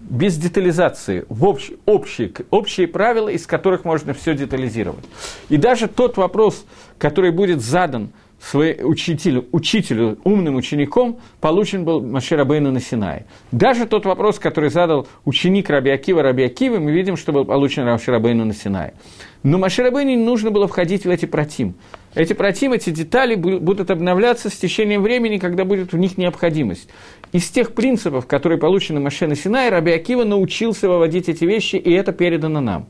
без 0.00 0.36
детализации, 0.36 1.24
в 1.28 1.44
общ, 1.44 1.70
общие, 1.86 2.32
общие 2.50 2.88
правила, 2.88 3.28
из 3.28 3.46
которых 3.46 3.84
можно 3.84 4.14
все 4.14 4.34
детализировать. 4.34 5.04
И 5.48 5.56
даже 5.56 5.88
тот 5.88 6.16
вопрос, 6.16 6.64
который 6.98 7.30
будет 7.30 7.60
задан 7.60 8.10
своему 8.40 8.88
учителю, 8.88 9.46
учителю, 9.52 10.18
умным 10.24 10.56
учеником, 10.56 11.18
получен 11.40 11.84
был 11.84 12.00
Маширабейну 12.00 12.72
на 12.72 12.80
Синае. 12.80 13.26
Даже 13.52 13.86
тот 13.86 14.06
вопрос, 14.06 14.38
который 14.38 14.70
задал 14.70 15.06
ученик 15.24 15.68
Раби 15.68 15.90
Акива, 15.90 16.22
Раби 16.22 16.44
Акива, 16.44 16.78
мы 16.78 16.90
видим, 16.90 17.16
что 17.16 17.32
был 17.32 17.44
получен 17.44 17.84
Маширабейну 17.84 18.46
на 18.46 18.54
Синае. 18.54 18.94
Но 19.42 19.58
Маширабейну 19.58 20.10
не 20.10 20.16
нужно 20.16 20.50
было 20.50 20.68
входить 20.68 21.04
в 21.04 21.10
эти 21.10 21.26
протим. 21.26 21.74
Эти 22.14 22.32
протим, 22.32 22.72
эти 22.72 22.90
детали 22.90 23.36
будут 23.36 23.90
обновляться 23.90 24.50
с 24.50 24.56
течением 24.56 25.02
времени, 25.02 25.38
когда 25.38 25.64
будет 25.64 25.92
в 25.92 25.96
них 25.96 26.18
необходимость. 26.18 26.88
Из 27.32 27.48
тех 27.48 27.72
принципов, 27.72 28.26
которые 28.26 28.58
получены 28.58 29.00
Маше 29.00 29.26
на 29.26 29.36
Синае, 29.36 29.70
Раби 29.70 29.92
Акива 29.92 30.24
научился 30.24 30.88
выводить 30.88 31.28
эти 31.28 31.44
вещи, 31.44 31.76
и 31.76 31.92
это 31.92 32.12
передано 32.12 32.60
нам. 32.60 32.86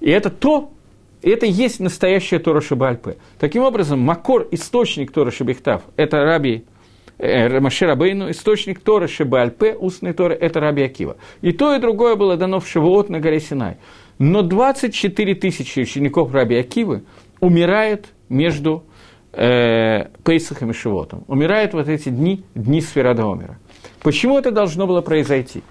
И 0.00 0.10
это 0.10 0.30
то, 0.30 0.70
это 1.22 1.46
и 1.46 1.50
есть 1.50 1.80
настоящая 1.80 2.38
Тора 2.38 2.60
Шабальпе. 2.60 3.16
Таким 3.40 3.62
образом, 3.62 4.00
Макор, 4.00 4.46
источник 4.52 5.10
Тора 5.10 5.30
Шабихтав, 5.30 5.82
это 5.96 6.18
Раби 6.18 6.64
э, 7.18 7.60
Маше 7.60 7.86
Рабейну, 7.86 8.30
источник 8.30 8.80
Торы 8.80 9.08
Шебальпе, 9.08 9.74
устной 9.74 10.12
Торы, 10.12 10.34
это 10.34 10.60
Раби 10.60 10.82
Акива. 10.82 11.16
И 11.40 11.52
то, 11.52 11.74
и 11.74 11.80
другое 11.80 12.16
было 12.16 12.36
дано 12.36 12.60
в 12.60 12.68
Шивоот 12.68 13.08
на 13.08 13.20
горе 13.20 13.40
Синай. 13.40 13.76
Но 14.18 14.42
24 14.42 15.34
тысячи 15.36 15.80
учеников 15.80 16.34
Раби 16.34 16.56
Акивы 16.56 17.04
умирает 17.40 18.06
между 18.28 18.84
э, 19.32 20.06
Пейсахом 20.24 20.70
и 20.70 20.74
Шивотом. 20.74 21.24
Умирает 21.28 21.72
вот 21.72 21.88
эти 21.88 22.08
дни, 22.08 22.44
дни 22.54 22.80
Сферада 22.80 23.22
Омера. 23.22 23.58
Почему 24.02 24.38
это 24.38 24.50
должно 24.50 24.86
было 24.86 25.00
произойти? 25.00 25.62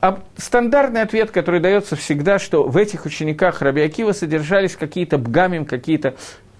А 0.00 0.20
стандартный 0.36 1.02
ответ, 1.02 1.30
который 1.30 1.60
дается 1.60 1.96
всегда, 1.96 2.38
что 2.38 2.64
в 2.64 2.76
этих 2.76 3.04
учениках 3.04 3.62
Раби 3.62 3.82
Акива 3.82 4.12
содержались 4.12 4.76
какие-то 4.76 5.18
бгамим, 5.18 5.64
какие-то 5.64 6.14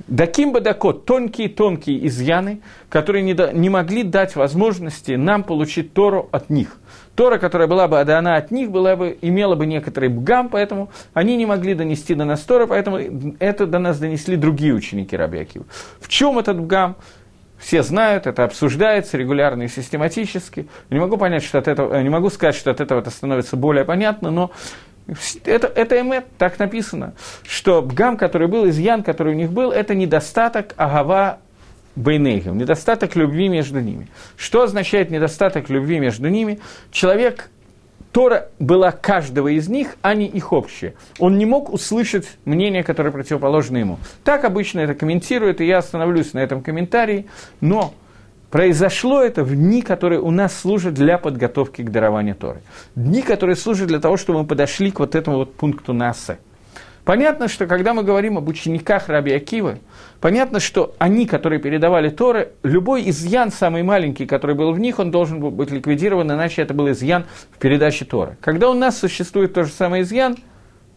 Даким 0.06 0.52
Бадакот, 0.52 1.04
тонкие-тонкие 1.04 2.06
изъяны, 2.06 2.60
которые 2.88 3.22
не, 3.22 3.34
да, 3.34 3.52
не 3.52 3.68
могли 3.68 4.04
дать 4.04 4.36
возможности 4.36 5.12
нам 5.12 5.42
получить 5.42 5.92
Тору 5.92 6.28
от 6.30 6.50
них. 6.50 6.77
Тора, 7.18 7.38
которая 7.38 7.66
была 7.66 7.88
бы 7.88 7.98
отдана 7.98 8.36
от 8.36 8.52
них, 8.52 8.70
была 8.70 8.94
бы, 8.94 9.18
имела 9.22 9.56
бы 9.56 9.66
некоторый 9.66 10.08
бгам, 10.08 10.48
поэтому 10.48 10.88
они 11.14 11.36
не 11.36 11.46
могли 11.46 11.74
донести 11.74 12.14
до 12.14 12.24
нас 12.24 12.42
Тора, 12.42 12.68
поэтому 12.68 13.00
это 13.40 13.66
до 13.66 13.80
нас 13.80 13.98
донесли 13.98 14.36
другие 14.36 14.72
ученики 14.72 15.16
Раби 15.16 15.40
Акива. 15.40 15.64
В 16.00 16.06
чем 16.06 16.38
этот 16.38 16.60
бгам? 16.60 16.94
Все 17.58 17.82
знают, 17.82 18.28
это 18.28 18.44
обсуждается 18.44 19.16
регулярно 19.16 19.64
и 19.64 19.68
систематически. 19.68 20.68
Не 20.90 21.00
могу 21.00 21.16
понять, 21.16 21.42
что 21.42 21.58
от 21.58 21.66
этого, 21.66 22.00
не 22.00 22.08
могу 22.08 22.30
сказать, 22.30 22.54
что 22.54 22.70
от 22.70 22.80
этого 22.80 23.00
это 23.00 23.10
становится 23.10 23.56
более 23.56 23.84
понятно, 23.84 24.30
но 24.30 24.52
это, 25.44 25.66
это 25.66 26.00
эмет, 26.00 26.26
так 26.38 26.56
написано, 26.60 27.14
что 27.42 27.82
бгам, 27.82 28.16
который 28.16 28.46
был, 28.46 28.68
изъян, 28.68 29.02
который 29.02 29.32
у 29.32 29.36
них 29.36 29.50
был, 29.50 29.72
это 29.72 29.96
недостаток 29.96 30.72
агава 30.76 31.40
Бейнейхем, 31.98 32.56
недостаток 32.56 33.16
любви 33.16 33.48
между 33.48 33.80
ними. 33.80 34.06
Что 34.36 34.62
означает 34.62 35.10
недостаток 35.10 35.68
любви 35.68 35.98
между 35.98 36.28
ними? 36.28 36.60
Человек, 36.92 37.50
Тора 38.12 38.50
была 38.60 38.92
каждого 38.92 39.48
из 39.48 39.68
них, 39.68 39.96
а 40.00 40.14
не 40.14 40.26
их 40.26 40.52
общее. 40.52 40.94
Он 41.18 41.38
не 41.38 41.44
мог 41.44 41.72
услышать 41.72 42.38
мнение, 42.44 42.84
которое 42.84 43.10
противоположно 43.10 43.78
ему. 43.78 43.98
Так 44.22 44.44
обычно 44.44 44.78
это 44.78 44.94
комментируют, 44.94 45.60
и 45.60 45.66
я 45.66 45.78
остановлюсь 45.78 46.34
на 46.34 46.38
этом 46.38 46.62
комментарии, 46.62 47.26
но 47.60 47.92
произошло 48.50 49.20
это 49.20 49.42
в 49.42 49.56
дни, 49.56 49.82
которые 49.82 50.20
у 50.20 50.30
нас 50.30 50.56
служат 50.56 50.94
для 50.94 51.18
подготовки 51.18 51.82
к 51.82 51.90
дарованию 51.90 52.36
Торы. 52.36 52.60
Дни, 52.94 53.22
которые 53.22 53.56
служат 53.56 53.88
для 53.88 53.98
того, 53.98 54.16
чтобы 54.16 54.40
мы 54.40 54.46
подошли 54.46 54.92
к 54.92 55.00
вот 55.00 55.16
этому 55.16 55.38
вот 55.38 55.56
пункту 55.56 55.92
НАСА. 55.92 56.38
Понятно, 57.08 57.48
что 57.48 57.66
когда 57.66 57.94
мы 57.94 58.02
говорим 58.02 58.36
об 58.36 58.48
учениках 58.48 59.08
Раби 59.08 59.32
Акивы, 59.32 59.78
понятно, 60.20 60.60
что 60.60 60.94
они, 60.98 61.24
которые 61.24 61.58
передавали 61.58 62.10
Торы, 62.10 62.50
любой 62.62 63.08
изъян, 63.08 63.50
самый 63.50 63.82
маленький, 63.82 64.26
который 64.26 64.54
был 64.54 64.72
в 64.72 64.78
них, 64.78 64.98
он 64.98 65.10
должен 65.10 65.40
был 65.40 65.50
быть 65.50 65.70
ликвидирован, 65.70 66.30
иначе 66.30 66.60
это 66.60 66.74
был 66.74 66.90
изъян 66.90 67.24
в 67.50 67.56
передаче 67.56 68.04
Торы. 68.04 68.36
Когда 68.42 68.68
у 68.68 68.74
нас 68.74 68.98
существует 68.98 69.54
тот 69.54 69.68
же 69.68 69.72
самый 69.72 70.02
изъян, 70.02 70.36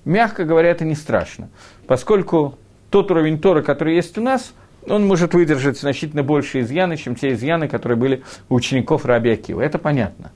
мягко 0.03 0.43
говоря, 0.43 0.71
это 0.71 0.83
не 0.83 0.95
страшно, 0.95 1.47
поскольку 1.87 2.57
тот 2.89 3.09
уровень 3.09 3.39
Торы, 3.39 3.63
который 3.63 3.95
есть 3.95 4.17
у 4.17 4.21
нас, 4.21 4.53
он 4.89 5.07
может 5.07 5.33
выдержать 5.33 5.79
значительно 5.79 6.23
больше 6.23 6.59
изъяны, 6.59 6.97
чем 6.97 7.15
те 7.15 7.31
изъяны, 7.31 7.69
которые 7.69 7.97
были 7.97 8.23
у 8.49 8.55
учеников 8.55 9.05
Раби 9.05 9.29
Акива. 9.29 9.61
Это 9.61 9.77
понятно. 9.79 10.33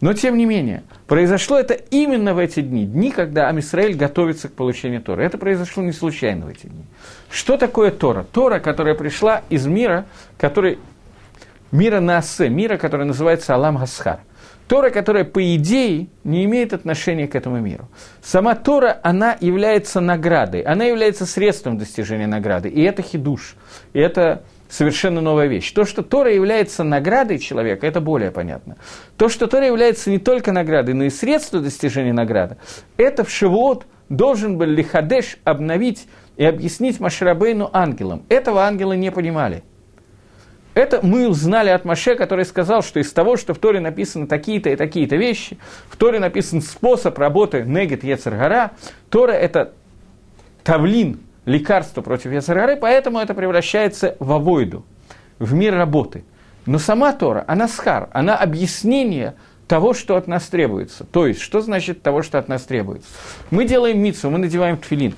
Но, 0.00 0.12
тем 0.12 0.36
не 0.36 0.44
менее, 0.44 0.82
произошло 1.06 1.58
это 1.58 1.74
именно 1.74 2.34
в 2.34 2.38
эти 2.38 2.60
дни, 2.60 2.84
дни, 2.84 3.10
когда 3.10 3.48
Амисраэль 3.48 3.96
готовится 3.96 4.48
к 4.48 4.52
получению 4.52 5.00
Тора. 5.00 5.22
Это 5.22 5.38
произошло 5.38 5.82
не 5.82 5.92
случайно 5.92 6.46
в 6.46 6.48
эти 6.50 6.66
дни. 6.66 6.84
Что 7.30 7.56
такое 7.56 7.90
Тора? 7.90 8.24
Тора, 8.30 8.58
которая 8.58 8.94
пришла 8.94 9.42
из 9.48 9.66
мира, 9.66 10.04
который, 10.36 10.78
мира 11.72 12.00
Наасе, 12.00 12.50
мира, 12.50 12.76
который 12.76 13.06
называется 13.06 13.54
Алам 13.54 13.78
Гасхар. 13.78 14.20
Тора, 14.68 14.90
которая, 14.90 15.24
по 15.24 15.54
идее, 15.56 16.08
не 16.24 16.44
имеет 16.44 16.72
отношения 16.72 17.28
к 17.28 17.34
этому 17.34 17.60
миру. 17.60 17.88
Сама 18.22 18.54
Тора, 18.54 18.98
она 19.02 19.36
является 19.40 20.00
наградой, 20.00 20.60
она 20.60 20.84
является 20.84 21.24
средством 21.24 21.78
достижения 21.78 22.26
награды. 22.26 22.68
И 22.68 22.82
это 22.82 23.00
хидуш, 23.00 23.54
и 23.92 24.00
это 24.00 24.42
совершенно 24.68 25.20
новая 25.20 25.46
вещь. 25.46 25.70
То, 25.72 25.84
что 25.84 26.02
Тора 26.02 26.32
является 26.32 26.84
наградой 26.84 27.38
человека, 27.38 27.86
это 27.86 28.00
более 28.00 28.30
понятно. 28.30 28.76
То, 29.16 29.28
что 29.28 29.46
Тора 29.46 29.66
является 29.66 30.10
не 30.10 30.18
только 30.18 30.52
наградой, 30.52 30.94
но 30.94 31.04
и 31.04 31.10
средством 31.10 31.62
достижения 31.62 32.12
награды, 32.12 32.56
это 32.96 33.24
в 33.24 33.30
Шивот 33.30 33.86
должен 34.08 34.56
был 34.58 34.66
Лихадеш 34.66 35.38
обновить 35.44 36.06
и 36.36 36.44
объяснить 36.44 37.00
Маширабейну 37.00 37.70
ангелам. 37.72 38.24
Этого 38.28 38.62
ангелы 38.64 38.96
не 38.96 39.10
понимали. 39.10 39.62
Это 40.74 41.00
мы 41.02 41.26
узнали 41.26 41.70
от 41.70 41.86
Маше, 41.86 42.16
который 42.16 42.44
сказал, 42.44 42.82
что 42.82 43.00
из 43.00 43.10
того, 43.10 43.38
что 43.38 43.54
в 43.54 43.58
Торе 43.58 43.80
написаны 43.80 44.26
такие-то 44.26 44.68
и 44.68 44.76
такие-то 44.76 45.16
вещи, 45.16 45.56
в 45.88 45.96
Торе 45.96 46.20
написан 46.20 46.60
способ 46.60 47.16
работы 47.18 47.62
Негет 47.62 48.04
Ецергара, 48.04 48.72
Тора– 49.08 49.32
это 49.32 49.72
тавлин, 50.62 51.20
лекарство 51.46 52.02
против 52.02 52.32
Яцерары, 52.32 52.76
поэтому 52.76 53.18
это 53.18 53.32
превращается 53.32 54.16
в 54.18 54.30
авойду, 54.32 54.84
в 55.38 55.54
мир 55.54 55.74
работы. 55.74 56.24
Но 56.66 56.78
сама 56.78 57.12
Тора, 57.12 57.44
она 57.46 57.68
схар, 57.68 58.10
она 58.12 58.36
объяснение 58.36 59.34
того, 59.68 59.94
что 59.94 60.16
от 60.16 60.26
нас 60.26 60.44
требуется. 60.44 61.04
То 61.04 61.26
есть, 61.26 61.40
что 61.40 61.60
значит 61.60 62.02
того, 62.02 62.22
что 62.22 62.38
от 62.38 62.48
нас 62.48 62.62
требуется? 62.62 63.08
Мы 63.50 63.64
делаем 63.64 64.00
мицу, 64.00 64.30
мы 64.30 64.38
надеваем 64.38 64.76
тфилин. 64.76 65.14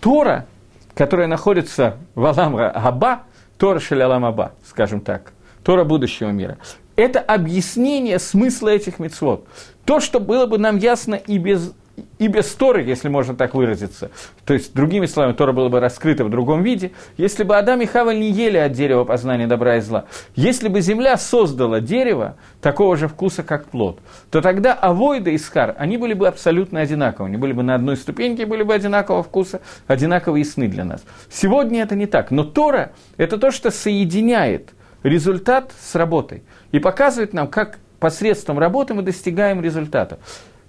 Тора, 0.00 0.46
которая 0.94 1.28
находится 1.28 1.98
в 2.14 2.24
Алам 2.24 2.56
Аба, 2.56 3.22
Тора 3.58 3.78
Шалялам 3.78 4.24
Аба, 4.24 4.52
скажем 4.66 5.00
так, 5.00 5.32
Тора 5.62 5.84
будущего 5.84 6.30
мира, 6.30 6.56
это 6.96 7.20
объяснение 7.20 8.18
смысла 8.18 8.68
этих 8.70 8.98
мицвод. 8.98 9.46
То, 9.84 10.00
что 10.00 10.18
было 10.18 10.46
бы 10.46 10.58
нам 10.58 10.78
ясно 10.78 11.14
и 11.14 11.38
без 11.38 11.72
и 12.18 12.28
без 12.28 12.46
Торы, 12.54 12.82
если 12.82 13.08
можно 13.08 13.34
так 13.34 13.54
выразиться, 13.54 14.10
то 14.44 14.54
есть, 14.54 14.74
другими 14.74 15.06
словами, 15.06 15.34
Тора 15.34 15.52
была 15.52 15.68
бы 15.68 15.80
раскрыта 15.80 16.24
в 16.24 16.30
другом 16.30 16.62
виде, 16.62 16.92
если 17.16 17.44
бы 17.44 17.56
Адам 17.56 17.80
и 17.80 17.86
Хава 17.86 18.10
не 18.10 18.30
ели 18.30 18.56
от 18.56 18.72
дерева 18.72 19.04
познания 19.04 19.46
добра 19.46 19.76
и 19.76 19.80
зла, 19.80 20.06
если 20.34 20.68
бы 20.68 20.80
земля 20.80 21.16
создала 21.16 21.80
дерево 21.80 22.36
такого 22.60 22.96
же 22.96 23.08
вкуса, 23.08 23.42
как 23.42 23.66
плод, 23.66 24.00
то 24.30 24.40
тогда 24.40 24.74
Авойда 24.74 25.30
и 25.30 25.38
Схар, 25.38 25.74
они 25.78 25.96
были 25.96 26.14
бы 26.14 26.28
абсолютно 26.28 26.80
одинаковы, 26.80 27.28
они 27.28 27.36
были 27.36 27.52
бы 27.52 27.62
на 27.62 27.74
одной 27.74 27.96
ступеньке, 27.96 28.46
были 28.46 28.62
бы 28.62 28.74
одинакового 28.74 29.22
вкуса, 29.22 29.60
одинаково 29.86 30.36
ясны 30.36 30.68
для 30.68 30.84
нас. 30.84 31.02
Сегодня 31.30 31.82
это 31.82 31.94
не 31.94 32.06
так, 32.06 32.30
но 32.30 32.44
Тора– 32.44 32.92
это 33.16 33.38
то, 33.38 33.50
что 33.50 33.70
соединяет 33.70 34.70
результат 35.02 35.72
с 35.80 35.94
работой 35.94 36.42
и 36.72 36.78
показывает 36.78 37.32
нам, 37.32 37.48
как 37.48 37.78
посредством 37.98 38.58
работы 38.58 38.94
мы 38.94 39.02
достигаем 39.02 39.60
результата. 39.60 40.18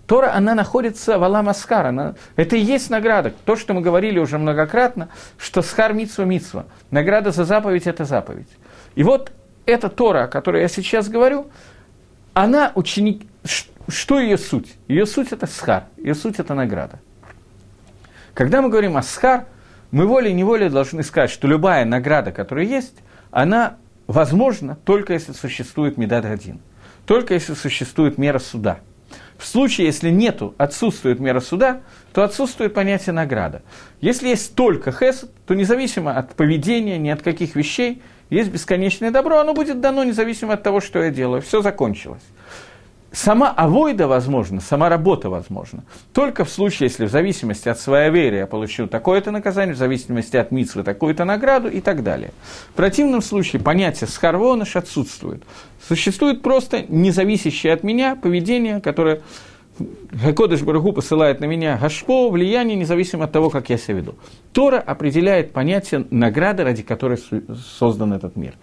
Тора, 0.10 0.34
она 0.34 0.56
находится 0.56 1.20
в 1.20 1.24
Алам 1.24 1.50
Аскар, 1.50 2.16
это 2.36 2.56
и 2.56 2.60
есть 2.60 2.90
награда. 2.90 3.32
То, 3.46 3.56
что 3.56 3.76
мы 3.76 3.82
говорили 3.82 4.18
уже 4.18 4.40
многократно, 4.40 5.10
что 5.38 5.62
Схар 5.62 5.94
Митсва 5.94 6.24
Митсва. 6.24 6.66
Награда 6.90 7.30
за 7.30 7.46
заповедь– 7.46 7.84
это 7.86 8.06
заповедь. 8.06 8.50
И 8.96 9.04
вот 9.04 9.32
эта 9.68 9.88
Тора, 9.88 10.24
о 10.24 10.28
которой 10.28 10.64
я 10.64 10.68
сейчас 10.68 11.10
говорю, 11.10 11.52
она 12.34 12.72
ученик... 12.74 13.22
Что 13.88 14.20
ее 14.20 14.40
суть? 14.40 14.74
Ее 14.88 15.06
суть– 15.06 15.28
это 15.32 15.46
Схар, 15.46 15.84
ее 15.98 16.16
суть– 16.16 16.36
это 16.40 16.56
награда. 16.56 17.00
Когда 18.34 18.64
мы 18.64 18.70
говорим 18.70 18.98
о 18.98 19.04
Схар, 19.04 19.46
мы 19.92 20.08
волей-неволей 20.08 20.70
должны 20.70 21.04
сказать, 21.04 21.30
что 21.30 21.48
любая 21.48 21.86
награда, 21.86 22.32
которая 22.32 22.66
есть, 22.66 22.96
она 23.30 23.78
возможна 24.08 24.76
только 24.76 25.14
если 25.14 25.34
существует 25.34 25.98
Медад 25.98 26.26
один, 26.26 26.62
только 27.06 27.36
если 27.36 27.54
существует 27.54 28.18
мера 28.18 28.40
суда– 28.40 28.80
в 29.40 29.46
случае, 29.48 29.88
если 29.88 30.10
нету, 30.10 30.54
отсутствует 30.58 31.20
мера 31.20 31.40
суда, 31.40 31.80
то 32.14 32.24
отсутствует 32.24 32.74
понятие 32.74 33.14
награда. 33.14 33.62
Если 34.02 34.28
есть 34.28 34.54
только 34.54 34.92
хесед, 34.92 35.32
то 35.48 35.54
независимо 35.54 36.16
от 36.16 36.36
поведения, 36.36 36.98
ни 36.98 37.10
от 37.10 37.22
каких 37.22 37.56
вещей, 37.56 38.02
есть 38.30 38.52
бесконечное 38.52 39.12
добро, 39.12 39.40
оно 39.40 39.54
будет 39.54 39.80
дано 39.80 40.04
независимо 40.04 40.54
от 40.54 40.64
того, 40.64 40.82
что 40.82 41.02
я 41.02 41.10
делаю. 41.10 41.42
Все 41.42 41.62
закончилось 41.62 42.22
сама 43.12 43.50
авойда 43.50 44.08
возможна, 44.08 44.62
сама 44.62 44.90
работа 44.90 45.30
возможна. 45.30 45.84
Только 46.14 46.46
в 46.46 46.50
случае, 46.50 46.90
если 46.90 47.06
в 47.06 47.12
зависимости 47.12 47.70
от 47.70 47.80
своей 47.80 48.12
веры 48.12 48.38
я 48.38 48.48
получил 48.48 48.88
такое-то 48.88 49.32
наказание, 49.32 49.76
в 49.76 49.78
зависимости 49.78 50.38
от 50.38 50.52
митсвы 50.52 50.84
такую-то 50.84 51.26
награду 51.26 51.70
и 51.70 51.82
так 51.82 52.04
далее. 52.04 52.32
В 52.72 52.74
противном 52.74 53.22
случае 53.22 53.62
понятие 53.62 54.08
схарвоныш 54.08 54.76
отсутствует. 54.76 55.44
Существует 55.88 56.42
просто 56.42 56.86
независящее 56.88 57.74
от 57.74 57.84
меня 57.84 58.16
поведение, 58.16 58.82
которое 58.82 59.22
Гакодыш 60.12 60.62
Барагу 60.62 60.94
посылает 60.94 61.40
на 61.40 61.46
меня 61.46 61.78
гашпо, 61.82 62.30
влияние, 62.30 62.76
независимо 62.76 63.26
от 63.26 63.32
того, 63.32 63.50
как 63.50 63.70
я 63.70 63.78
себя 63.78 63.96
веду. 63.96 64.16
Тора 64.54 64.80
определяет 64.80 65.52
понятие 65.52 66.06
награды, 66.10 66.64
ради 66.64 66.84
которой 66.84 67.18
создан 67.78 68.14
этот 68.14 68.36
мир. 68.36 68.54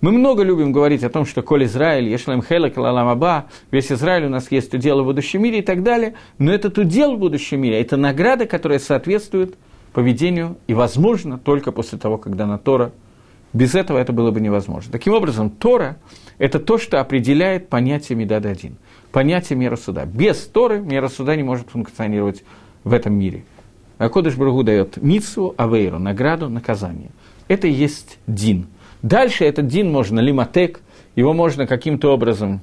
Мы 0.00 0.10
много 0.10 0.42
любим 0.42 0.72
говорить 0.72 1.04
о 1.04 1.10
том, 1.10 1.24
что 1.24 1.42
Коль 1.42 1.64
Израиль, 1.64 2.08
Ешлем 2.08 2.42
Хелек, 2.42 2.76
Лаламаба, 2.76 3.46
весь 3.70 3.92
Израиль 3.92 4.26
у 4.26 4.28
нас 4.28 4.50
есть 4.50 4.74
удел 4.74 5.00
в 5.02 5.04
будущем 5.04 5.42
мире 5.42 5.60
и 5.60 5.62
так 5.62 5.84
далее, 5.84 6.14
но 6.38 6.52
этот 6.52 6.76
удел 6.76 7.14
в 7.14 7.20
будущем 7.20 7.60
мире– 7.60 7.80
это 7.80 7.96
награда, 7.96 8.46
которая 8.46 8.80
соответствует 8.80 9.54
поведению 9.92 10.56
и 10.66 10.74
возможно 10.74 11.38
только 11.38 11.70
после 11.70 11.98
того, 11.98 12.18
когда 12.18 12.46
на 12.46 12.58
Тора 12.58 12.90
без 13.52 13.76
этого 13.76 13.98
это 13.98 14.12
было 14.12 14.32
бы 14.32 14.40
невозможно. 14.40 14.90
Таким 14.90 15.12
образом, 15.12 15.50
Тора– 15.50 15.98
это 16.38 16.58
то, 16.58 16.78
что 16.78 17.00
определяет 17.00 17.68
понятие 17.68 18.16
Медада 18.16 18.48
один, 18.48 18.78
понятие 19.12 19.58
мера 19.58 19.76
суда. 19.76 20.04
Без 20.04 20.38
Торы 20.46 20.80
мера 20.80 21.08
суда 21.08 21.36
не 21.36 21.42
может 21.42 21.70
функционировать 21.70 22.44
в 22.84 22.92
этом 22.92 23.14
мире. 23.14 23.44
А 23.98 24.08
Кодыш 24.08 24.34
Брагу 24.34 24.64
дает 24.64 24.96
Мицу, 24.96 25.54
Авейру, 25.56 25.98
награду, 25.98 26.48
наказание. 26.48 27.10
Это 27.48 27.68
и 27.68 27.72
есть 27.72 28.18
Дин– 28.26 28.66
Дальше 29.02 29.44
этот 29.44 29.66
дин 29.66 29.90
можно 29.90 30.20
лиматек, 30.20 30.80
его 31.16 31.32
можно 31.32 31.66
каким-то 31.66 32.12
образом 32.12 32.60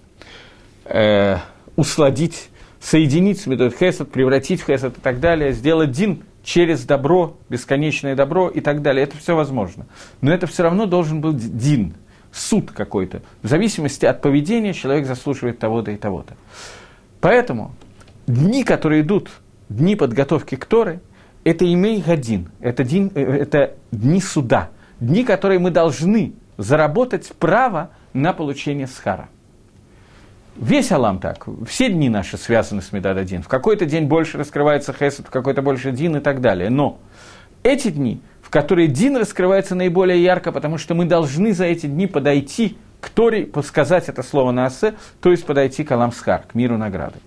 э, 0.85 1.37
усладить, 1.75 2.49
соединить 2.79 3.41
с 3.41 3.45
методом 3.45 3.77
хесед, 3.77 4.09
превратить 4.09 4.61
в 4.61 4.65
хесед 4.65 4.97
и 4.97 5.01
так 5.01 5.19
далее, 5.19 5.51
сделать 5.51 5.91
дин 5.91 6.23
через 6.41 6.85
добро, 6.85 7.37
бесконечное 7.49 8.15
добро 8.15 8.47
и 8.47 8.61
так 8.61 8.81
далее. 8.81 9.03
Это 9.03 9.17
все 9.17 9.35
возможно. 9.35 9.85
Но 10.21 10.31
это 10.31 10.47
все 10.47 10.63
равно 10.63 10.85
должен 10.85 11.19
был 11.19 11.33
дин, 11.33 11.93
суд 12.39 12.71
какой-то. 12.71 13.21
В 13.43 13.47
зависимости 13.47 14.05
от 14.05 14.21
поведения 14.21 14.73
человек 14.73 15.05
заслуживает 15.05 15.59
того-то 15.59 15.91
и 15.91 15.97
того-то. 15.97 16.35
Поэтому 17.21 17.73
дни, 18.27 18.63
которые 18.63 19.01
идут, 19.01 19.29
дни 19.69 19.95
подготовки 19.95 20.55
к 20.55 20.65
Торы, 20.65 21.01
это 21.43 21.71
имей 21.71 22.03
один, 22.05 22.51
это, 22.59 22.83
дин, 22.83 23.11
э, 23.15 23.21
это 23.21 23.75
дни 23.91 24.21
суда– 24.21 24.69
дни, 24.99 25.23
которые 25.23 25.59
мы 25.59 25.71
должны 25.71 26.33
заработать 26.57 27.31
право 27.39 27.91
на 28.13 28.33
получение 28.33 28.87
схара. 28.87 29.29
Весь 30.55 30.91
Алам 30.91 31.19
так. 31.19 31.47
Все 31.67 31.89
дни 31.89 32.09
наши 32.09 32.37
связаны 32.37 32.81
с 32.81 32.91
Медад 32.91 33.17
один. 33.17 33.41
В 33.41 33.47
какой-то 33.47 33.85
день 33.85 34.05
больше 34.05 34.37
раскрывается 34.37 34.91
Хесед, 34.91 35.27
в 35.27 35.29
какой-то 35.29 35.61
больше 35.61 35.91
Дин 35.91 36.17
и 36.17 36.19
так 36.19 36.41
далее. 36.41 36.69
Но 36.69 36.99
эти 37.63 37.89
дни, 37.89 38.21
в 38.49 38.51
которые 38.51 38.87
Дин 38.87 39.15
раскрывается 39.15 39.75
наиболее 39.75 40.23
ярко, 40.23 40.51
потому 40.51 40.79
что 40.79 40.95
мы 40.95 41.05
должны 41.05 41.53
за 41.53 41.65
эти 41.65 41.85
дни 41.85 42.07
подойти 42.07 42.77
к 42.99 43.09
Торе, 43.09 43.47
сказать 43.63 44.09
это 44.09 44.23
слово 44.23 44.49
на 44.49 44.65
Асе, 44.65 44.95
то 45.21 45.29
есть 45.29 45.45
подойти 45.45 45.83
к 45.83 45.91
Алам 45.91 46.11
Схар, 46.11 46.43
к 46.47 46.55
миру 46.55 46.77
награды, 46.77 47.19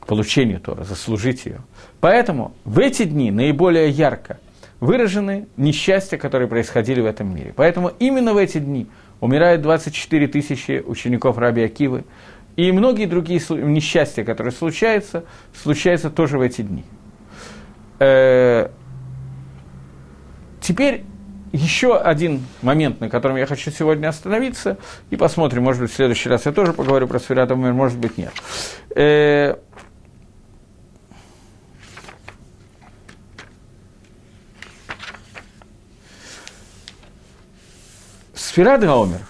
к 0.00 0.06
получению 0.06 0.60
Тора, 0.60 0.82
заслужить 0.82 1.46
ее. 1.46 1.60
Поэтому 2.00 2.54
в 2.64 2.80
эти 2.80 3.04
дни 3.04 3.30
наиболее 3.30 3.88
ярко– 3.88 4.38
выражены 4.82 5.46
несчастья, 5.56 6.16
которые 6.16 6.48
происходили 6.48 7.00
в 7.00 7.06
этом 7.06 7.32
мире. 7.32 7.52
Поэтому 7.54 7.92
именно 8.00 8.34
в 8.34 8.36
эти 8.36 8.58
дни 8.58 8.88
умирает 9.20 9.62
24 9.62 10.26
тысячи 10.26 10.82
учеников 10.84 11.38
Раби 11.38 11.62
Акивы, 11.62 12.02
и 12.56 12.72
многие 12.72 13.06
другие 13.06 13.40
несчастья, 13.48 14.24
которые 14.24 14.52
случаются, 14.52 15.24
случаются 15.54 16.10
тоже 16.10 16.36
в 16.36 16.40
эти 16.40 16.62
дни. 16.62 16.84
Э, 20.62 20.66
теперь 20.66 21.04
еще 21.52 21.98
один 21.98 22.46
момент, 22.62 23.00
на 23.00 23.10
котором 23.10 23.36
я 23.36 23.46
хочу 23.46 23.70
сегодня 23.70 24.08
остановиться, 24.08 24.78
и 25.10 25.16
посмотрим, 25.16 25.64
может 25.64 25.82
быть, 25.82 25.90
в 25.90 25.94
следующий 25.94 26.28
раз 26.28 26.46
я 26.46 26.52
тоже 26.52 26.72
поговорю 26.72 27.06
про 27.06 27.18
Сфератов 27.18 27.58
мир, 27.58 27.72
может 27.72 27.98
быть, 27.98 28.16
нет. 28.16 28.32
Э, 28.94 29.56
Сфера 38.34 38.74
Омер, 38.74 39.20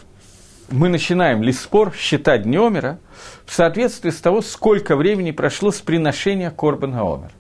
мы 0.71 0.89
начинаем 0.89 1.43
лиспор 1.43 1.93
считать 1.95 2.43
дни 2.43 2.57
Омера 2.57 2.99
в 3.47 3.53
соответствии 3.53 4.11
с 4.11 4.21
того, 4.21 4.43
сколько 4.43 4.97
времени 4.97 5.31
прошло 5.31 5.71
с 5.71 5.81
приношения 5.81 6.51
Корбан 6.51 6.95
Омер. 6.95 7.31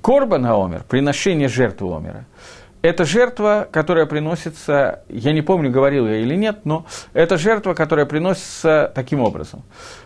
Корбан 0.00 0.44
Омер, 0.46 0.84
приношение 0.84 1.48
жертвы 1.48 1.96
Омера, 1.96 2.26
это 2.84 3.06
жертва, 3.06 3.66
которая 3.72 4.04
приносится, 4.04 5.04
я 5.08 5.32
не 5.32 5.40
помню, 5.40 5.70
говорил 5.70 6.06
я 6.06 6.18
или 6.18 6.34
нет, 6.34 6.66
но 6.66 6.84
это 7.14 7.38
жертва, 7.38 7.72
которая 7.72 8.04
приносится 8.04 8.92
таким 8.94 9.20
образом. 9.20 9.62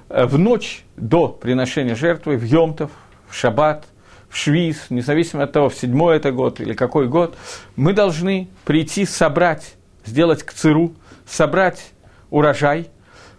В 0.08 0.38
ночь 0.38 0.84
до 0.96 1.26
приношения 1.26 1.96
жертвы, 1.96 2.36
в 2.36 2.44
Йомтов, 2.44 2.92
в 3.28 3.34
Шаббат, 3.34 3.86
в 4.30 4.36
Швиз, 4.36 4.90
независимо 4.90 5.42
от 5.42 5.50
того, 5.50 5.70
в 5.70 5.74
седьмой 5.74 6.18
это 6.18 6.30
год 6.30 6.60
или 6.60 6.72
какой 6.72 7.08
год, 7.08 7.36
мы 7.74 7.92
должны 7.94 8.48
прийти 8.64 9.06
собрать, 9.06 9.74
сделать 10.04 10.44
кциру, 10.44 10.94
собрать 11.26 11.90
урожай. 12.30 12.90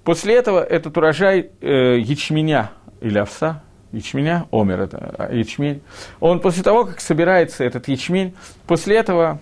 После 0.04 0.36
этого 0.36 0.62
этот 0.62 0.98
урожай 0.98 1.52
э, 1.62 1.98
ячменя 1.98 2.72
или 3.00 3.18
овса, 3.18 3.64
ячменя, 3.92 4.48
омер 4.52 4.82
это 4.82 5.16
а, 5.18 5.34
ячмень, 5.34 5.82
он 6.20 6.40
после 6.40 6.64
того, 6.64 6.86
как 6.86 7.02
собирается 7.02 7.64
этот 7.64 7.88
ячмень, 7.88 8.36
после 8.68 8.98
этого 8.98 9.40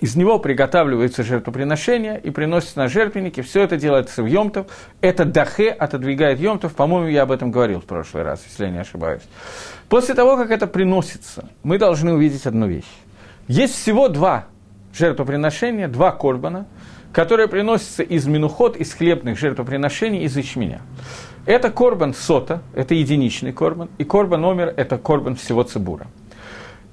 из 0.00 0.14
него 0.14 0.38
приготавливается 0.38 1.24
жертвоприношение 1.24 2.20
и 2.20 2.30
приносится 2.30 2.78
на 2.78 2.88
жертвенники. 2.88 3.40
Все 3.40 3.62
это 3.62 3.76
делается 3.76 4.22
в 4.22 4.26
Йомтов. 4.26 4.68
Это 5.00 5.24
дахе 5.24 5.70
отодвигает 5.70 6.38
Йомтов. 6.38 6.76
По-моему, 6.76 7.08
я 7.08 7.22
об 7.22 7.32
этом 7.32 7.50
говорил 7.50 7.80
в 7.80 7.84
прошлый 7.84 8.22
раз, 8.22 8.44
если 8.48 8.66
я 8.66 8.70
не 8.70 8.78
ошибаюсь. 8.78 9.22
После 9.88 10.14
того, 10.14 10.36
как 10.36 10.52
это 10.52 10.68
приносится, 10.68 11.48
мы 11.64 11.78
должны 11.78 12.12
увидеть 12.12 12.46
одну 12.46 12.68
вещь. 12.68 12.84
Есть 13.48 13.74
всего 13.74 14.08
два 14.08 14.46
жертвоприношения, 14.92 15.88
два 15.88 16.12
корбана– 16.12 16.68
которое 17.12 17.48
приносится 17.48 18.02
из 18.02 18.26
минуход, 18.26 18.76
из 18.76 18.92
хлебных 18.92 19.38
жертвоприношений, 19.38 20.24
из 20.24 20.36
ячменя. 20.36 20.82
Это 21.48 21.70
корбан 21.70 22.12
сота, 22.12 22.60
это 22.74 22.94
единичный 22.94 23.54
корбан, 23.54 23.88
и 23.96 24.04
корбан 24.04 24.42
номер– 24.42 24.74
это 24.76 24.98
корбан 24.98 25.34
всего 25.34 25.62
цибура. 25.62 26.06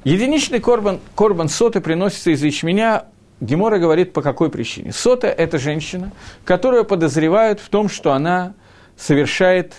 Единичный 0.06 0.62
корбан, 0.62 1.02
корбан 1.14 1.50
соты 1.50 1.82
приносится 1.82 2.32
из 2.32 2.42
ячменя, 2.42 3.04
Гемора 3.42 3.80
говорит, 3.80 4.14
по 4.14 4.22
какой 4.22 4.50
причине. 4.50 4.94
Сота– 4.94 5.28
это 5.28 5.60
женщина, 5.60 6.14
которую 6.46 6.86
подозревают 6.86 7.60
в 7.60 7.68
том, 7.68 7.90
что 7.90 8.14
она 8.14 8.54
совершает 8.96 9.74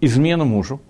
измену 0.00 0.44
мужу. 0.44 0.80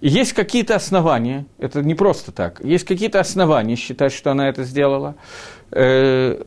И 0.00 0.08
есть 0.08 0.32
какие-то 0.32 0.76
основания, 0.76 1.46
это 1.58 1.82
не 1.82 1.96
просто 1.96 2.30
так, 2.30 2.62
есть 2.62 2.84
какие-то 2.84 3.18
основания 3.18 3.74
считать, 3.74 4.12
что 4.12 4.30
она 4.30 4.48
это 4.48 4.62
сделала. 4.62 5.16
Э, 5.72 6.40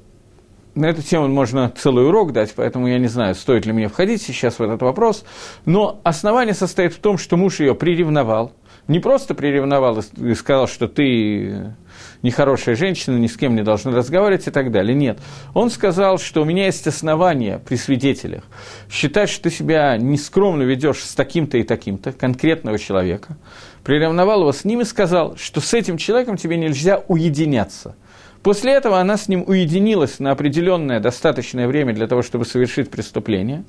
на 0.78 0.86
эту 0.86 1.01
тему 1.01 1.28
можно 1.28 1.73
целый 1.75 2.07
урок 2.07 2.32
дать, 2.32 2.53
поэтому 2.55 2.88
я 2.88 2.99
не 2.99 3.07
знаю, 3.07 3.34
стоит 3.36 3.65
ли 3.65 3.73
мне 3.73 3.88
входить 3.88 4.21
сейчас 4.21 4.59
в 4.59 4.61
этот 4.61 4.82
вопрос. 4.82 5.25
Но 5.65 5.99
основание 6.03 6.53
состоит 6.53 6.93
в 6.93 6.99
том, 6.99 7.17
что 7.17 7.36
муж 7.36 7.59
ее 7.59 7.73
приревновал. 7.73 8.53
Не 8.88 8.99
просто 8.99 9.34
приревновал 9.34 9.99
и 9.99 10.34
сказал, 10.36 10.67
что 10.67 10.88
ты 10.88 11.73
нехорошая 12.21 12.75
женщина, 12.75 13.17
ни 13.17 13.28
с 13.28 13.36
кем 13.36 13.55
не 13.55 13.63
должна 13.63 13.91
разговаривать 13.91 14.47
и 14.47 14.51
так 14.51 14.71
далее. 14.71 14.95
Нет. 14.95 15.19
Он 15.53 15.69
сказал, 15.69 16.19
что 16.19 16.43
у 16.43 16.45
меня 16.45 16.67
есть 16.67 16.88
основания 16.88 17.59
при 17.67 17.75
свидетелях 17.75 18.43
считать, 18.89 19.30
что 19.30 19.43
ты 19.43 19.49
себя 19.49 19.97
нескромно 19.97 20.63
ведешь 20.63 21.03
с 21.03 21.15
таким-то 21.15 21.57
и 21.57 21.63
таким-то, 21.63 22.13
конкретного 22.13 22.80
человека. 22.80 23.36
Приревновал 23.84 24.41
его 24.41 24.53
с 24.53 24.63
ним 24.63 24.82
и 24.82 24.86
сказал, 24.86 25.36
что 25.38 25.59
с 25.59 25.73
этим 25.73 25.97
человеком 25.97 26.38
тебе 26.38 26.55
нельзя 26.55 27.03
уединяться– 27.07 27.95
После 28.43 28.73
этого 28.73 28.99
она 28.99 29.17
с 29.17 29.27
ним 29.27 29.43
уединилась 29.45 30.19
на 30.19 30.31
определенное 30.31 30.99
достаточное 30.99 31.67
время 31.67 31.93
для 31.93 32.07
того, 32.07 32.21
чтобы 32.21 32.45
совершить 32.45 32.89
преступление. 32.89 33.63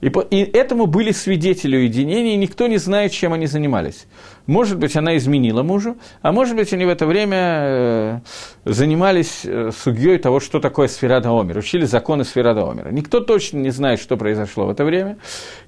И, 0.00 0.10
по, 0.10 0.20
и 0.20 0.38
этому 0.38 0.86
были 0.86 1.12
свидетели 1.12 1.76
уединения, 1.76 2.34
и 2.34 2.36
никто 2.36 2.66
не 2.66 2.78
знает, 2.78 3.12
чем 3.12 3.32
они 3.32 3.46
занимались. 3.46 4.06
Может 4.46 4.78
быть, 4.78 4.96
она 4.96 5.16
изменила 5.16 5.62
мужу, 5.62 5.96
а 6.22 6.32
может 6.32 6.56
быть, 6.56 6.72
они 6.72 6.84
в 6.84 6.88
это 6.88 7.06
время 7.06 7.38
э, 7.38 8.20
занимались 8.64 9.40
э, 9.44 9.70
судьей 9.76 10.18
того, 10.18 10.40
что 10.40 10.60
такое 10.60 10.88
сферада 10.88 11.30
Омер, 11.30 11.58
учили 11.58 11.84
законы 11.84 12.24
сферада 12.24 12.70
Омера. 12.70 12.90
Никто 12.90 13.20
точно 13.20 13.58
не 13.58 13.70
знает, 13.70 14.00
что 14.00 14.16
произошло 14.16 14.66
в 14.66 14.70
это 14.70 14.84
время. 14.84 15.18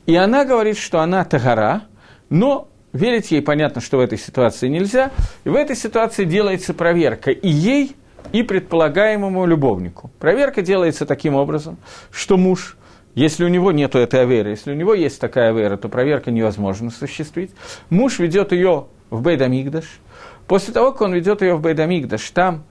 И 0.07 0.15
она 0.15 0.45
говорит, 0.45 0.79
что 0.79 1.01
она 1.01 1.25
тагара, 1.25 1.85
но 2.29 2.69
верить 2.93 3.31
ей 3.31 3.43
понятно, 3.43 3.81
что 3.81 3.99
в 3.99 4.01
этой 4.01 4.19
ситуации 4.19 4.69
нельзя. 4.69 5.11
И 5.45 5.49
в 5.49 5.55
этой 5.55 5.77
ситуации 5.77 6.25
делается 6.25 6.75
проверка. 6.75 7.31
И 7.31 7.49
ей 7.49 7.97
и 8.33 8.43
предполагаемому 8.43 9.47
любовнику. 9.47 10.11
Проверка 10.19 10.63
делается 10.63 11.07
таким 11.07 11.35
образом, 11.35 11.79
что 12.11 12.37
муж, 12.37 12.77
если 13.15 13.45
у 13.45 13.49
него 13.49 13.73
нет 13.73 13.95
этой 13.95 14.23
аверы, 14.23 14.51
если 14.51 14.73
у 14.73 14.75
него 14.75 14.95
есть 14.95 15.21
такая 15.21 15.51
авера, 15.51 15.77
то 15.77 15.89
проверка 15.89 16.31
невозможно 16.31 16.89
осуществить. 16.89 17.51
Муж 17.91 18.19
ведет 18.19 18.53
ее 18.53 18.87
в 19.11 19.23
Бейдамигдаш. 19.23 19.87
После 20.47 20.73
того, 20.73 20.93
как 20.93 21.03
он 21.03 21.15
ведет 21.15 21.43
ее 21.43 21.55
в 21.55 21.63
Бейдамигдаш, 21.63 22.31
там 22.31 22.65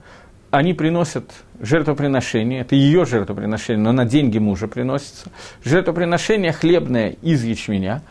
они 0.50 0.74
приносят 0.74 1.30
жертвоприношение, 1.60 2.62
это 2.62 2.74
ее 2.74 3.04
жертвоприношение, 3.04 3.82
но 3.82 3.92
на 3.92 4.04
деньги 4.04 4.38
мужа 4.38 4.68
приносится, 4.68 5.30
жертвоприношение 5.64 6.52
хлебное 6.52 7.16
из 7.20 7.44
ячменя. 7.44 8.02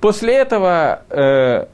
После 0.00 0.34
этого 0.34 1.02
э, 1.08 1.66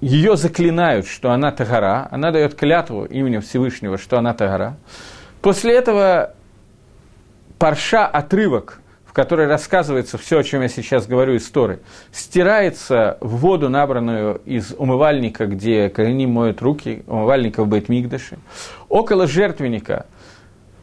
ее 0.00 0.36
заклинают, 0.36 1.06
что 1.06 1.30
она 1.30 1.52
Тагара, 1.52 2.08
она 2.10 2.30
дает 2.30 2.54
клятву 2.54 3.04
именем 3.04 3.42
Всевышнего, 3.42 3.98
что 3.98 4.18
она 4.18 4.32
Тагара. 4.34 4.76
После 5.42 5.74
этого 5.74 6.34
парша, 7.58 8.06
отрывок, 8.06 8.80
в 9.04 9.12
которой 9.12 9.46
рассказывается 9.46 10.18
все, 10.18 10.38
о 10.38 10.44
чем 10.44 10.62
я 10.62 10.68
сейчас 10.68 11.06
говорю, 11.06 11.36
истории, 11.36 11.80
стирается 12.12 13.18
в 13.20 13.38
воду, 13.38 13.68
набранную 13.68 14.40
из 14.44 14.72
умывальника, 14.76 15.46
где 15.46 15.88
корени 15.88 16.26
моют 16.26 16.62
руки, 16.62 17.02
умывальника 17.06 17.64
в 17.64 17.68
Бейтмигдаше, 17.68 18.38
около 18.88 19.26
жертвенника, 19.26 20.06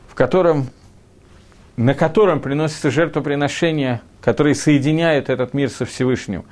в 0.09 0.15
котором, 0.15 0.67
на 1.77 1.93
котором 1.93 2.41
приносится 2.41 2.91
жертвоприношение, 2.91 4.01
которое 4.21 4.53
соединяет 4.55 5.29
этот 5.29 5.53
мир 5.53 5.69
со 5.69 5.85
Всевышним, 5.85 6.43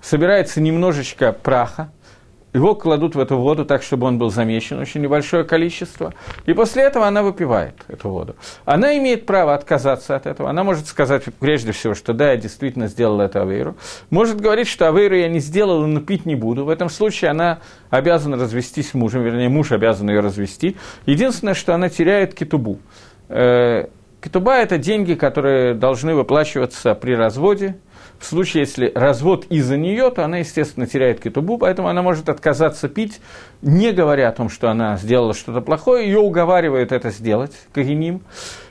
собирается 0.00 0.60
немножечко 0.60 1.32
праха, 1.32 1.90
его 2.56 2.74
кладут 2.74 3.14
в 3.14 3.20
эту 3.20 3.36
воду 3.36 3.64
так, 3.64 3.82
чтобы 3.82 4.06
он 4.06 4.18
был 4.18 4.30
замечен, 4.30 4.78
очень 4.78 5.02
небольшое 5.02 5.44
количество, 5.44 6.14
и 6.46 6.54
после 6.54 6.84
этого 6.84 7.06
она 7.06 7.22
выпивает 7.22 7.74
эту 7.88 8.08
воду. 8.08 8.34
Она 8.64 8.96
имеет 8.96 9.26
право 9.26 9.54
отказаться 9.54 10.16
от 10.16 10.26
этого, 10.26 10.48
она 10.48 10.64
может 10.64 10.86
сказать 10.86 11.24
прежде 11.38 11.72
всего, 11.72 11.94
что 11.94 12.14
да, 12.14 12.32
я 12.32 12.36
действительно 12.36 12.88
сделала 12.88 13.22
это 13.22 13.42
Авейру, 13.42 13.76
может 14.10 14.40
говорить, 14.40 14.68
что 14.68 14.88
Авейру 14.88 15.16
я 15.16 15.28
не 15.28 15.40
сделала, 15.40 15.84
но 15.86 16.00
пить 16.00 16.24
не 16.24 16.34
буду. 16.34 16.64
В 16.64 16.70
этом 16.70 16.88
случае 16.88 17.30
она 17.30 17.58
обязана 17.90 18.36
развестись 18.36 18.90
с 18.90 18.94
мужем, 18.94 19.22
вернее, 19.22 19.48
муж 19.48 19.72
обязан 19.72 20.08
ее 20.08 20.20
развести. 20.20 20.76
Единственное, 21.04 21.54
что 21.54 21.74
она 21.74 21.90
теряет 21.90 22.34
китубу. 22.34 22.78
Э, 23.28 23.86
китуба– 24.22 24.56
это 24.56 24.78
деньги, 24.78 25.14
которые 25.14 25.74
должны 25.74 26.14
выплачиваться 26.14 26.94
при 26.94 27.14
разводе, 27.14 27.76
в 28.18 28.24
случае, 28.24 28.62
если 28.62 28.92
развод 28.94 29.46
из-за 29.50 29.76
нее, 29.76 30.10
то 30.10 30.24
она, 30.24 30.38
естественно, 30.38 30.86
теряет 30.86 31.20
кетубу, 31.20 31.58
поэтому 31.58 31.88
она 31.88 32.02
может 32.02 32.28
отказаться 32.28 32.88
пить, 32.88 33.20
не 33.62 33.92
говоря 33.92 34.28
о 34.28 34.32
том, 34.32 34.48
что 34.48 34.70
она 34.70 34.96
сделала 34.96 35.34
что-то 35.34 35.60
плохое, 35.60 36.06
ее 36.06 36.18
уговаривают 36.18 36.92
это 36.92 37.10
сделать, 37.10 37.52
Кагиним. 37.72 38.22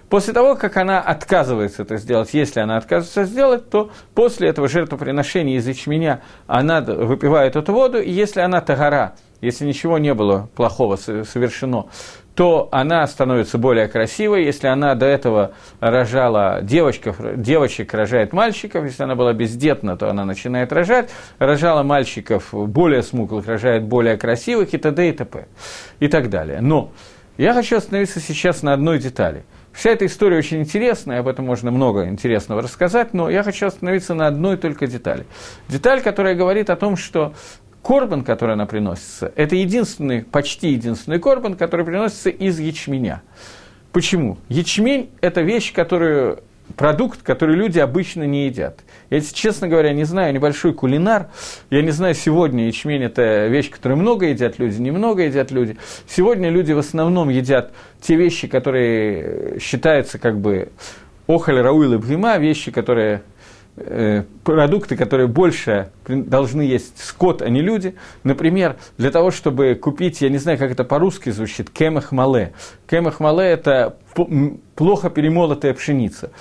После 0.10 0.34
того, 0.34 0.56
как 0.56 0.78
она 0.78 1.02
отказывается 1.02 1.82
это 1.82 1.98
сделать, 1.98 2.34
если 2.34 2.60
она 2.60 2.78
отказывается 2.78 3.26
сделать, 3.26 3.70
то 3.70 3.90
после 4.14 4.50
этого 4.50 4.68
жертвоприношения 4.68 5.58
из 5.58 5.68
ячменя 5.68 6.22
она 6.48 6.82
выпивает 6.82 7.56
эту 7.56 7.74
воду, 7.74 8.00
и 8.00 8.12
если 8.12 8.42
она 8.42 8.62
тагара, 8.62 9.16
если 9.42 9.66
ничего 9.66 9.98
не 9.98 10.14
было 10.14 10.50
плохого 10.56 10.96
совершено, 10.96 11.88
то 12.36 12.68
она 12.72 13.08
становится 13.08 13.58
более 13.58 13.88
красивой. 13.88 14.44
Если 14.44 14.68
она 14.68 14.94
до 14.94 15.06
этого 15.06 15.54
рожала 15.80 16.60
девочков, 16.62 17.18
девочек, 17.38 17.94
рожает 17.94 18.34
мальчиков. 18.34 18.84
Если 18.84 19.04
она 19.04 19.16
была 19.16 19.34
бездетна, 19.34 19.98
то 19.98 20.10
она 20.10 20.26
начинает 20.26 20.72
рожать. 20.74 21.10
Рожала 21.40 21.84
мальчиков 21.84 22.50
более 22.52 23.04
смуглых, 23.04 23.48
рожает 23.48 23.86
более 23.86 24.18
красивых 24.18 24.74
и 24.74 24.78
т.д. 24.78 25.10
и 25.10 25.12
т.п. 25.14 25.48
И 26.00 26.08
так 26.10 26.30
далее. 26.30 26.60
Но 26.60 26.92
я 27.38 27.54
хочу 27.54 27.78
остановиться 27.78 28.20
сейчас 28.20 28.64
на 28.64 28.74
одной 28.74 29.00
детали. 29.00 29.46
Вся 29.76 29.90
эта 29.90 30.06
история 30.06 30.38
очень 30.38 30.62
интересная, 30.62 31.20
об 31.20 31.28
этом 31.28 31.46
можно 31.46 31.70
много 31.70 32.08
интересного 32.08 32.62
рассказать, 32.62 33.14
но 33.14 33.30
я 33.30 33.44
хочу 33.44 33.68
остановиться 33.68 34.14
на 34.14 34.28
одной 34.28 34.56
только 34.56 34.88
детали. 34.88 35.26
Деталь, 35.68 36.02
которая 36.02 36.34
говорит 36.34 36.70
о 36.70 36.78
том, 36.78 36.96
что 36.96 37.34
корбан, 37.86 38.24
который 38.24 38.54
она 38.54 38.66
приносится, 38.66 39.32
это 39.36 39.56
единственный, 39.56 40.24
почти 40.24 40.70
единственный 40.70 41.20
корбан, 41.20 41.54
который 41.54 41.86
приносится 41.86 42.32
из 42.32 42.60
ячменя. 42.60 43.22
Почему? 43.92 44.40
Ячмень– 44.50 45.12
это 45.22 45.42
вещь, 45.42 45.72
которую 45.72 46.40
продукт, 46.76 47.22
который 47.22 47.56
люди 47.56 47.78
обычно 47.78 48.24
не 48.24 48.48
едят. 48.48 48.80
Я, 49.12 49.22
честно 49.22 49.68
говоря, 49.68 49.94
не 49.94 50.04
знаю, 50.04 50.34
небольшой 50.34 50.74
кулинар, 50.74 51.28
я 51.70 51.84
не 51.84 51.92
знаю, 51.92 52.16
сегодня 52.16 52.66
ячмень– 52.66 53.04
это 53.04 53.46
вещь, 53.46 53.70
которую 53.70 54.00
много 54.00 54.26
едят 54.26 54.58
люди, 54.58 54.82
немного 54.82 55.22
едят 55.22 55.52
люди. 55.52 55.78
Сегодня 56.08 56.50
люди 56.50 56.72
в 56.72 56.80
основном 56.80 57.30
едят 57.30 57.72
те 58.02 58.16
вещи, 58.16 58.48
которые 58.48 59.60
считаются 59.60 60.18
как 60.18 60.40
бы 60.40 60.70
охаль, 61.28 61.62
рауил 61.62 61.94
и 61.94 61.98
бхима, 61.98 62.38
вещи, 62.38 62.72
которые 62.72 63.22
продукты, 64.44 64.96
которые 64.96 65.28
больше 65.28 65.90
должны 66.08 66.62
есть 66.62 67.04
скот, 67.04 67.42
а 67.42 67.50
не 67.50 67.62
люди. 67.62 67.96
Например, 68.24 68.78
для 68.98 69.12
того, 69.12 69.32
чтобы 69.32 69.76
купить, 69.76 70.22
я 70.22 70.30
не 70.30 70.38
знаю, 70.38 70.58
как 70.58 70.72
это 70.72 70.84
по-русски 70.84 71.32
звучит. 71.32 71.70
Кемах 71.70 72.12
мале– 72.12 72.54
это 72.88 73.98
плохо 74.76 75.10
перемолотая 75.10 75.74
пшеница. 75.74 76.32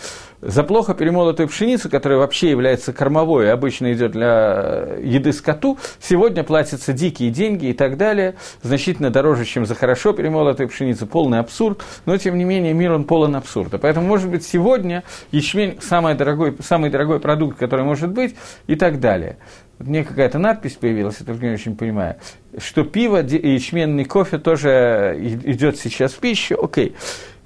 За 0.46 0.62
плохо 0.62 0.92
перемолотую 0.92 1.48
пшеницу, 1.48 1.88
которая 1.88 2.18
вообще 2.18 2.50
является 2.50 2.92
кормовой 2.92 3.46
и 3.46 3.48
обычно 3.48 3.94
идет 3.94 4.12
для 4.12 4.88
еды 5.00 5.32
скоту, 5.32 5.78
сегодня 6.00 6.44
платятся 6.44 6.92
дикие 6.92 7.30
деньги 7.30 7.66
и 7.66 7.72
так 7.72 7.96
далее, 7.96 8.34
значительно 8.60 9.08
дороже, 9.08 9.46
чем 9.46 9.64
за 9.64 9.74
хорошо 9.74 10.12
перемолотую 10.12 10.68
пшеницу, 10.68 11.06
полный 11.06 11.38
абсурд, 11.38 11.82
но 12.04 12.18
тем 12.18 12.36
не 12.36 12.44
менее 12.44 12.74
мир 12.74 12.92
он 12.92 13.04
полон 13.04 13.36
абсурда. 13.36 13.78
Поэтому, 13.78 14.06
может 14.06 14.28
быть, 14.28 14.44
сегодня 14.44 15.02
ячмень 15.32 15.78
самый 15.80 16.14
дорогой, 16.14 16.54
самый 16.60 16.90
дорогой 16.90 17.20
продукт, 17.20 17.58
который 17.58 17.86
может 17.86 18.10
быть, 18.10 18.34
и 18.66 18.76
так 18.76 19.00
далее. 19.00 19.38
Мне 19.78 20.04
какая-то 20.04 20.38
надпись 20.38 20.74
появилась, 20.74 21.16
я 21.20 21.26
только 21.26 21.46
не 21.46 21.54
очень 21.54 21.74
понимаю, 21.74 22.16
что 22.58 22.84
пиво 22.84 23.22
и 23.24 23.48
ячменный 23.48 24.04
кофе 24.04 24.36
тоже 24.36 25.16
идет 25.18 25.78
сейчас 25.78 26.12
в 26.12 26.18
пищу. 26.18 26.62
Окей. 26.62 26.94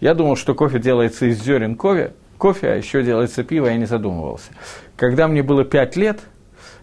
Я 0.01 0.15
думал, 0.15 0.35
что 0.35 0.55
кофе 0.55 0.81
делается 0.81 1.27
из 1.27 1.43
зерен 1.43 1.77
кофе, 1.77 2.13
кофе, 2.39 2.69
а 2.69 2.77
еще 2.77 3.03
делается 3.03 3.45
пиво, 3.45 3.67
я 3.67 3.77
не 3.77 3.87
задумывался. 3.87 4.51
Когда 4.97 5.29
мне 5.29 5.43
было 5.43 5.65
пять 5.65 5.97
лет, 5.97 6.21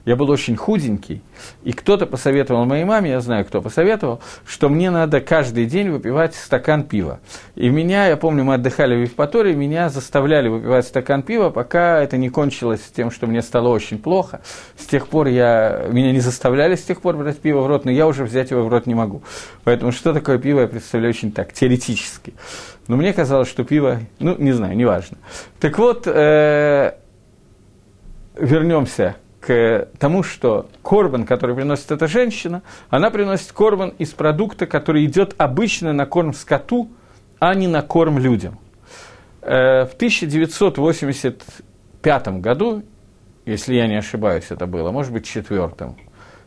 я 0.05 0.15
был 0.15 0.29
очень 0.29 0.55
худенький, 0.55 1.23
и 1.63 1.73
кто-то 1.73 2.05
посоветовал 2.05 2.65
моей 2.65 2.85
маме, 2.85 3.09
я 3.09 3.21
знаю, 3.21 3.43
кто 3.43 3.59
посоветовал, 3.61 4.21
что 4.45 4.69
мне 4.69 4.91
надо 4.91 5.19
каждый 5.19 5.65
день 5.65 5.89
выпивать 5.89 6.35
стакан 6.35 6.83
пива. 6.83 7.19
И 7.55 7.69
меня, 7.69 8.07
я 8.07 8.15
помню, 8.15 8.43
мы 8.43 8.53
отдыхали 8.53 8.95
в 8.95 9.01
Евпатории, 9.01 9.55
меня 9.55 9.89
заставляли 9.89 10.47
выпивать 10.47 10.85
стакан 10.85 11.23
пива, 11.23 11.49
пока 11.49 12.01
это 12.03 12.17
не 12.17 12.29
кончилось 12.29 12.81
тем, 12.95 13.09
что 13.09 13.25
мне 13.25 13.41
стало 13.41 13.69
очень 13.69 13.97
плохо. 13.97 14.41
С 14.77 14.85
тех 14.85 15.07
пор 15.07 15.25
я, 15.27 15.87
меня 15.89 16.11
не 16.11 16.19
заставляли 16.19 16.75
с 16.75 16.83
тех 16.83 17.01
пор 17.01 17.17
брать 17.17 17.39
пиво 17.39 17.61
в 17.61 17.67
рот, 17.67 17.85
но 17.85 17.91
я 17.91 18.05
уже 18.05 18.25
взять 18.25 18.51
его 18.51 18.63
в 18.63 18.69
рот 18.69 18.85
не 18.85 18.93
могу. 18.93 19.23
Поэтому 19.63 19.91
что 19.91 20.13
такое 20.13 20.37
пиво, 20.37 20.61
я 20.61 20.67
представляю 20.67 21.09
очень 21.09 21.31
так, 21.31 21.51
теоретически. 21.51 22.35
Но 22.87 22.97
мне 22.97 23.13
казалось, 23.13 23.47
что 23.47 23.63
пиво, 23.63 24.01
ну, 24.19 24.35
не 24.37 24.51
знаю, 24.51 24.75
неважно. 24.75 25.17
Так 25.59 25.79
вот, 25.79 26.05
э, 26.05 26.93
вернемся 28.37 29.15
к 29.39 29.87
тому, 29.99 30.21
что 30.23 30.67
корбан, 30.83 31.25
который 31.25 31.55
приносит 31.55 31.91
эта 31.91 32.07
женщина, 32.07 32.63
она 32.89 33.11
приносит 33.11 33.51
корбан 33.51 33.89
из 33.97 34.11
продукта, 34.11 34.67
который 34.67 35.05
идет 35.05 35.35
обычно 35.37 35.93
на 35.93 36.05
корм 36.05 36.33
скоту, 36.33 36.89
а 37.39 37.53
не 37.53 37.67
на 37.67 37.81
корм 37.81 38.19
людям. 38.19 38.59
Э, 39.41 39.85
в 39.85 39.93
1985 39.93 42.27
году, 42.39 42.83
если 43.45 43.75
я 43.75 43.87
не 43.87 43.97
ошибаюсь, 43.97 44.45
это 44.49 44.67
было, 44.67 44.91
может 44.91 45.13
быть, 45.13 45.25
четвертом, 45.25 45.95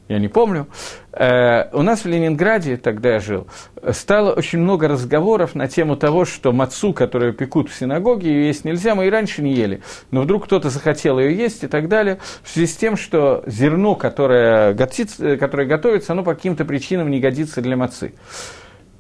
я 0.09 0.19
не 0.19 0.29
помню. 0.29 0.67
Э, 1.13 1.69
у 1.73 1.83
нас 1.83 2.05
в 2.05 2.09
Ленинграде, 2.09 2.77
тогда 2.77 3.15
я 3.15 3.21
жил, 3.21 3.47
стало 3.93 4.33
очень 4.33 4.59
много 4.59 4.89
разговоров 4.89 5.55
на 5.55 5.69
тему 5.69 5.97
того, 5.97 6.25
что 6.25 6.53
мацу, 6.53 6.93
которую 6.95 7.35
пекут 7.35 7.71
в 7.71 7.75
синагоге, 7.79 8.31
ее 8.31 8.47
есть 8.47 8.65
нельзя, 8.65 8.95
мы 8.95 9.07
и 9.07 9.11
раньше 9.11 9.43
не 9.43 9.53
ели, 9.53 9.83
но 10.11 10.23
вдруг 10.23 10.47
кто-то 10.47 10.71
захотел 10.71 11.19
ее 11.19 11.37
есть 11.37 11.63
и 11.63 11.67
так 11.67 11.89
далее, 11.89 12.19
в 12.43 12.49
связи 12.49 12.67
с 12.67 12.77
тем, 12.77 12.97
что 12.97 13.43
зерно, 13.47 13.95
которое, 13.95 14.73
готится, 14.73 15.37
которое 15.37 15.67
готовится, 15.67 16.13
оно 16.13 16.23
по 16.23 16.35
каким-то 16.35 16.65
причинам 16.65 17.11
не 17.11 17.21
годится 17.21 17.61
для 17.61 17.77
мацы. 17.77 18.15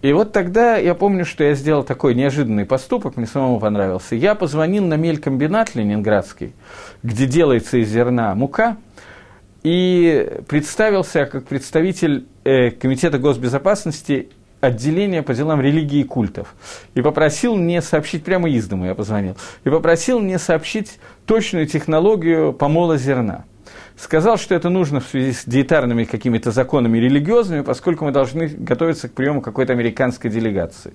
И 0.00 0.12
вот 0.12 0.30
тогда 0.32 0.76
я 0.76 0.94
помню, 0.94 1.24
что 1.24 1.42
я 1.42 1.54
сделал 1.54 1.82
такой 1.82 2.14
неожиданный 2.14 2.64
поступок, 2.64 3.16
мне 3.16 3.26
самому 3.26 3.58
понравился. 3.58 4.14
Я 4.14 4.36
позвонил 4.36 4.84
на 4.84 4.94
мелькомбинат 4.94 5.74
ленинградский, 5.74 6.54
где 7.02 7.26
делается 7.26 7.78
из 7.78 7.88
зерна 7.88 8.34
мука– 8.34 8.76
и 9.62 10.40
представился 10.48 11.26
как 11.26 11.46
представитель 11.46 12.26
э, 12.44 12.70
Комитета 12.70 13.18
госбезопасности 13.18 14.30
отделения 14.60 15.22
по 15.22 15.34
делам 15.34 15.60
религии 15.60 16.00
и 16.00 16.04
культов. 16.04 16.54
И 16.94 17.02
попросил 17.02 17.56
мне 17.56 17.80
сообщить, 17.80 18.24
прямо 18.24 18.48
из 18.48 18.66
дома 18.66 18.86
я 18.86 18.94
позвонил, 18.94 19.36
и 19.64 19.70
попросил 19.70 20.20
мне 20.20 20.38
сообщить 20.38 20.98
точную 21.26 21.66
технологию 21.66 22.52
помола 22.52 22.96
зерна. 22.96 23.44
Сказал, 23.96 24.38
что 24.38 24.54
это 24.54 24.68
нужно 24.68 25.00
в 25.00 25.06
связи 25.08 25.32
с 25.32 25.44
диетарными 25.44 26.04
какими-то 26.04 26.52
законами 26.52 26.98
религиозными, 26.98 27.62
поскольку 27.62 28.04
мы 28.04 28.12
должны 28.12 28.46
готовиться 28.46 29.08
к 29.08 29.12
приему 29.12 29.42
какой-то 29.42 29.72
американской 29.72 30.30
делегации. 30.30 30.92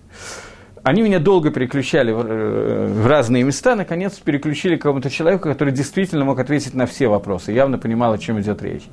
Они 0.84 1.02
меня 1.02 1.20
долго 1.20 1.50
переключали 1.50 2.12
в, 2.12 2.26
э, 2.26 3.08
разные 3.08 3.44
места, 3.44 3.76
наконец 3.76 4.20
переключили 4.20 4.76
к 4.76 4.82
какому-то 4.82 5.10
человеку, 5.10 5.48
который 5.48 5.74
действительно 5.74 6.26
мог 6.26 6.40
ответить 6.40 6.74
на 6.74 6.86
все 6.86 7.08
вопросы, 7.08 7.54
явно 7.54 7.78
понимал, 7.78 8.12
о 8.12 8.18
чем 8.18 8.40
идет 8.42 8.62
речь. 8.62 8.84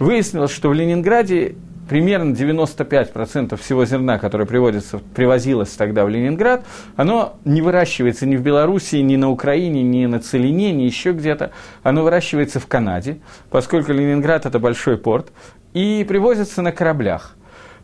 Выяснилось, 0.00 0.50
что 0.50 0.68
в 0.68 0.74
Ленинграде 0.74 1.54
примерно 1.88 2.34
95% 2.34 3.56
всего 3.56 3.84
зерна, 3.84 4.18
которое 4.18 4.46
приводится, 4.46 4.98
привозилось 4.98 5.70
тогда 5.70 6.04
в 6.04 6.08
Ленинград, 6.08 6.64
оно 6.96 7.38
не 7.44 7.62
выращивается 7.62 8.26
ни 8.26 8.36
в 8.36 8.42
Белоруссии, 8.42 8.98
ни 8.98 9.14
на 9.14 9.30
Украине, 9.30 9.84
ни 9.84 10.06
на 10.06 10.18
Целине, 10.18 10.72
ни 10.72 10.82
еще 10.82 11.12
где-то. 11.12 11.52
Оно 11.84 12.02
выращивается 12.02 12.58
в 12.58 12.66
Канаде, 12.66 13.18
поскольку 13.50 13.92
Ленинград– 13.92 14.44
это 14.46 14.58
большой 14.58 14.98
порт, 14.98 15.32
и 15.72 16.04
привозится 16.06 16.62
на 16.62 16.72
кораблях. 16.72 17.36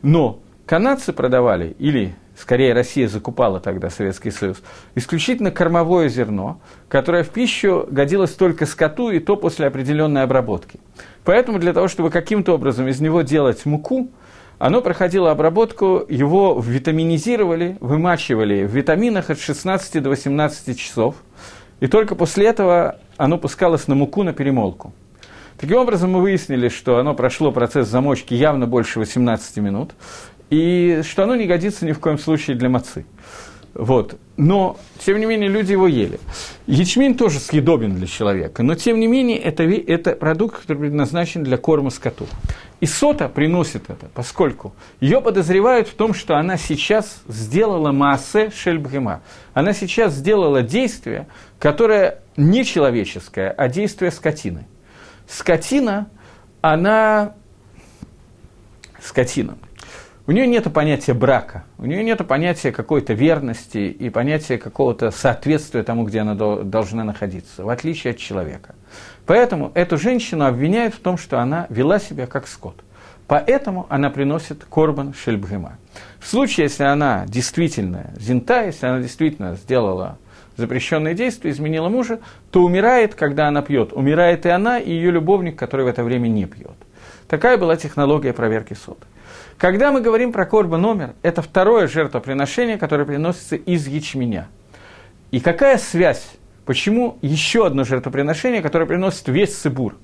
Но 0.03 0.41
канадцы 0.67 1.13
продавали, 1.13 1.77
или 1.79 2.15
скорее 2.39 2.73
Россия 2.75 3.09
закупала 3.09 3.61
тогда 3.61 3.91
Советский 3.91 4.31
Союз, 4.31 4.63
исключительно 4.95 5.51
кормовое 5.51 6.09
зерно, 6.09 6.61
которое 6.89 7.23
в 7.23 7.31
пищу 7.31 7.87
годилось 7.91 8.33
только 8.33 8.67
скоту, 8.67 9.11
и 9.11 9.19
то 9.19 9.37
после 9.37 9.67
определенной 9.67 10.23
обработки. 10.23 10.81
Поэтому 11.25 11.59
для 11.59 11.73
того, 11.73 11.89
чтобы 11.89 12.11
каким-то 12.11 12.55
образом 12.55 12.89
из 12.89 13.01
него 13.01 13.23
делать 13.23 13.65
муку, 13.67 14.09
оно 14.59 14.81
проходило 14.81 15.31
обработку, 15.31 16.05
его 16.09 16.61
витаминизировали, 16.65 17.77
вымачивали 17.81 18.65
в 18.65 18.71
витаминах 18.71 19.31
от 19.31 19.41
16 19.41 20.03
до 20.03 20.11
18 20.11 20.79
часов, 20.79 21.17
и 21.81 21.87
только 21.87 22.15
после 22.15 22.47
этого 22.47 22.99
оно 23.17 23.39
пускалось 23.39 23.89
на 23.89 23.95
муку 23.95 24.23
на 24.23 24.33
перемолку. 24.33 24.93
Таким 25.59 25.79
образом, 25.79 26.11
мы 26.11 26.21
выяснили, 26.21 26.69
что 26.69 26.99
оно 26.99 27.15
прошло 27.15 27.53
процесс 27.53 27.89
замочки 27.89 28.35
явно 28.35 28.67
больше 28.67 28.99
18 28.99 29.57
минут, 29.59 29.93
и 30.51 31.03
что 31.09 31.25
оно 31.25 31.37
не 31.37 31.47
годится 31.47 31.87
ни 31.87 31.93
в 31.93 32.01
коем 32.01 32.19
случае 32.19 32.57
для 32.57 32.69
мацы. 32.69 33.07
Вот. 33.75 34.19
Но, 34.37 34.77
тем 34.99 35.19
не 35.19 35.27
менее, 35.27 35.49
люди 35.49 35.73
его 35.73 35.87
ели. 35.87 36.19
Ячмень 36.67 37.17
тоже 37.17 37.39
съедобен 37.39 37.95
для 37.95 38.07
человека, 38.07 38.63
но, 38.63 38.75
тем 38.75 38.99
не 38.99 39.07
менее, 39.07 39.39
это, 39.39 39.65
это 39.65 40.13
продукт, 40.13 40.61
который 40.61 40.79
предназначен 40.79 41.45
для 41.45 41.57
корма 41.57 41.91
скоту. 41.91 42.27
И 42.81 42.87
сота 42.87 43.29
приносит 43.29 43.91
это, 43.91 44.07
поскольку 44.15 44.75
ее 45.01 45.21
подозревают 45.21 45.89
в 45.89 45.95
том, 45.95 46.15
что 46.15 46.37
она 46.37 46.57
сейчас 46.57 47.23
сделала 47.29 47.93
маасе 47.93 48.51
шельбгема. 48.51 49.23
Она 49.55 49.73
сейчас 49.73 50.15
сделала 50.15 50.63
действие, 50.63 51.27
которое 51.59 52.21
не 52.37 52.65
человеческое, 52.65 53.51
а 53.51 53.69
действие 53.69 54.11
скотины. 54.11 54.67
Скотина, 55.29 56.09
она... 56.61 57.35
Скотина– 59.01 59.59
у 60.27 60.33
нее 60.33 60.47
нет 60.47 60.73
понятия 60.73 61.13
брака, 61.13 61.65
у 61.77 61.85
нее 61.85 62.03
нет 62.03 62.27
понятия 62.27 62.73
какой-то 62.73 63.13
верности 63.13 63.79
и 63.79 64.09
понятия 64.09 64.57
какого-то 64.57 65.11
соответствия 65.11 65.83
тому, 65.83 66.05
где 66.05 66.21
она 66.21 66.35
должна 66.35 67.05
находиться, 67.05 67.63
в 67.65 67.69
отличие 67.69 68.13
от 68.13 68.19
человека. 68.19 68.75
Поэтому 69.27 69.71
эту 69.75 69.99
женщину 69.99 70.47
обвиняют 70.47 70.95
в 70.95 71.01
том, 71.01 71.19
что 71.19 71.41
она 71.41 71.67
вела 71.69 71.99
себя 71.99 72.27
как 72.27 72.47
скот. 72.47 72.77
Поэтому 73.27 73.87
она 73.89 74.11
приносит 74.11 74.65
корбан 74.65 75.15
шельбгема. 75.15 75.79
В 76.21 76.27
случае, 76.27 76.65
если 76.65 76.85
она 76.85 77.25
действительно 77.27 78.11
зинта, 78.19 78.65
если 78.65 78.87
она 78.87 79.01
действительно 79.01 79.57
сделала 79.57 80.19
запрещенные 80.57 81.15
действия, 81.15 81.51
изменила 81.51 81.89
мужа, 81.89 82.21
то 82.51 82.63
умирает, 82.63 83.15
когда 83.15 83.49
она 83.49 83.63
пьет. 83.63 83.93
Умирает 83.93 84.47
и 84.47 84.51
она, 84.51 84.79
и 84.79 84.91
ее 84.91 85.11
любовник, 85.11 85.59
который 85.59 85.85
в 85.85 85.89
это 85.89 86.05
время 86.05 86.29
не 86.29 86.47
пьет. 86.47 86.77
Такая 87.29 87.57
была 87.57 87.77
технология 87.77 88.33
проверки 88.33 88.75
соты. 88.75 89.07
Когда 89.59 89.93
мы 89.93 90.01
говорим 90.01 90.33
про 90.33 90.47
корба 90.47 90.77
номер, 90.77 91.15
это 91.23 91.41
второе 91.41 91.87
жертвоприношение, 91.87 92.77
которое 92.77 93.05
приносится 93.05 93.57
из 93.57 93.87
ячменя. 93.87 94.49
И 95.31 95.41
какая 95.41 95.79
связь? 95.79 96.25
Почему 96.67 97.19
еще 97.23 97.67
одно 97.67 97.85
жертвоприношение, 97.85 98.63
которое 98.63 98.87
приносит 98.87 99.29
весь 99.29 99.57
Сыбур, 99.57 99.97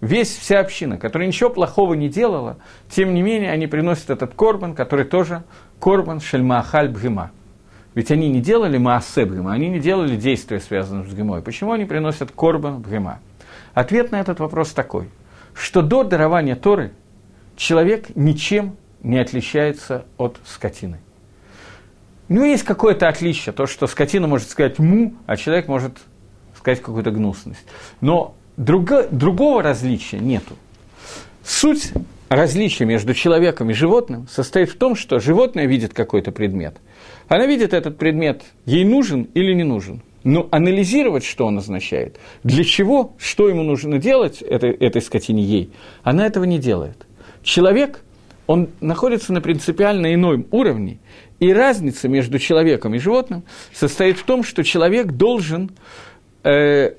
весь 0.00 0.36
вся 0.36 0.60
община, 0.60 0.98
которая 0.98 1.28
ничего 1.28 1.48
плохого 1.48 1.94
не 1.94 2.08
делала, 2.08 2.58
тем 2.90 3.14
не 3.14 3.22
менее 3.22 3.52
они 3.52 3.66
приносят 3.66 4.10
этот 4.10 4.34
корбан, 4.34 4.74
который 4.74 5.04
тоже 5.04 5.44
корбан 5.80 6.20
шельмаахаль 6.20 6.88
бгима. 6.88 7.30
Ведь 7.94 8.10
они 8.10 8.28
не 8.28 8.40
делали 8.40 8.78
маасе 8.78 9.24
бгима, 9.24 9.52
они 9.52 9.68
не 9.68 9.80
делали 9.80 10.16
действия, 10.16 10.60
связанные 10.60 11.04
с 11.04 11.08
бгимой. 11.08 11.40
Почему 11.40 11.72
они 11.72 11.84
приносят 11.84 12.30
корбан 12.32 12.80
бгима? 12.80 13.20
Ответ 13.74 14.12
на 14.12 14.20
этот 14.20 14.40
вопрос 14.40 14.72
такой, 14.72 15.08
что 15.54 15.82
до 15.82 16.04
дарования 16.04 16.56
Торы 16.56 16.92
человек 17.56 18.14
ничем 18.14 18.76
не 19.02 19.18
отличается 19.18 20.04
от 20.16 20.38
скотины. 20.44 20.98
Ну, 22.28 22.44
есть 22.44 22.64
какое-то 22.64 23.08
отличие, 23.08 23.52
то, 23.52 23.66
что 23.66 23.86
скотина 23.86 24.26
может 24.26 24.50
сказать 24.50 24.78
«му», 24.78 25.14
а 25.26 25.36
человек 25.36 25.66
может 25.66 25.92
сказать 26.56 26.80
какую-то 26.80 27.10
гнусность. 27.10 27.64
Но 28.00 28.34
друго, 28.56 29.08
другого 29.10 29.62
различия 29.62 30.18
нету. 30.18 30.54
Суть 31.42 31.92
различия 32.28 32.84
между 32.84 33.14
человеком 33.14 33.70
и 33.70 33.72
животным 33.72 34.28
состоит 34.28 34.68
в 34.68 34.76
том, 34.76 34.94
что 34.94 35.20
животное 35.20 35.64
видит 35.64 35.94
какой-то 35.94 36.30
предмет. 36.30 36.76
Она 37.28 37.46
видит 37.46 37.72
этот 37.72 37.96
предмет, 37.96 38.42
ей 38.66 38.84
нужен 38.84 39.28
или 39.32 39.54
не 39.54 39.64
нужен. 39.64 40.02
Но 40.24 40.48
анализировать, 40.50 41.24
что 41.24 41.46
он 41.46 41.56
означает, 41.56 42.18
для 42.42 42.64
чего, 42.64 43.14
что 43.18 43.48
ему 43.48 43.62
нужно 43.62 43.98
делать 43.98 44.42
этой, 44.42 44.72
этой 44.72 45.00
скотине 45.00 45.42
ей, 45.42 45.72
она 46.02 46.26
этого 46.26 46.44
не 46.44 46.58
делает. 46.58 47.06
Человек– 47.42 48.02
он 48.48 48.70
находится 48.80 49.32
на 49.32 49.40
принципиально 49.40 50.14
ином 50.14 50.46
уровне, 50.50 50.98
и 51.38 51.52
разница 51.52 52.08
между 52.08 52.38
человеком 52.38 52.94
и 52.94 52.98
животным 52.98 53.44
состоит 53.72 54.18
в 54.18 54.24
том, 54.24 54.42
что 54.42 54.64
человек 54.64 55.12
должен 55.12 55.70
э, 56.42 56.94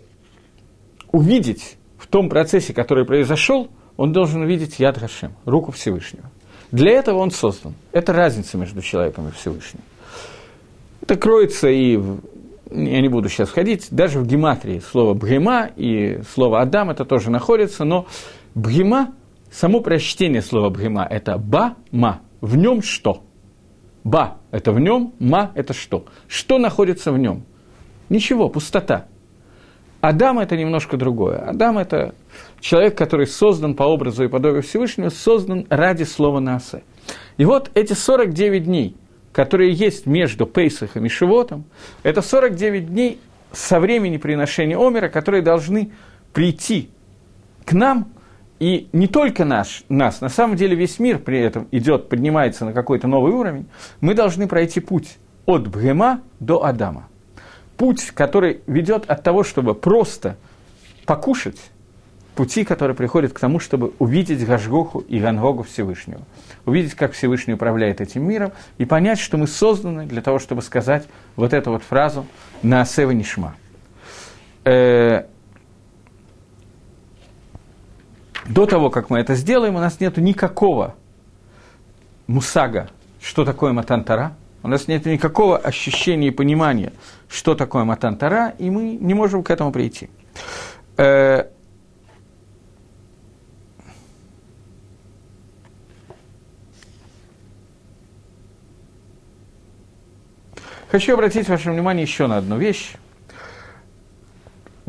увидеть 1.12 1.78
в 1.98 2.06
том 2.08 2.30
процессе, 2.30 2.72
который 2.72 3.04
произошел, 3.04 3.68
он 3.98 4.14
должен 4.14 4.44
увидеть 4.44 4.80
Яд 4.80 5.00
Хашем, 5.00 5.34
руку 5.44 5.72
Всевышнего. 5.72 6.30
Для 6.72 6.92
этого 6.92 7.18
он 7.18 7.32
создан. 7.32 7.74
Это 7.92 8.14
разница 8.14 8.56
между 8.58 8.84
человеком 8.84 9.28
и 9.28 9.32
Всевышним. 9.32 9.82
Это 11.02 11.16
кроется 11.16 11.68
и 11.68 11.98
в, 11.98 12.20
я 12.70 13.02
не 13.02 13.10
буду 13.10 13.28
сейчас 13.28 13.50
входить, 13.50 13.88
даже 13.90 14.20
в 14.20 14.28
гематрии 14.28 14.80
слово 14.92 15.16
«бгема» 15.16 15.72
и 15.76 16.22
слово 16.32 16.62
«адам» 16.62 16.92
это 16.92 17.06
тоже 17.06 17.32
находится, 17.32 17.86
но 17.86 18.06
«бгема» 18.54 19.16
само 19.52 19.82
прочтение 19.82 20.42
слова 20.42 20.70
бхема– 20.70 21.06
это 21.10 21.38
ба-ма. 21.38 22.22
В 22.42 22.56
нем 22.56 22.82
что? 22.82 23.24
Ба– 24.04 24.38
это 24.52 24.72
в 24.72 24.80
нем, 24.80 25.14
ма– 25.20 25.52
это 25.56 25.74
что? 25.74 26.06
Что 26.28 26.58
находится 26.58 27.12
в 27.12 27.18
нем? 27.18 27.44
Ничего, 28.10 28.50
пустота. 28.50 29.08
Адам– 30.02 30.40
это 30.40 30.56
немножко 30.56 30.98
другое. 30.98 31.38
Адам– 31.40 31.78
это 31.80 32.16
человек, 32.60 32.98
который 32.98 33.28
создан 33.28 33.76
по 33.76 33.84
образу 33.84 34.24
и 34.24 34.30
подобию 34.30 34.64
Всевышнего, 34.64 35.10
создан 35.10 35.66
ради 35.70 36.04
слова 36.04 36.40
Наасе. 36.40 36.84
И 37.38 37.46
вот 37.46 37.72
эти 37.74 37.94
49 37.94 38.64
дней, 38.64 38.96
которые 39.34 39.74
есть 39.74 40.06
между 40.06 40.46
Пейсахом 40.46 41.06
и 41.06 41.10
Шивотом, 41.10 41.66
это 42.04 42.22
49 42.22 42.88
дней 42.88 43.20
со 43.52 43.80
времени 43.80 44.18
приношения 44.18 44.78
Омера, 44.78 45.10
которые 45.10 45.42
должны 45.42 45.92
прийти 46.34 46.90
к 47.66 47.74
нам– 47.74 48.14
и 48.60 48.90
не 48.92 49.08
только 49.08 49.46
наш, 49.46 49.84
нас, 49.88 50.20
на 50.22 50.30
самом 50.30 50.58
деле 50.58 50.76
весь 50.76 51.00
мир 51.00 51.20
при 51.20 51.40
этом 51.40 51.68
идет, 51.72 52.10
поднимается 52.10 52.66
на 52.66 52.74
какой-то 52.74 53.08
новый 53.08 53.32
уровень, 53.32 53.68
мы 54.02 54.14
должны 54.14 54.48
пройти 54.48 54.82
путь 54.82 55.18
от 55.46 55.68
Бгема 55.68 56.22
до 56.40 56.66
Адама. 56.66 57.08
Путь, 57.78 58.12
который 58.12 58.62
ведет 58.68 59.10
от 59.10 59.24
того, 59.24 59.44
чтобы 59.44 59.74
просто 59.74 60.36
покушать, 61.06 61.60
пути, 62.36 62.66
которые 62.66 62.96
приходят 62.96 63.32
к 63.32 63.40
тому, 63.40 63.60
чтобы 63.60 63.94
увидеть 64.00 64.46
Гашгоху 64.46 65.00
и 65.00 65.20
Гангогу 65.20 65.64
Всевышнего. 65.64 66.22
Увидеть, 66.66 66.94
как 66.96 67.14
Всевышний 67.14 67.54
управляет 67.54 68.02
этим 68.02 68.28
миром, 68.28 68.52
и 68.78 68.86
понять, 68.86 69.20
что 69.20 69.38
мы 69.38 69.48
созданы 69.48 70.06
для 70.06 70.22
того, 70.22 70.40
чтобы 70.40 70.62
сказать 70.62 71.08
вот 71.38 71.54
эту 71.54 71.72
вот 71.72 71.84
фразу 71.84 72.26
на 72.62 72.82
Асева 72.82 73.12
Нишма. 73.12 73.56
Э, 74.66 75.24
до 78.50 78.66
того, 78.66 78.90
как 78.90 79.10
мы 79.10 79.20
это 79.20 79.36
сделаем, 79.36 79.76
у 79.76 79.80
нас 79.80 80.00
нет 80.00 80.18
никакого 80.18 80.96
мусага, 82.28 82.90
что 83.22 83.46
такое 83.46 83.74
матантара. 83.74 84.34
У 84.62 84.68
нас 84.68 84.88
нет 84.88 85.06
никакого 85.06 85.58
ощущения 85.58 86.28
и 86.28 86.32
понимания, 86.32 86.92
что 87.30 87.56
такое 87.56 87.86
матантара, 87.86 88.54
и 88.58 88.70
мы 88.70 88.98
не 89.00 89.14
можем 89.14 89.44
к 89.44 89.52
этому 89.52 89.72
прийти. 89.72 90.10
Э, 90.98 91.46
Хочу 100.92 101.14
обратить 101.14 101.48
ваше 101.48 101.70
внимание 101.70 102.02
еще 102.02 102.26
на 102.26 102.38
одну 102.38 102.58
вещь 102.58 102.96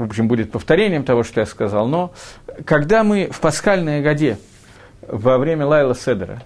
в 0.00 0.04
общем, 0.04 0.28
будет 0.28 0.50
повторением 0.50 1.04
того, 1.04 1.22
что 1.22 1.40
я 1.40 1.46
сказал, 1.46 1.86
но 1.86 2.12
когда 2.64 3.04
мы 3.04 3.28
в 3.30 3.40
пасхальной 3.40 4.02
годе, 4.02 4.38
во 5.06 5.38
время 5.38 5.66
Лайла 5.66 5.94
Седера, 5.94 6.42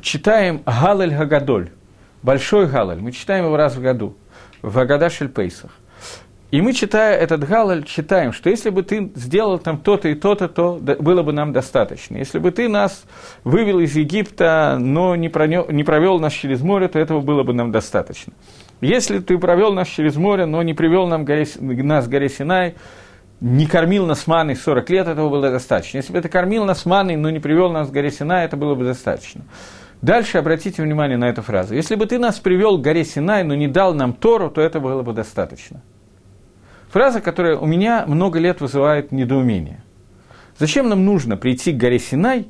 читаем 0.00 0.62
Галель 0.66 1.14
Гагадоль, 1.14 1.70
большой 2.22 2.66
Галель, 2.66 3.00
мы 3.00 3.12
читаем 3.12 3.46
его 3.46 3.56
раз 3.56 3.76
в 3.76 3.80
году, 3.80 4.16
в 4.62 4.78
Агада 4.78 5.10
Шельпейсах, 5.10 5.70
и 6.52 6.60
мы, 6.60 6.74
читая 6.74 7.16
этот 7.16 7.48
Галаль, 7.48 7.82
читаем, 7.84 8.34
что 8.34 8.50
если 8.50 8.68
бы 8.68 8.82
ты 8.82 9.10
сделал 9.14 9.58
там 9.58 9.78
то-то 9.78 10.10
и 10.10 10.14
то-то, 10.14 10.48
то 10.48 10.74
было 10.74 11.22
бы 11.22 11.32
нам 11.32 11.54
достаточно. 11.54 12.18
Если 12.18 12.38
бы 12.38 12.50
ты 12.50 12.68
нас 12.68 13.04
вывел 13.42 13.80
из 13.80 13.96
Египта, 13.96 14.76
но 14.78 15.16
не, 15.16 15.30
пронё, 15.30 15.64
не 15.70 15.82
провел 15.82 16.18
нас 16.18 16.34
через 16.34 16.60
море, 16.60 16.88
то 16.88 16.98
этого 16.98 17.22
было 17.22 17.42
бы 17.42 17.54
нам 17.54 17.72
достаточно. 17.72 18.34
Если 18.82 19.20
ты 19.20 19.38
провел 19.38 19.72
нас 19.72 19.86
через 19.86 20.16
море, 20.16 20.44
но 20.44 20.60
не 20.64 20.74
привел 20.74 21.06
нам 21.06 21.24
горе, 21.24 21.46
нас 21.60 22.06
к 22.06 22.10
горе 22.10 22.28
Синай, 22.28 22.74
не 23.40 23.64
кормил 23.66 24.06
нас 24.06 24.26
маной 24.26 24.56
40 24.56 24.90
лет, 24.90 25.06
этого 25.06 25.28
было 25.28 25.52
достаточно. 25.52 25.98
Если 25.98 26.12
бы 26.12 26.20
ты 26.20 26.28
кормил 26.28 26.64
нас 26.64 26.84
маной, 26.84 27.14
но 27.14 27.30
не 27.30 27.38
привел 27.38 27.70
нас 27.70 27.88
к 27.88 27.92
горе 27.92 28.10
Синай, 28.10 28.44
это 28.44 28.56
было 28.56 28.74
бы 28.74 28.84
достаточно. 28.84 29.42
Дальше 30.02 30.38
обратите 30.38 30.82
внимание 30.82 31.16
на 31.16 31.28
эту 31.28 31.42
фразу. 31.42 31.76
Если 31.76 31.94
бы 31.94 32.06
ты 32.06 32.18
нас 32.18 32.40
привел 32.40 32.76
к 32.76 32.82
горе 32.82 33.04
Синай, 33.04 33.44
но 33.44 33.54
не 33.54 33.68
дал 33.68 33.94
нам 33.94 34.14
Тору, 34.14 34.50
то 34.50 34.60
это 34.60 34.80
было 34.80 35.02
бы 35.02 35.12
достаточно. 35.12 35.80
Фраза, 36.90 37.20
которая 37.20 37.56
у 37.56 37.66
меня 37.66 38.04
много 38.08 38.40
лет 38.40 38.60
вызывает 38.60 39.12
недоумение. 39.12 39.84
Зачем 40.58 40.88
нам 40.88 41.04
нужно 41.04 41.36
прийти 41.36 41.72
к 41.72 41.76
горе 41.76 42.00
Синай, 42.00 42.48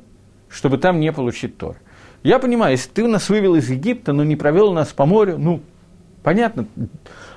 чтобы 0.49 0.79
там 0.79 0.99
не 0.99 1.11
получить 1.11 1.59
Тор? 1.59 1.75
Я 2.23 2.39
понимаю, 2.39 2.71
если 2.71 2.89
ты 2.89 3.07
нас 3.07 3.29
вывел 3.29 3.53
из 3.53 3.69
Египта, 3.69 4.13
но 4.13 4.23
не 4.23 4.35
провел 4.35 4.73
нас 4.73 4.87
по 4.93 5.05
морю, 5.05 5.37
ну, 5.37 5.61
Понятно. 6.23 6.65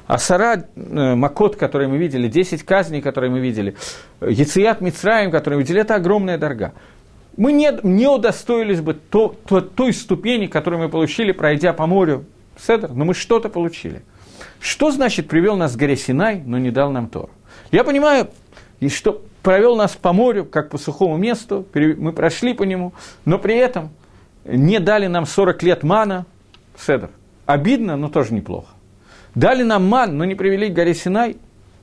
А 0.06 0.18
Сара, 0.18 0.64
э, 0.76 1.14
Макот, 1.14 1.56
который 1.56 1.88
мы 1.88 1.98
видели, 1.98 2.28
10 2.28 2.62
казней, 2.62 3.02
которые 3.02 3.30
мы 3.30 3.40
видели, 3.40 3.74
Яцият 4.20 4.80
Мицраем, 4.80 5.32
который 5.32 5.54
мы 5.54 5.62
видели, 5.62 5.80
это 5.80 5.96
огромная 5.96 6.38
дорога. 6.38 6.72
Мы 7.36 7.52
не, 7.52 7.72
не 7.82 8.06
удостоились 8.06 8.80
бы 8.80 8.94
то, 8.94 9.34
то, 9.46 9.60
той 9.60 9.92
ступени, 9.92 10.46
которую 10.46 10.80
мы 10.80 10.88
получили, 10.88 11.32
пройдя 11.32 11.72
по 11.72 11.86
морю, 11.86 12.24
Седр, 12.56 12.90
но 12.92 13.04
мы 13.04 13.12
что-то 13.12 13.48
получили. 13.48 14.02
Что 14.60 14.90
значит 14.90 15.28
привел 15.28 15.56
нас 15.56 15.74
к 15.74 15.78
горе 15.78 15.96
Синай, 15.96 16.40
но 16.46 16.56
не 16.56 16.70
дал 16.70 16.90
нам 16.92 17.08
Тор? 17.08 17.28
Я 17.72 17.84
понимаю, 17.84 18.28
и 18.80 18.88
что 18.88 19.22
провел 19.42 19.76
нас 19.76 19.92
по 19.96 20.12
морю, 20.12 20.44
как 20.44 20.70
по 20.70 20.78
сухому 20.78 21.16
месту, 21.16 21.66
мы 21.74 22.12
прошли 22.12 22.54
по 22.54 22.62
нему, 22.62 22.94
но 23.24 23.38
при 23.38 23.56
этом 23.56 23.90
не 24.44 24.78
дали 24.78 25.08
нам 25.08 25.26
40 25.26 25.62
лет 25.64 25.82
мана, 25.82 26.24
Седр. 26.78 27.10
Обидно, 27.44 27.96
но 27.96 28.08
тоже 28.08 28.32
неплохо. 28.32 28.75
Дали 29.36 29.62
нам 29.62 29.86
ман, 29.86 30.16
но 30.16 30.24
не 30.24 30.34
привели 30.34 30.70
к 30.70 30.72
горе 30.72 30.94
Синай, 30.94 31.36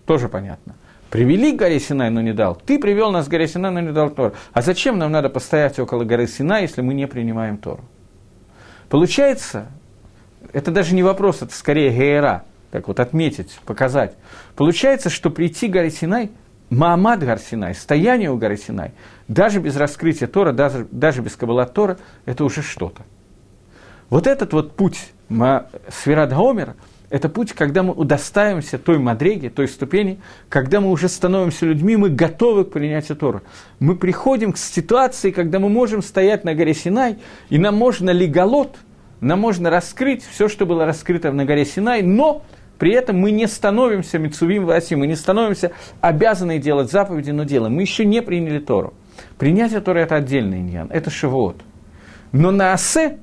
тоже 0.07 0.27
понятно. 0.27 0.73
Привели 1.11 1.55
к 1.55 1.57
горе 1.57 1.79
Синай, 1.79 2.09
но 2.09 2.19
не 2.19 2.33
дал. 2.33 2.55
Ты 2.55 2.79
привел 2.79 3.11
нас 3.11 3.27
к 3.27 3.29
горе 3.29 3.47
Синай, 3.47 3.71
но 3.71 3.79
не 3.79 3.91
дал 3.91 4.09
Тор. 4.09 4.33
А 4.53 4.63
зачем 4.63 4.97
нам 4.97 5.11
надо 5.11 5.29
постоять 5.29 5.77
около 5.77 6.03
горы 6.03 6.25
Синай, 6.25 6.63
если 6.63 6.81
мы 6.81 6.95
не 6.95 7.05
принимаем 7.05 7.57
Тору? 7.57 7.81
Получается, 8.89 9.67
это 10.51 10.71
даже 10.71 10.95
не 10.95 11.03
вопрос, 11.03 11.43
это 11.43 11.53
скорее 11.53 11.91
гейра, 11.91 12.43
так 12.71 12.87
вот 12.87 12.99
отметить, 12.99 13.59
показать. 13.65 14.15
Получается, 14.55 15.11
что 15.11 15.29
прийти 15.29 15.67
к 15.67 15.71
горе 15.71 15.91
Синай, 15.91 16.31
Маамад 16.71 17.23
гор 17.23 17.37
Синай, 17.37 17.75
стояние 17.75 18.31
у 18.31 18.37
горы 18.37 18.57
Синай, 18.57 18.93
даже 19.27 19.59
без 19.59 19.75
раскрытия 19.75 20.27
Тора, 20.27 20.53
даже, 20.53 20.87
даже 20.89 21.21
без 21.21 21.35
Каббала 21.35 21.67
Тора, 21.67 21.99
это 22.25 22.45
уже 22.45 22.63
что-то. 22.63 23.03
Вот 24.09 24.25
этот 24.25 24.53
вот 24.53 24.75
путь 24.75 25.11
Сферат 25.29 26.33
Гомера– 26.33 26.75
это 27.13 27.29
путь, 27.29 27.53
когда 27.53 27.83
мы 27.83 27.93
удостаиваемся 27.93 28.79
той 28.79 28.97
мадреги, 28.97 29.49
той 29.49 29.67
ступени, 29.67 30.19
когда 30.49 30.81
мы 30.81 30.89
уже 30.89 31.07
становимся 31.07 31.67
людьми, 31.67 31.95
мы 31.95 32.09
готовы 32.09 32.65
к 32.65 32.71
принятию 32.71 33.15
Тора. 33.15 33.43
Мы 33.79 33.95
приходим 33.95 34.51
к 34.51 34.57
ситуации, 34.57 35.29
когда 35.29 35.59
мы 35.59 35.69
можем 35.69 36.01
стоять 36.01 36.43
на 36.43 36.55
горе 36.55 36.73
Синай, 36.73 37.17
и 37.51 37.59
нам 37.59 37.75
можно 37.75 38.09
леголот, 38.09 38.77
нам 39.21 39.39
можно 39.41 39.69
раскрыть 39.69 40.25
все, 40.25 40.47
что 40.47 40.65
было 40.65 40.87
раскрыто 40.87 41.31
на 41.31 41.45
горе 41.45 41.65
Синай, 41.65 42.01
но 42.01 42.41
при 42.79 42.93
этом 42.93 43.19
мы 43.19 43.29
не 43.29 43.47
становимся 43.47 44.17
Мицувим 44.17 44.65
Васи, 44.65 44.95
мы 44.95 45.05
не 45.05 45.15
становимся 45.15 45.71
обязаны 46.01 46.57
делать 46.57 46.89
заповеди, 46.89 47.29
но 47.29 47.43
делаем. 47.43 47.75
Мы 47.75 47.83
еще 47.83 48.05
не 48.05 48.23
приняли 48.23 48.57
Тору. 48.57 48.95
Принятие 49.37 49.81
Торы– 49.81 49.99
это 50.01 50.15
отдельный 50.15 50.61
иньян, 50.61 50.87
это 50.89 51.11
шивот. 51.11 51.57
Но 52.31 52.49
на 52.49 52.73
Асе 52.73 53.19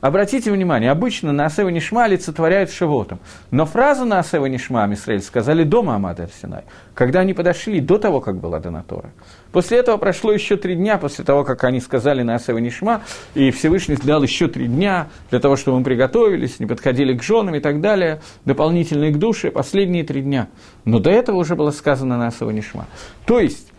Обратите 0.00 0.50
внимание, 0.50 0.90
обычно 0.90 1.32
на 1.32 1.44
Асева 1.44 1.68
Нишма 1.68 2.04
олицетворяют 2.04 2.70
Шивотом. 2.70 3.18
Но 3.50 3.66
фразу 3.66 4.06
на 4.06 4.18
Асева 4.20 4.46
Нишма 4.46 4.86
Мисраиль 4.86 5.20
сказали 5.20 5.62
до 5.62 5.82
Маамада 5.82 6.22
Арсенай, 6.24 6.64
когда 6.94 7.20
они 7.20 7.34
подошли 7.34 7.80
до 7.80 7.98
того, 7.98 8.20
как 8.20 8.36
была 8.36 8.60
дана 8.60 8.82
Тора. 8.82 9.10
После 9.52 9.78
этого 9.78 9.98
прошло 9.98 10.32
еще 10.32 10.56
три 10.56 10.74
дня, 10.74 10.96
после 10.96 11.24
того, 11.24 11.44
как 11.44 11.64
они 11.64 11.80
сказали 11.80 12.22
на 12.22 12.36
Асева 12.36 12.58
Нишма, 12.58 13.02
и 13.34 13.50
Всевышний 13.50 13.96
дал 13.96 14.22
еще 14.22 14.48
три 14.48 14.68
дня 14.68 15.08
для 15.30 15.38
того, 15.38 15.56
чтобы 15.56 15.78
мы 15.78 15.84
приготовились, 15.84 16.60
не 16.60 16.66
подходили 16.66 17.14
к 17.14 17.22
женам 17.22 17.54
и 17.56 17.60
так 17.60 17.82
далее, 17.82 18.22
дополнительные 18.46 19.12
к 19.12 19.18
душе, 19.18 19.50
последние 19.50 20.04
три 20.04 20.22
дня. 20.22 20.48
Но 20.86 20.98
до 20.98 21.10
этого 21.10 21.36
уже 21.36 21.56
было 21.56 21.72
сказано 21.72 22.16
на 22.16 22.28
Асева 22.28 22.50
Нишма. 22.50 22.86
То 23.26 23.38
есть, 23.38 23.70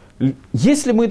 если 0.54 0.92
мы 0.92 1.08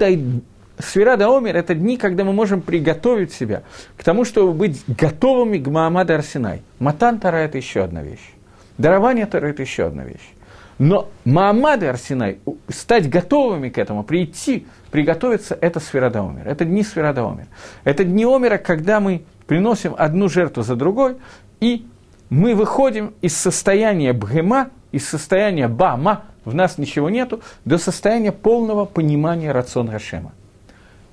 Сфера 0.79 1.15
Даомер– 1.15 1.55
это 1.57 1.75
дни, 1.75 1.97
когда 1.97 2.23
мы 2.23 2.33
можем 2.33 2.61
приготовить 2.61 3.31
себя 3.31 3.63
к 3.97 4.03
тому, 4.03 4.25
чтобы 4.25 4.53
быть 4.53 4.83
готовыми 4.87 5.57
к 5.57 5.67
Маамаду 5.67 6.13
Арсенай. 6.13 6.61
Матан 6.79 7.19
Тара– 7.19 7.37
это 7.37 7.57
еще 7.57 7.83
одна 7.83 8.01
вещь. 8.01 8.33
Дарование 8.77 9.25
Тара– 9.25 9.47
это 9.49 9.61
еще 9.61 9.85
одна 9.85 10.03
вещь. 10.03 10.33
Но 10.79 11.09
Маамад 11.25 11.83
Арсенай, 11.83 12.39
стать 12.67 13.07
готовыми 13.07 13.69
к 13.69 13.77
этому, 13.77 14.03
прийти, 14.03 14.65
приготовиться– 14.89 15.55
это 15.61 15.79
сфера 15.79 16.09
Даомер. 16.09 16.47
Это 16.47 16.65
дни 16.65 16.81
сфера 16.81 17.13
Даомер. 17.13 17.45
Это 17.83 18.03
дни 18.03 18.25
Омера, 18.25 18.57
когда 18.57 18.99
мы 18.99 19.23
приносим 19.45 19.93
одну 19.95 20.27
жертву 20.29 20.63
за 20.63 20.75
другой, 20.75 21.17
и 21.59 21.85
мы 22.31 22.55
выходим 22.55 23.13
из 23.21 23.37
состояния 23.37 24.13
бгема, 24.13 24.69
из 24.91 25.07
состояния 25.07 25.67
бама, 25.67 26.23
в 26.45 26.55
нас 26.55 26.77
ничего 26.79 27.09
нету, 27.09 27.41
до 27.65 27.77
состояния 27.77 28.31
полного 28.31 28.85
понимания 28.85 29.51
рациона 29.51 29.91
Гашема. 29.91 30.31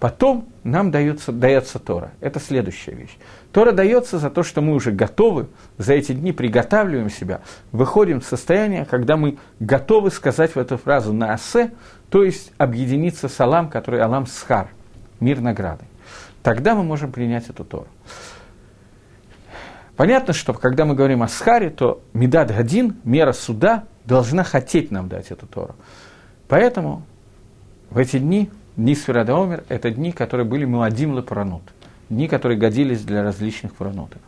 Потом 0.00 0.48
нам 0.62 0.92
дается, 0.92 1.32
дается 1.32 1.80
Тора. 1.80 2.12
Это 2.20 2.38
следующая 2.38 2.92
вещь. 2.92 3.16
Тора 3.52 3.72
дается 3.72 4.18
за 4.18 4.30
то, 4.30 4.44
что 4.44 4.60
мы 4.60 4.74
уже 4.74 4.92
готовы, 4.92 5.48
за 5.76 5.94
эти 5.94 6.12
дни 6.12 6.30
приготавливаем 6.32 7.10
себя, 7.10 7.40
выходим 7.72 8.20
в 8.20 8.24
состояние, 8.24 8.84
когда 8.84 9.16
мы 9.16 9.38
готовы 9.58 10.12
сказать 10.12 10.54
в 10.54 10.58
эту 10.58 10.76
фразу 10.78 11.12
на 11.12 11.32
асе, 11.32 11.72
то 12.10 12.22
есть 12.22 12.52
объединиться 12.58 13.28
с 13.28 13.40
Алам, 13.40 13.68
который 13.68 14.00
Алам 14.00 14.26
Схар, 14.26 14.68
мир 15.18 15.40
награды. 15.40 15.84
Тогда 16.44 16.76
мы 16.76 16.84
можем 16.84 17.10
принять 17.10 17.48
эту 17.50 17.64
Тору. 17.64 17.88
Понятно, 19.96 20.32
что 20.32 20.54
когда 20.54 20.84
мы 20.84 20.94
говорим 20.94 21.24
о 21.24 21.28
Схаре, 21.28 21.70
то 21.70 22.02
Медад 22.12 22.54
Гадин, 22.54 22.98
мера 23.02 23.32
суда, 23.32 23.84
должна 24.04 24.44
хотеть 24.44 24.92
нам 24.92 25.08
дать 25.08 25.32
эту 25.32 25.46
Тору. 25.46 25.74
Поэтому 26.46 27.02
в 27.90 27.98
эти 27.98 28.20
дни 28.20 28.48
Дни 28.78 28.94
Сферадаомер– 28.94 29.64
это 29.68 29.90
дни, 29.90 30.12
которые 30.12 30.46
были 30.46 30.64
Муадим 30.64 31.12
Лапаранут, 31.12 31.64
дни, 32.10 32.28
которые 32.28 32.56
годились 32.56 33.02
для 33.02 33.24
различных 33.24 33.74
паранутов. 33.74 34.22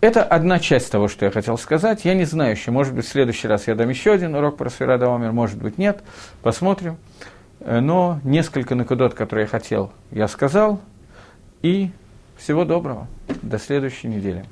Это 0.00 0.24
одна 0.24 0.58
часть 0.58 0.90
того, 0.90 1.06
что 1.06 1.24
я 1.24 1.30
хотел 1.30 1.56
сказать. 1.56 2.04
Я 2.04 2.14
не 2.14 2.24
знаю 2.24 2.50
еще, 2.50 2.72
может 2.72 2.92
быть, 2.92 3.06
в 3.06 3.08
следующий 3.08 3.46
раз 3.46 3.68
я 3.68 3.76
дам 3.76 3.88
еще 3.90 4.10
один 4.10 4.34
урок 4.34 4.56
про 4.56 4.68
Сферадаомер, 4.68 5.30
может 5.30 5.62
быть, 5.62 5.78
нет. 5.78 6.02
Посмотрим. 6.42 6.96
Э, 7.60 7.78
но 7.78 8.18
несколько 8.24 8.74
накудот, 8.74 9.14
которые 9.14 9.44
я 9.44 9.48
хотел, 9.48 9.92
я 10.10 10.26
сказал. 10.26 10.80
И 11.62 11.92
всего 12.36 12.64
доброго. 12.64 13.06
До 13.40 13.60
следующей 13.60 14.08
недели. 14.08 14.44